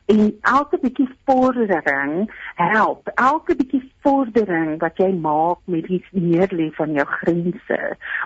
[0.07, 3.09] En elke bietjie vordering help.
[3.15, 7.81] Elke bietjie vordering wat jy maak met iets meer lê van jou grense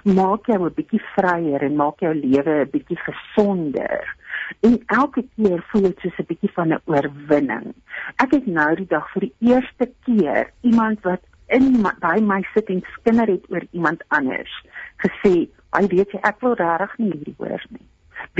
[0.04, 4.16] maak jou 'n bietjie vryer en maak jou lewe 'n bietjie gesonder.
[4.60, 7.74] En elke keer voel dit soos 'n bietjie van 'n oorwinning.
[8.16, 12.42] Ek het nou die dag vir die eerste keer iemand wat in my, by my
[12.54, 14.52] sit en skinder het oor iemand anders
[14.96, 15.48] gesê
[15.78, 17.86] ai weet jy ek wil regtig nie hierdie hoor nie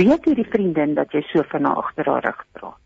[0.03, 2.79] weet hierdie vriendin dat jy so van haar agter haar rug praat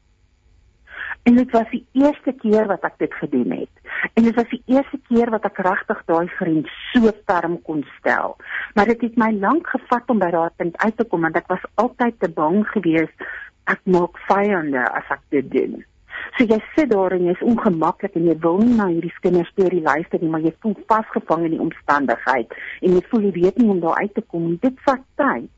[1.26, 3.94] En dit was die eerste keer wat ek dit gedoen het.
[4.14, 8.36] En dit was die eerste keer wat ek regtig daai grens so ferm kon stel.
[8.78, 11.50] Maar dit het my lank gevat om by daai punt uit te kom want ek
[11.50, 13.26] was altyd te bang geweest
[13.74, 15.80] ek maak vyande as ek dit doen.
[16.38, 19.82] So jy sit daar en jy's ongemaklik en jy wil nie na hierdie kinders storie
[19.82, 23.68] luister nie, maar jy voel vasgevang in die omstandigheid en jy voel jy weet nie
[23.70, 24.60] hoe om daar uit te kom nie.
[24.62, 25.52] Dit vat tyd.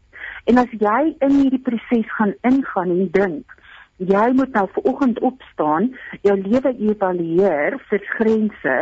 [0.48, 3.58] En as jy in hierdie proses gaan ingaan en dink,
[3.98, 5.90] jy moet nou vanoggend opstaan,
[6.22, 8.76] jou lewe evalueer vir grense,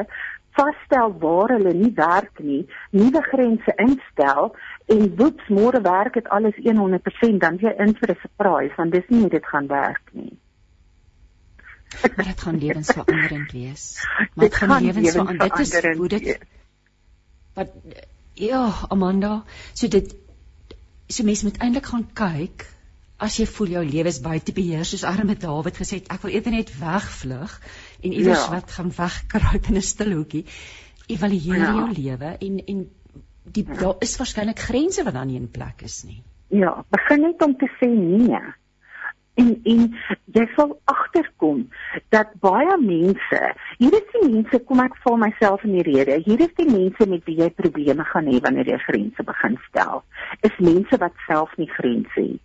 [0.55, 2.61] vasstel waar hulle nie werk nie,
[2.95, 4.53] nuwe grense instel
[4.91, 9.07] en woets môre werk dit alles 100% dan jy in vir 'n surprise want dis
[9.09, 10.35] nie hoe dit gaan werk nie.
[12.15, 13.85] Maar dit gaan lewensveranderend wees.
[14.33, 15.57] Maar dit gaan lewensveranderend.
[15.57, 16.39] Dit is hoe dit
[17.55, 17.71] Wat
[18.33, 19.43] ja, Amanda,
[19.73, 20.15] so dit
[21.07, 22.65] so mense moet eintlik gaan kyk
[23.21, 26.35] as jy voel jou lewe is buite beheer soos arme Dawid gesê het ek wil
[26.35, 27.53] eerder net wegvlug
[28.01, 28.51] en iewers ja.
[28.57, 30.43] wat gaan wegkruip in 'n stil hoekie
[31.07, 31.71] evalueer ja.
[31.79, 32.83] jou lewe en en
[33.55, 33.77] die ja.
[33.79, 37.55] daar is waarskynlik grense wat dan nie in plek is nie ja begin net om
[37.55, 38.41] te sê nee
[39.41, 39.85] en en
[40.37, 41.65] jy sal agterkom
[42.15, 43.41] dat baie mense
[43.81, 47.09] hier is die mense kom ek vir myself in die rede hier is die mense
[47.13, 50.03] met wie jy probleme gaan hê wanneer jy grense begin stel
[50.49, 52.43] is mense wat self nie grense het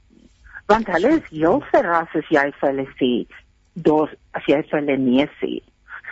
[0.71, 3.13] want hulle is heel verras as jy vir hulle sê
[3.75, 5.59] daar as jy vir hulle nee sê.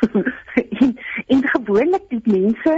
[0.79, 0.91] En,
[1.35, 2.73] en gewoonlik die mense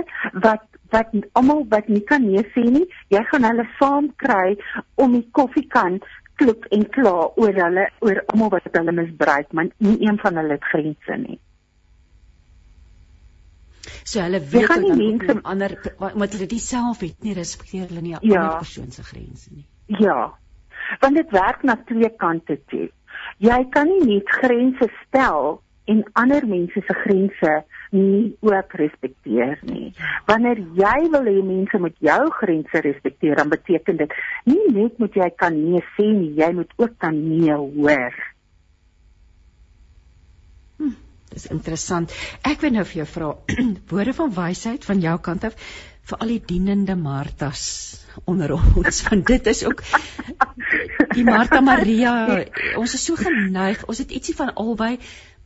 [0.45, 4.57] wat wat almal wat nie kan nee sê nie jy gaan hulle saam kry
[5.05, 5.99] om die koffiekan
[6.41, 10.59] klop en kla oor hulle oor almal wat hulle misbruik maar nie een van hulle
[10.59, 11.39] het grense nie
[14.03, 18.15] so hulle weet dan mense ander omdat hulle dit self het nie respekteer hulle nie
[18.17, 18.43] 'n ja.
[18.43, 19.67] ander persoon se grense nie
[20.07, 20.21] ja
[20.99, 22.89] want dit werk na twee kante toe.
[23.39, 25.61] Jy kan nie net grense stel
[25.91, 27.53] en ander mense se grense
[27.91, 29.91] nie ook respekteer nie.
[30.29, 35.19] Wanneer jy wil hê mense moet jou grense respekteer, dan beteken dit nie net moet
[35.23, 38.19] jy kan nee sê nie, jy moet ook kan nee hoor.
[40.79, 40.95] Hm,
[41.35, 42.15] dis interessant.
[42.47, 43.33] Ek wil nou vir jou vra
[43.93, 45.59] woorde van wysheid van jou kant af
[46.11, 47.65] vir al die dienende Martas
[48.31, 49.83] onder ons want dit is ook
[51.15, 52.15] die Martha Maria
[52.81, 54.97] ons is so geneig ons het ietsie van albei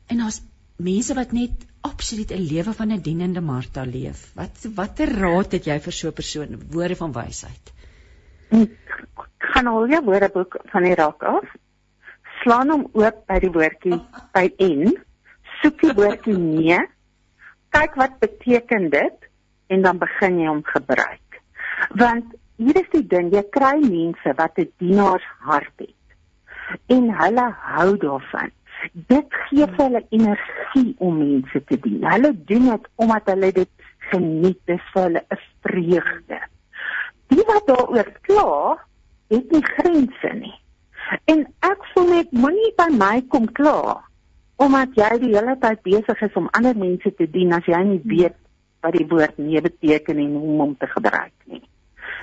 [0.06, 0.42] en daar's
[0.76, 4.32] mense wat net absoluut 'n lewe van 'n dienende Martha leef.
[4.34, 6.62] Wat watter raad het jy vir so 'n persoon?
[6.70, 7.72] Woorde van wysheid.
[9.38, 11.44] Gaan al jou woordeboek van die rak af.
[12.42, 14.00] Slaan hom oop by die woordjie
[14.32, 14.96] by en
[15.62, 16.78] soek die woordjie nee.
[17.70, 19.28] Kyk wat beteken dit
[19.66, 21.40] en dan begin jy hom gebruik.
[21.90, 22.24] Want
[22.56, 25.94] hier is die ding, jy kry mense wat 'n dienaarshart het
[26.86, 28.50] en hulle hou daarvan.
[28.92, 32.04] Dit gee vir hulle energie om mense te dien.
[32.04, 33.70] Hulle doen dit omdat hulle dit
[34.10, 36.40] geniet, dit is vir hulle 'n vreugde.
[37.32, 38.78] Die wat daaroor kla,
[39.28, 40.58] het nie grense nie.
[41.24, 44.04] En ek voel net moenie by my kom klaar
[44.56, 48.00] omdat jy die hele tyd besig is om ander mense te dien as jy nie
[48.04, 48.36] weet
[48.86, 51.62] wat die woord nee beteken en hoe om hom te gebruik nie.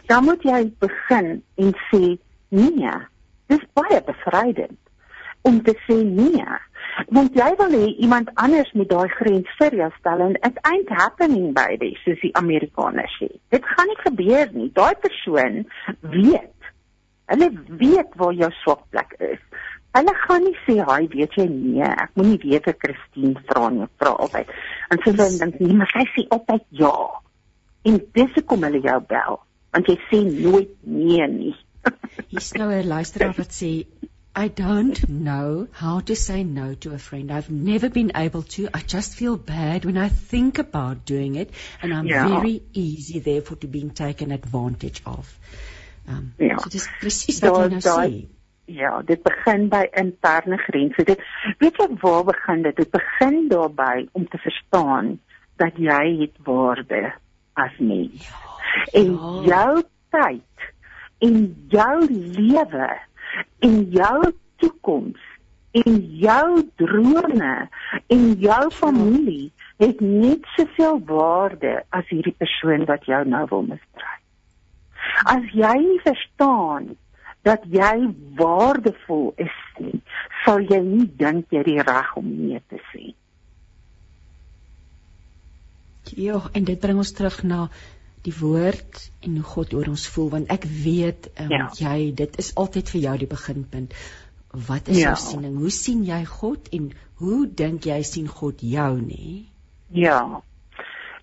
[0.07, 2.17] Dan moet jy begin en sê
[2.49, 2.93] nee.
[3.51, 4.79] Dis baie bevrydend
[5.47, 6.45] om te sê nee.
[7.15, 10.91] Want jy wil hê iemand anders moet daai grens vir jou stel en it ain't
[11.01, 13.30] happening baby soos die Amerikaners sê.
[13.53, 14.69] Dit gaan nie gebeur nie.
[14.76, 15.63] Daai persoon
[16.13, 16.72] weet.
[17.31, 17.49] Hulle
[17.80, 19.39] weet waar jou swakplek is.
[19.95, 23.88] Hulle gaan nie sê, "Haai, weet jy nie, ek moenie weer vir Christine vra nie,
[23.99, 24.47] vra altyd."
[24.89, 26.93] En sy sê dan nee, maar sy sê altyd ja.
[27.84, 29.39] En dis hoekom hulle jou bel,
[29.73, 31.55] want jy sê nooit nee nie.
[32.30, 33.85] Hier's nou 'n luisteraar wat sê
[34.34, 37.32] I don't know how to say no to a friend.
[37.32, 38.70] I've never been able to.
[38.74, 41.49] I just feel bad when I think about doing it
[41.82, 42.28] and I'm yeah.
[42.28, 45.38] very easy therefore to being taken advantage of.
[46.08, 46.58] Um ja.
[46.58, 48.08] so dis presies wat jy nou sê.
[48.72, 51.03] Ja, dit begin by interne grense.
[51.12, 51.20] Dit
[51.60, 52.80] weet jy waar begin dit?
[52.80, 55.18] Dit begin daarby om te verstaan
[55.60, 57.03] dat jy het waarde
[57.60, 58.32] as mens.
[58.32, 58.41] Ja,
[58.95, 59.44] en ja.
[59.52, 59.84] jou
[60.16, 60.72] tyd
[61.20, 61.40] en
[61.70, 62.91] jou lewe
[63.60, 64.32] en jou
[64.62, 65.28] toekoms
[65.72, 67.53] en jou drome
[68.08, 69.52] en jou familie
[69.82, 74.20] het net soveel waarde as hierdie persoon wat jou nou wil misbruik.
[75.32, 76.91] As jy verstaan
[77.48, 80.02] dat jy waardevol is nie,
[80.44, 83.14] sal jy nie dink jy die reg om nee te sê.
[86.18, 87.68] Ja, en dit bring ons terug na
[88.26, 91.69] die woord en hoe God oor ons voel want ek weet um, ja.
[91.77, 93.95] jy dit is altyd vir jou die beginpunt.
[94.52, 95.11] Wat is ja.
[95.11, 95.57] jou siening?
[95.64, 96.91] Hoe sien jy God en
[97.22, 99.45] hoe dink jy sien God jou nê?
[99.95, 100.41] Ja.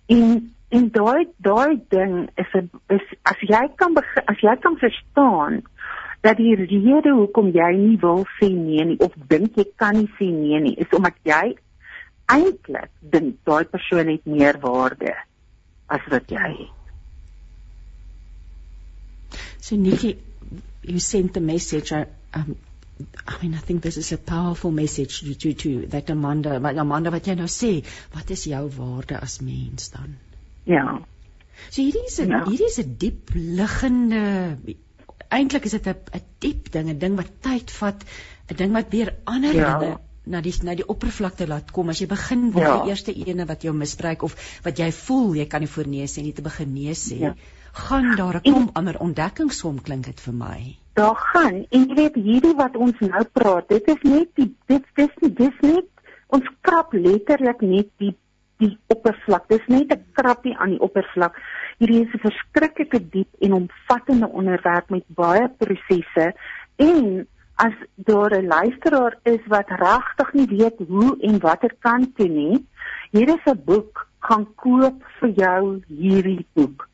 [0.08, 3.94] En en daai daai ding is 'n is as jy kan
[4.26, 5.62] as jy kan verstaan
[6.20, 10.10] dat die rede hoekom jy nie wil sê nee nie of dink jy kan nie
[10.18, 11.56] sê nee nie is omdat jy
[12.26, 15.14] eintlik dink daai persoon het meer waarde
[15.86, 16.77] as wat jy het.
[19.60, 20.18] So Nikki,
[20.82, 22.04] you sent the message uh,
[22.34, 22.56] um
[23.26, 26.76] I mean I think this is a powerful message to to, to that Amanda wat
[26.76, 30.16] Amanda wat jy nou sê, wat is jou waarde as mens dan?
[30.66, 30.98] Ja.
[31.70, 32.44] So hierdie is 'n ja.
[32.48, 34.58] hierdie is 'n diep liggende
[35.30, 38.04] eintlik is dit 'n diep ding, 'n ding wat tyd vat,
[38.50, 39.78] 'n ding wat weer ander ja.
[39.78, 39.98] dinge
[40.28, 42.74] na die na die oppervlakte laat kom as jy begin word ja.
[42.82, 46.22] die eerste ene wat jou misbruik of wat jy voel jy kan nie voornees sê
[46.22, 47.20] nie te begin nee sê.
[47.28, 47.34] Ja.
[47.72, 50.76] Gaan daar 'n klomp ander ontdekkings om klink dit vir my.
[50.92, 54.84] Daar gaan en jy weet hierdie wat ons nou praat, dit is net die dit
[54.94, 55.86] dis nie dis net
[56.26, 58.16] ons krap letterlik net die
[58.58, 59.48] die oppervlak.
[59.48, 61.38] Dis net 'n krappie aan die oppervlak.
[61.78, 66.34] Hierdie is 'n verskriklike diep en omvattende onderwerp met baie prosesse
[66.76, 72.28] en as daar 'n luisteraar is wat regtig nie weet hoe en watter kant toe
[72.28, 72.66] nie,
[73.10, 76.87] hier is 'n boek, gaan koop vir jou hierdie boek.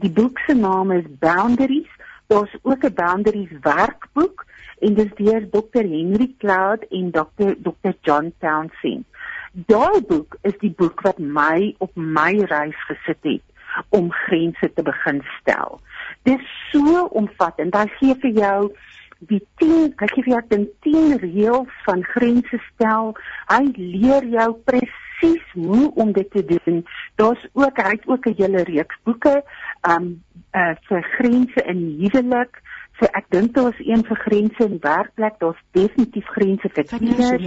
[0.00, 1.88] Die boek se naam is Boundaries.
[2.26, 4.44] Daar's ook 'n Boundaries werkboek
[4.78, 5.84] en dit is deur Dr.
[5.96, 7.52] Henry Cloud en Dr.
[7.62, 7.92] Dr.
[8.00, 9.04] John Townsend.
[9.52, 13.42] Daai boek is die boek wat my op my reis gesit het
[13.88, 15.80] om grense te begin stel.
[16.22, 17.74] Dis so omvattend.
[17.74, 18.72] Hy gee vir jou
[19.18, 23.16] die 10, hy gee vir jou die 10 reëls van grense stel.
[23.46, 25.09] Hy leer jou presies
[25.52, 26.86] hoe om dit te doen.
[27.14, 29.42] Daar's ook hy het ook 'n hele reeks boeke
[29.88, 30.22] um
[30.52, 32.62] uh vir grense in huwelik.
[32.98, 37.42] So ek dink daar is een vir grense in werkplek, daar's definitief grense vir kinders.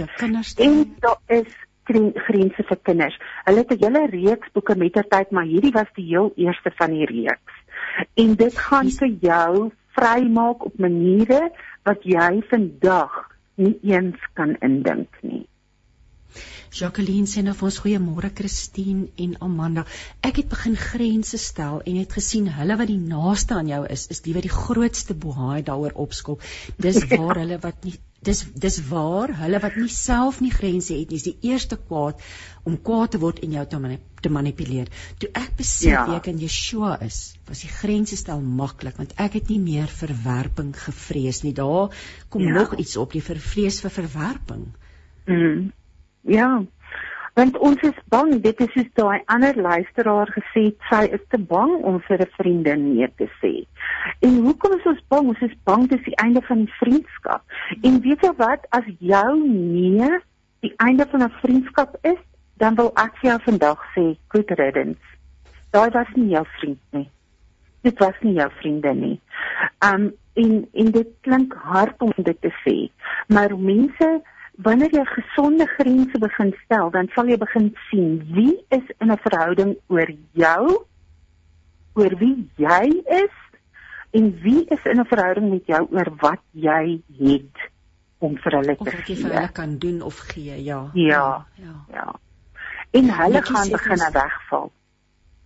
[0.56, 1.52] En daar is
[2.14, 3.18] grense vir kinders.
[3.44, 6.70] Hulle het 'n hele reeks boeke met ter tyd, maar hierdie was die heel eerste
[6.74, 7.54] van die reeks.
[8.14, 11.50] En dit gaan vir jou vrymaak op maniere
[11.82, 15.46] wat jy vandag nie eens kan indink nie.
[16.74, 19.84] Jacqueline sê nou vir ons goeiemôre Christine en Amanda.
[20.26, 24.08] Ek het begin grense stel en het gesien hulle wat die naaste aan jou is,
[24.10, 26.42] is die wat die grootste bohaai daaroor opskop.
[26.82, 27.94] Dis waar hulle wat nie
[28.24, 32.22] dis dis waar hulle wat nie self nie grense het nie is die eerste kwaad
[32.64, 34.90] om kwaad te word en jou te, manip te manipuleer.
[35.20, 36.06] Toe ek besef ja.
[36.16, 40.72] ek in Yeshua is, was die grense stel maklik want ek het nie meer verwerping
[40.88, 41.54] gevrees nie.
[41.54, 41.94] Daar
[42.32, 42.58] kom ja.
[42.58, 44.66] nog iets op, die vrees vir verwerping.
[45.28, 45.70] Mm.
[46.24, 46.62] Ja.
[47.34, 51.72] Want ons is bang dit is soos daai ander luisteraar gesê sy is te bang
[51.82, 53.66] om vir 'n vriendin nee te sê.
[54.20, 55.28] En hoekom is ons bang?
[55.28, 57.42] Ons is bang dis die einde van die vriendskap.
[57.82, 58.66] En weet jy wat?
[58.70, 60.10] As jou nee
[60.60, 62.22] die einde van 'n vriendskap is
[62.56, 65.14] dan wil ek vir jou vandag sê good riddance
[65.74, 67.08] daai was nie jou vriend nie.
[67.82, 69.16] Dit was nie jou vriende nie.
[69.86, 72.76] Um en en dit klink hard om dit te sê,
[73.30, 74.08] maar mense
[74.56, 79.18] wanneer jy gesonde grense begin stel, dan sal jy begin sien wie is in 'n
[79.18, 80.84] verhouding oor jou,
[81.94, 83.34] oor wie jy is
[84.10, 87.70] en wie is in 'n verhouding met jou oor wat jy het
[88.18, 88.92] om vir hulle te gee.
[88.92, 90.90] Of wat jy vir hulle kan doen of gee, ja.
[90.94, 91.46] Ja.
[91.54, 91.74] Ja.
[91.92, 92.14] ja.
[92.90, 94.72] En hulle gaan begin wegval.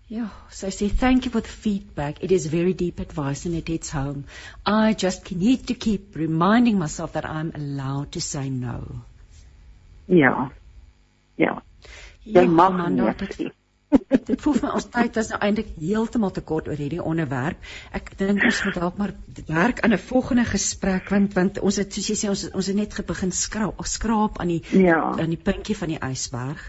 [0.09, 2.25] Yeah, so I say thank you for the feedback.
[2.25, 4.25] It is very deep advice and it hits home.
[4.65, 9.03] I just need to keep reminding myself that I'm allowed to say no.
[10.07, 10.49] Ja.
[11.37, 11.61] Ja.
[12.25, 12.73] Jy ja, mag
[13.37, 13.53] nie.
[14.29, 17.61] dit voel vir my ons tyd is nou eintlik heeltemal te kort oor hierdie onderwerp.
[17.97, 19.15] Ek dink ons moet dalk maar
[19.49, 22.77] werk aan 'n volgende gesprek want want ons het soos jy sê ons ons het
[22.77, 25.01] net begin skraap skraap aan die ja.
[25.17, 26.65] aan die puntjie van die ysberg.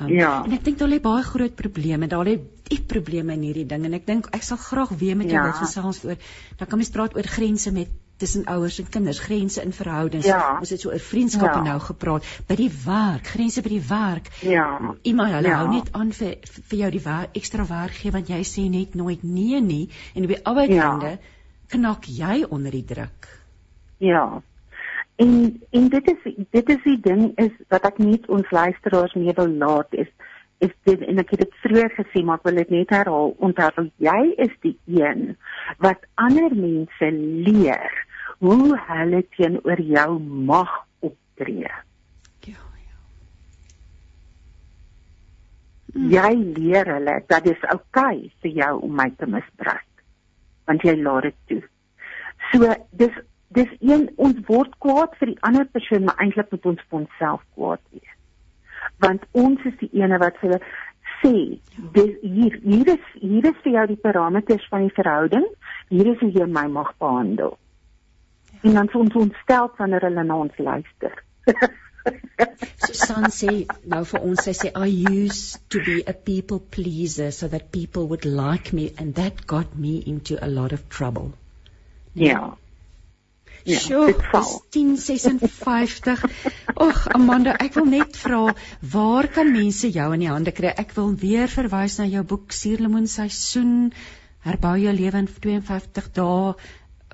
[0.00, 0.42] Um, ja.
[0.42, 2.08] En ek dink daar lê baie groot probleme.
[2.10, 5.30] Daar lê diep probleme in hierdie ding en ek dink ek sal graag weer met
[5.30, 5.44] jou ja.
[5.46, 6.16] wil gesels oor.
[6.58, 10.26] Dan kan mens praat oor grense met tussen ouers en kinders, grense in verhoudings.
[10.26, 10.56] Ja.
[10.58, 11.66] Ons het so oor vriendskappe ja.
[11.66, 12.26] nou gepraat.
[12.48, 14.30] By die werk, grense by die werk.
[14.46, 14.66] Ja.
[15.02, 15.60] Iemand hulle ja.
[15.62, 16.36] hou net aan vir
[16.70, 19.84] vir jou die werk, ekstra werk gee want jy sê net nooit nee nie
[20.14, 21.32] en op die arbeidende ja.
[21.74, 23.30] knak jy onder die druk.
[24.02, 24.26] Ja.
[25.22, 25.34] En
[25.70, 29.52] en dit is dit is die ding is wat ek net ons luisteraars mee wil
[29.62, 30.10] laat is
[30.64, 33.86] is dit en ek het dit vroeër gesê maar ek wil dit net herhaal onthou
[34.02, 35.36] jy is die een
[35.84, 37.10] wat ander mense
[37.46, 37.94] leer
[38.44, 41.70] hoe hulle teenoor jou mag optree.
[42.44, 42.98] Ja, ja.
[45.92, 46.08] Hmm.
[46.10, 49.90] Jy leer hulle dat dit oukei okay vir jou om my te misbruik
[50.64, 51.62] want jy laat dit toe.
[52.50, 53.16] So dis
[53.58, 57.42] dis een ons word kwaad vir die ander persoon maar eintlik moet ons vir onsself
[57.56, 58.16] kwaad wees
[59.04, 61.34] want ons is die ene wat sê
[61.96, 65.46] dis hier hier is hier is vir jou die parameters van die verhouding
[65.92, 68.68] hier is hoe jy my mag behandel ja.
[68.68, 71.16] en dan ons ontstel wanneer hulle na ons luister
[72.84, 73.52] Susan sê
[73.92, 78.08] nou vir ons sy sê I used to be a people pleaser so that people
[78.10, 81.32] would like me and that got me into a lot of trouble.
[82.14, 82.26] Ja.
[82.28, 82.50] Yeah.
[83.64, 84.48] Ja, Sjoe, dit val.
[84.76, 86.24] 1056.
[86.84, 88.52] Och, Amanda, ek wil net vra,
[88.92, 90.74] waar kan mense jou in die hande kry?
[90.76, 93.88] Ek wil weer verwys na jou boek Suurlemoen seisoen,
[94.44, 96.52] herbou jou lewe in 52 dae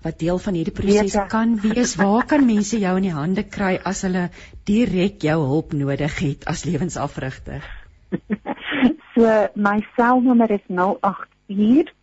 [0.01, 1.95] wat deel van hierdie proses kan wees.
[2.01, 4.27] Waar kan mense jou in die hande kry as hulle
[4.67, 7.63] direk jou hulp nodig het as lewensafrigter?
[9.15, 11.95] so my selnommer is 084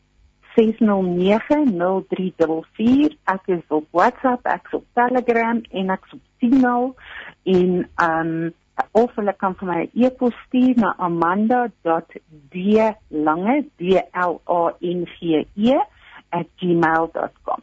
[0.57, 6.95] 06090344 ek is op WhatsApp, ek is op Telegram en ek is op Signal
[7.43, 8.53] en um
[8.91, 13.81] of hulle kan vir my 'n e-pos stuur na amanda.dlange d
[14.31, 15.15] l a n g
[15.55, 15.79] e
[16.59, 17.61] @gmail.com.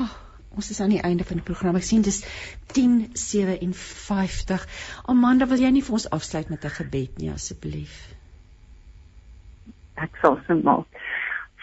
[0.00, 0.14] Oh,
[0.56, 1.76] ons is aan die einde van die program.
[1.76, 2.24] Ek sien dis
[2.72, 4.66] 10:57.
[5.04, 8.14] Amanda, wil jy nie vir ons afsluit met 'n gebed nie asseblief?
[9.94, 10.86] Ek sal se maak.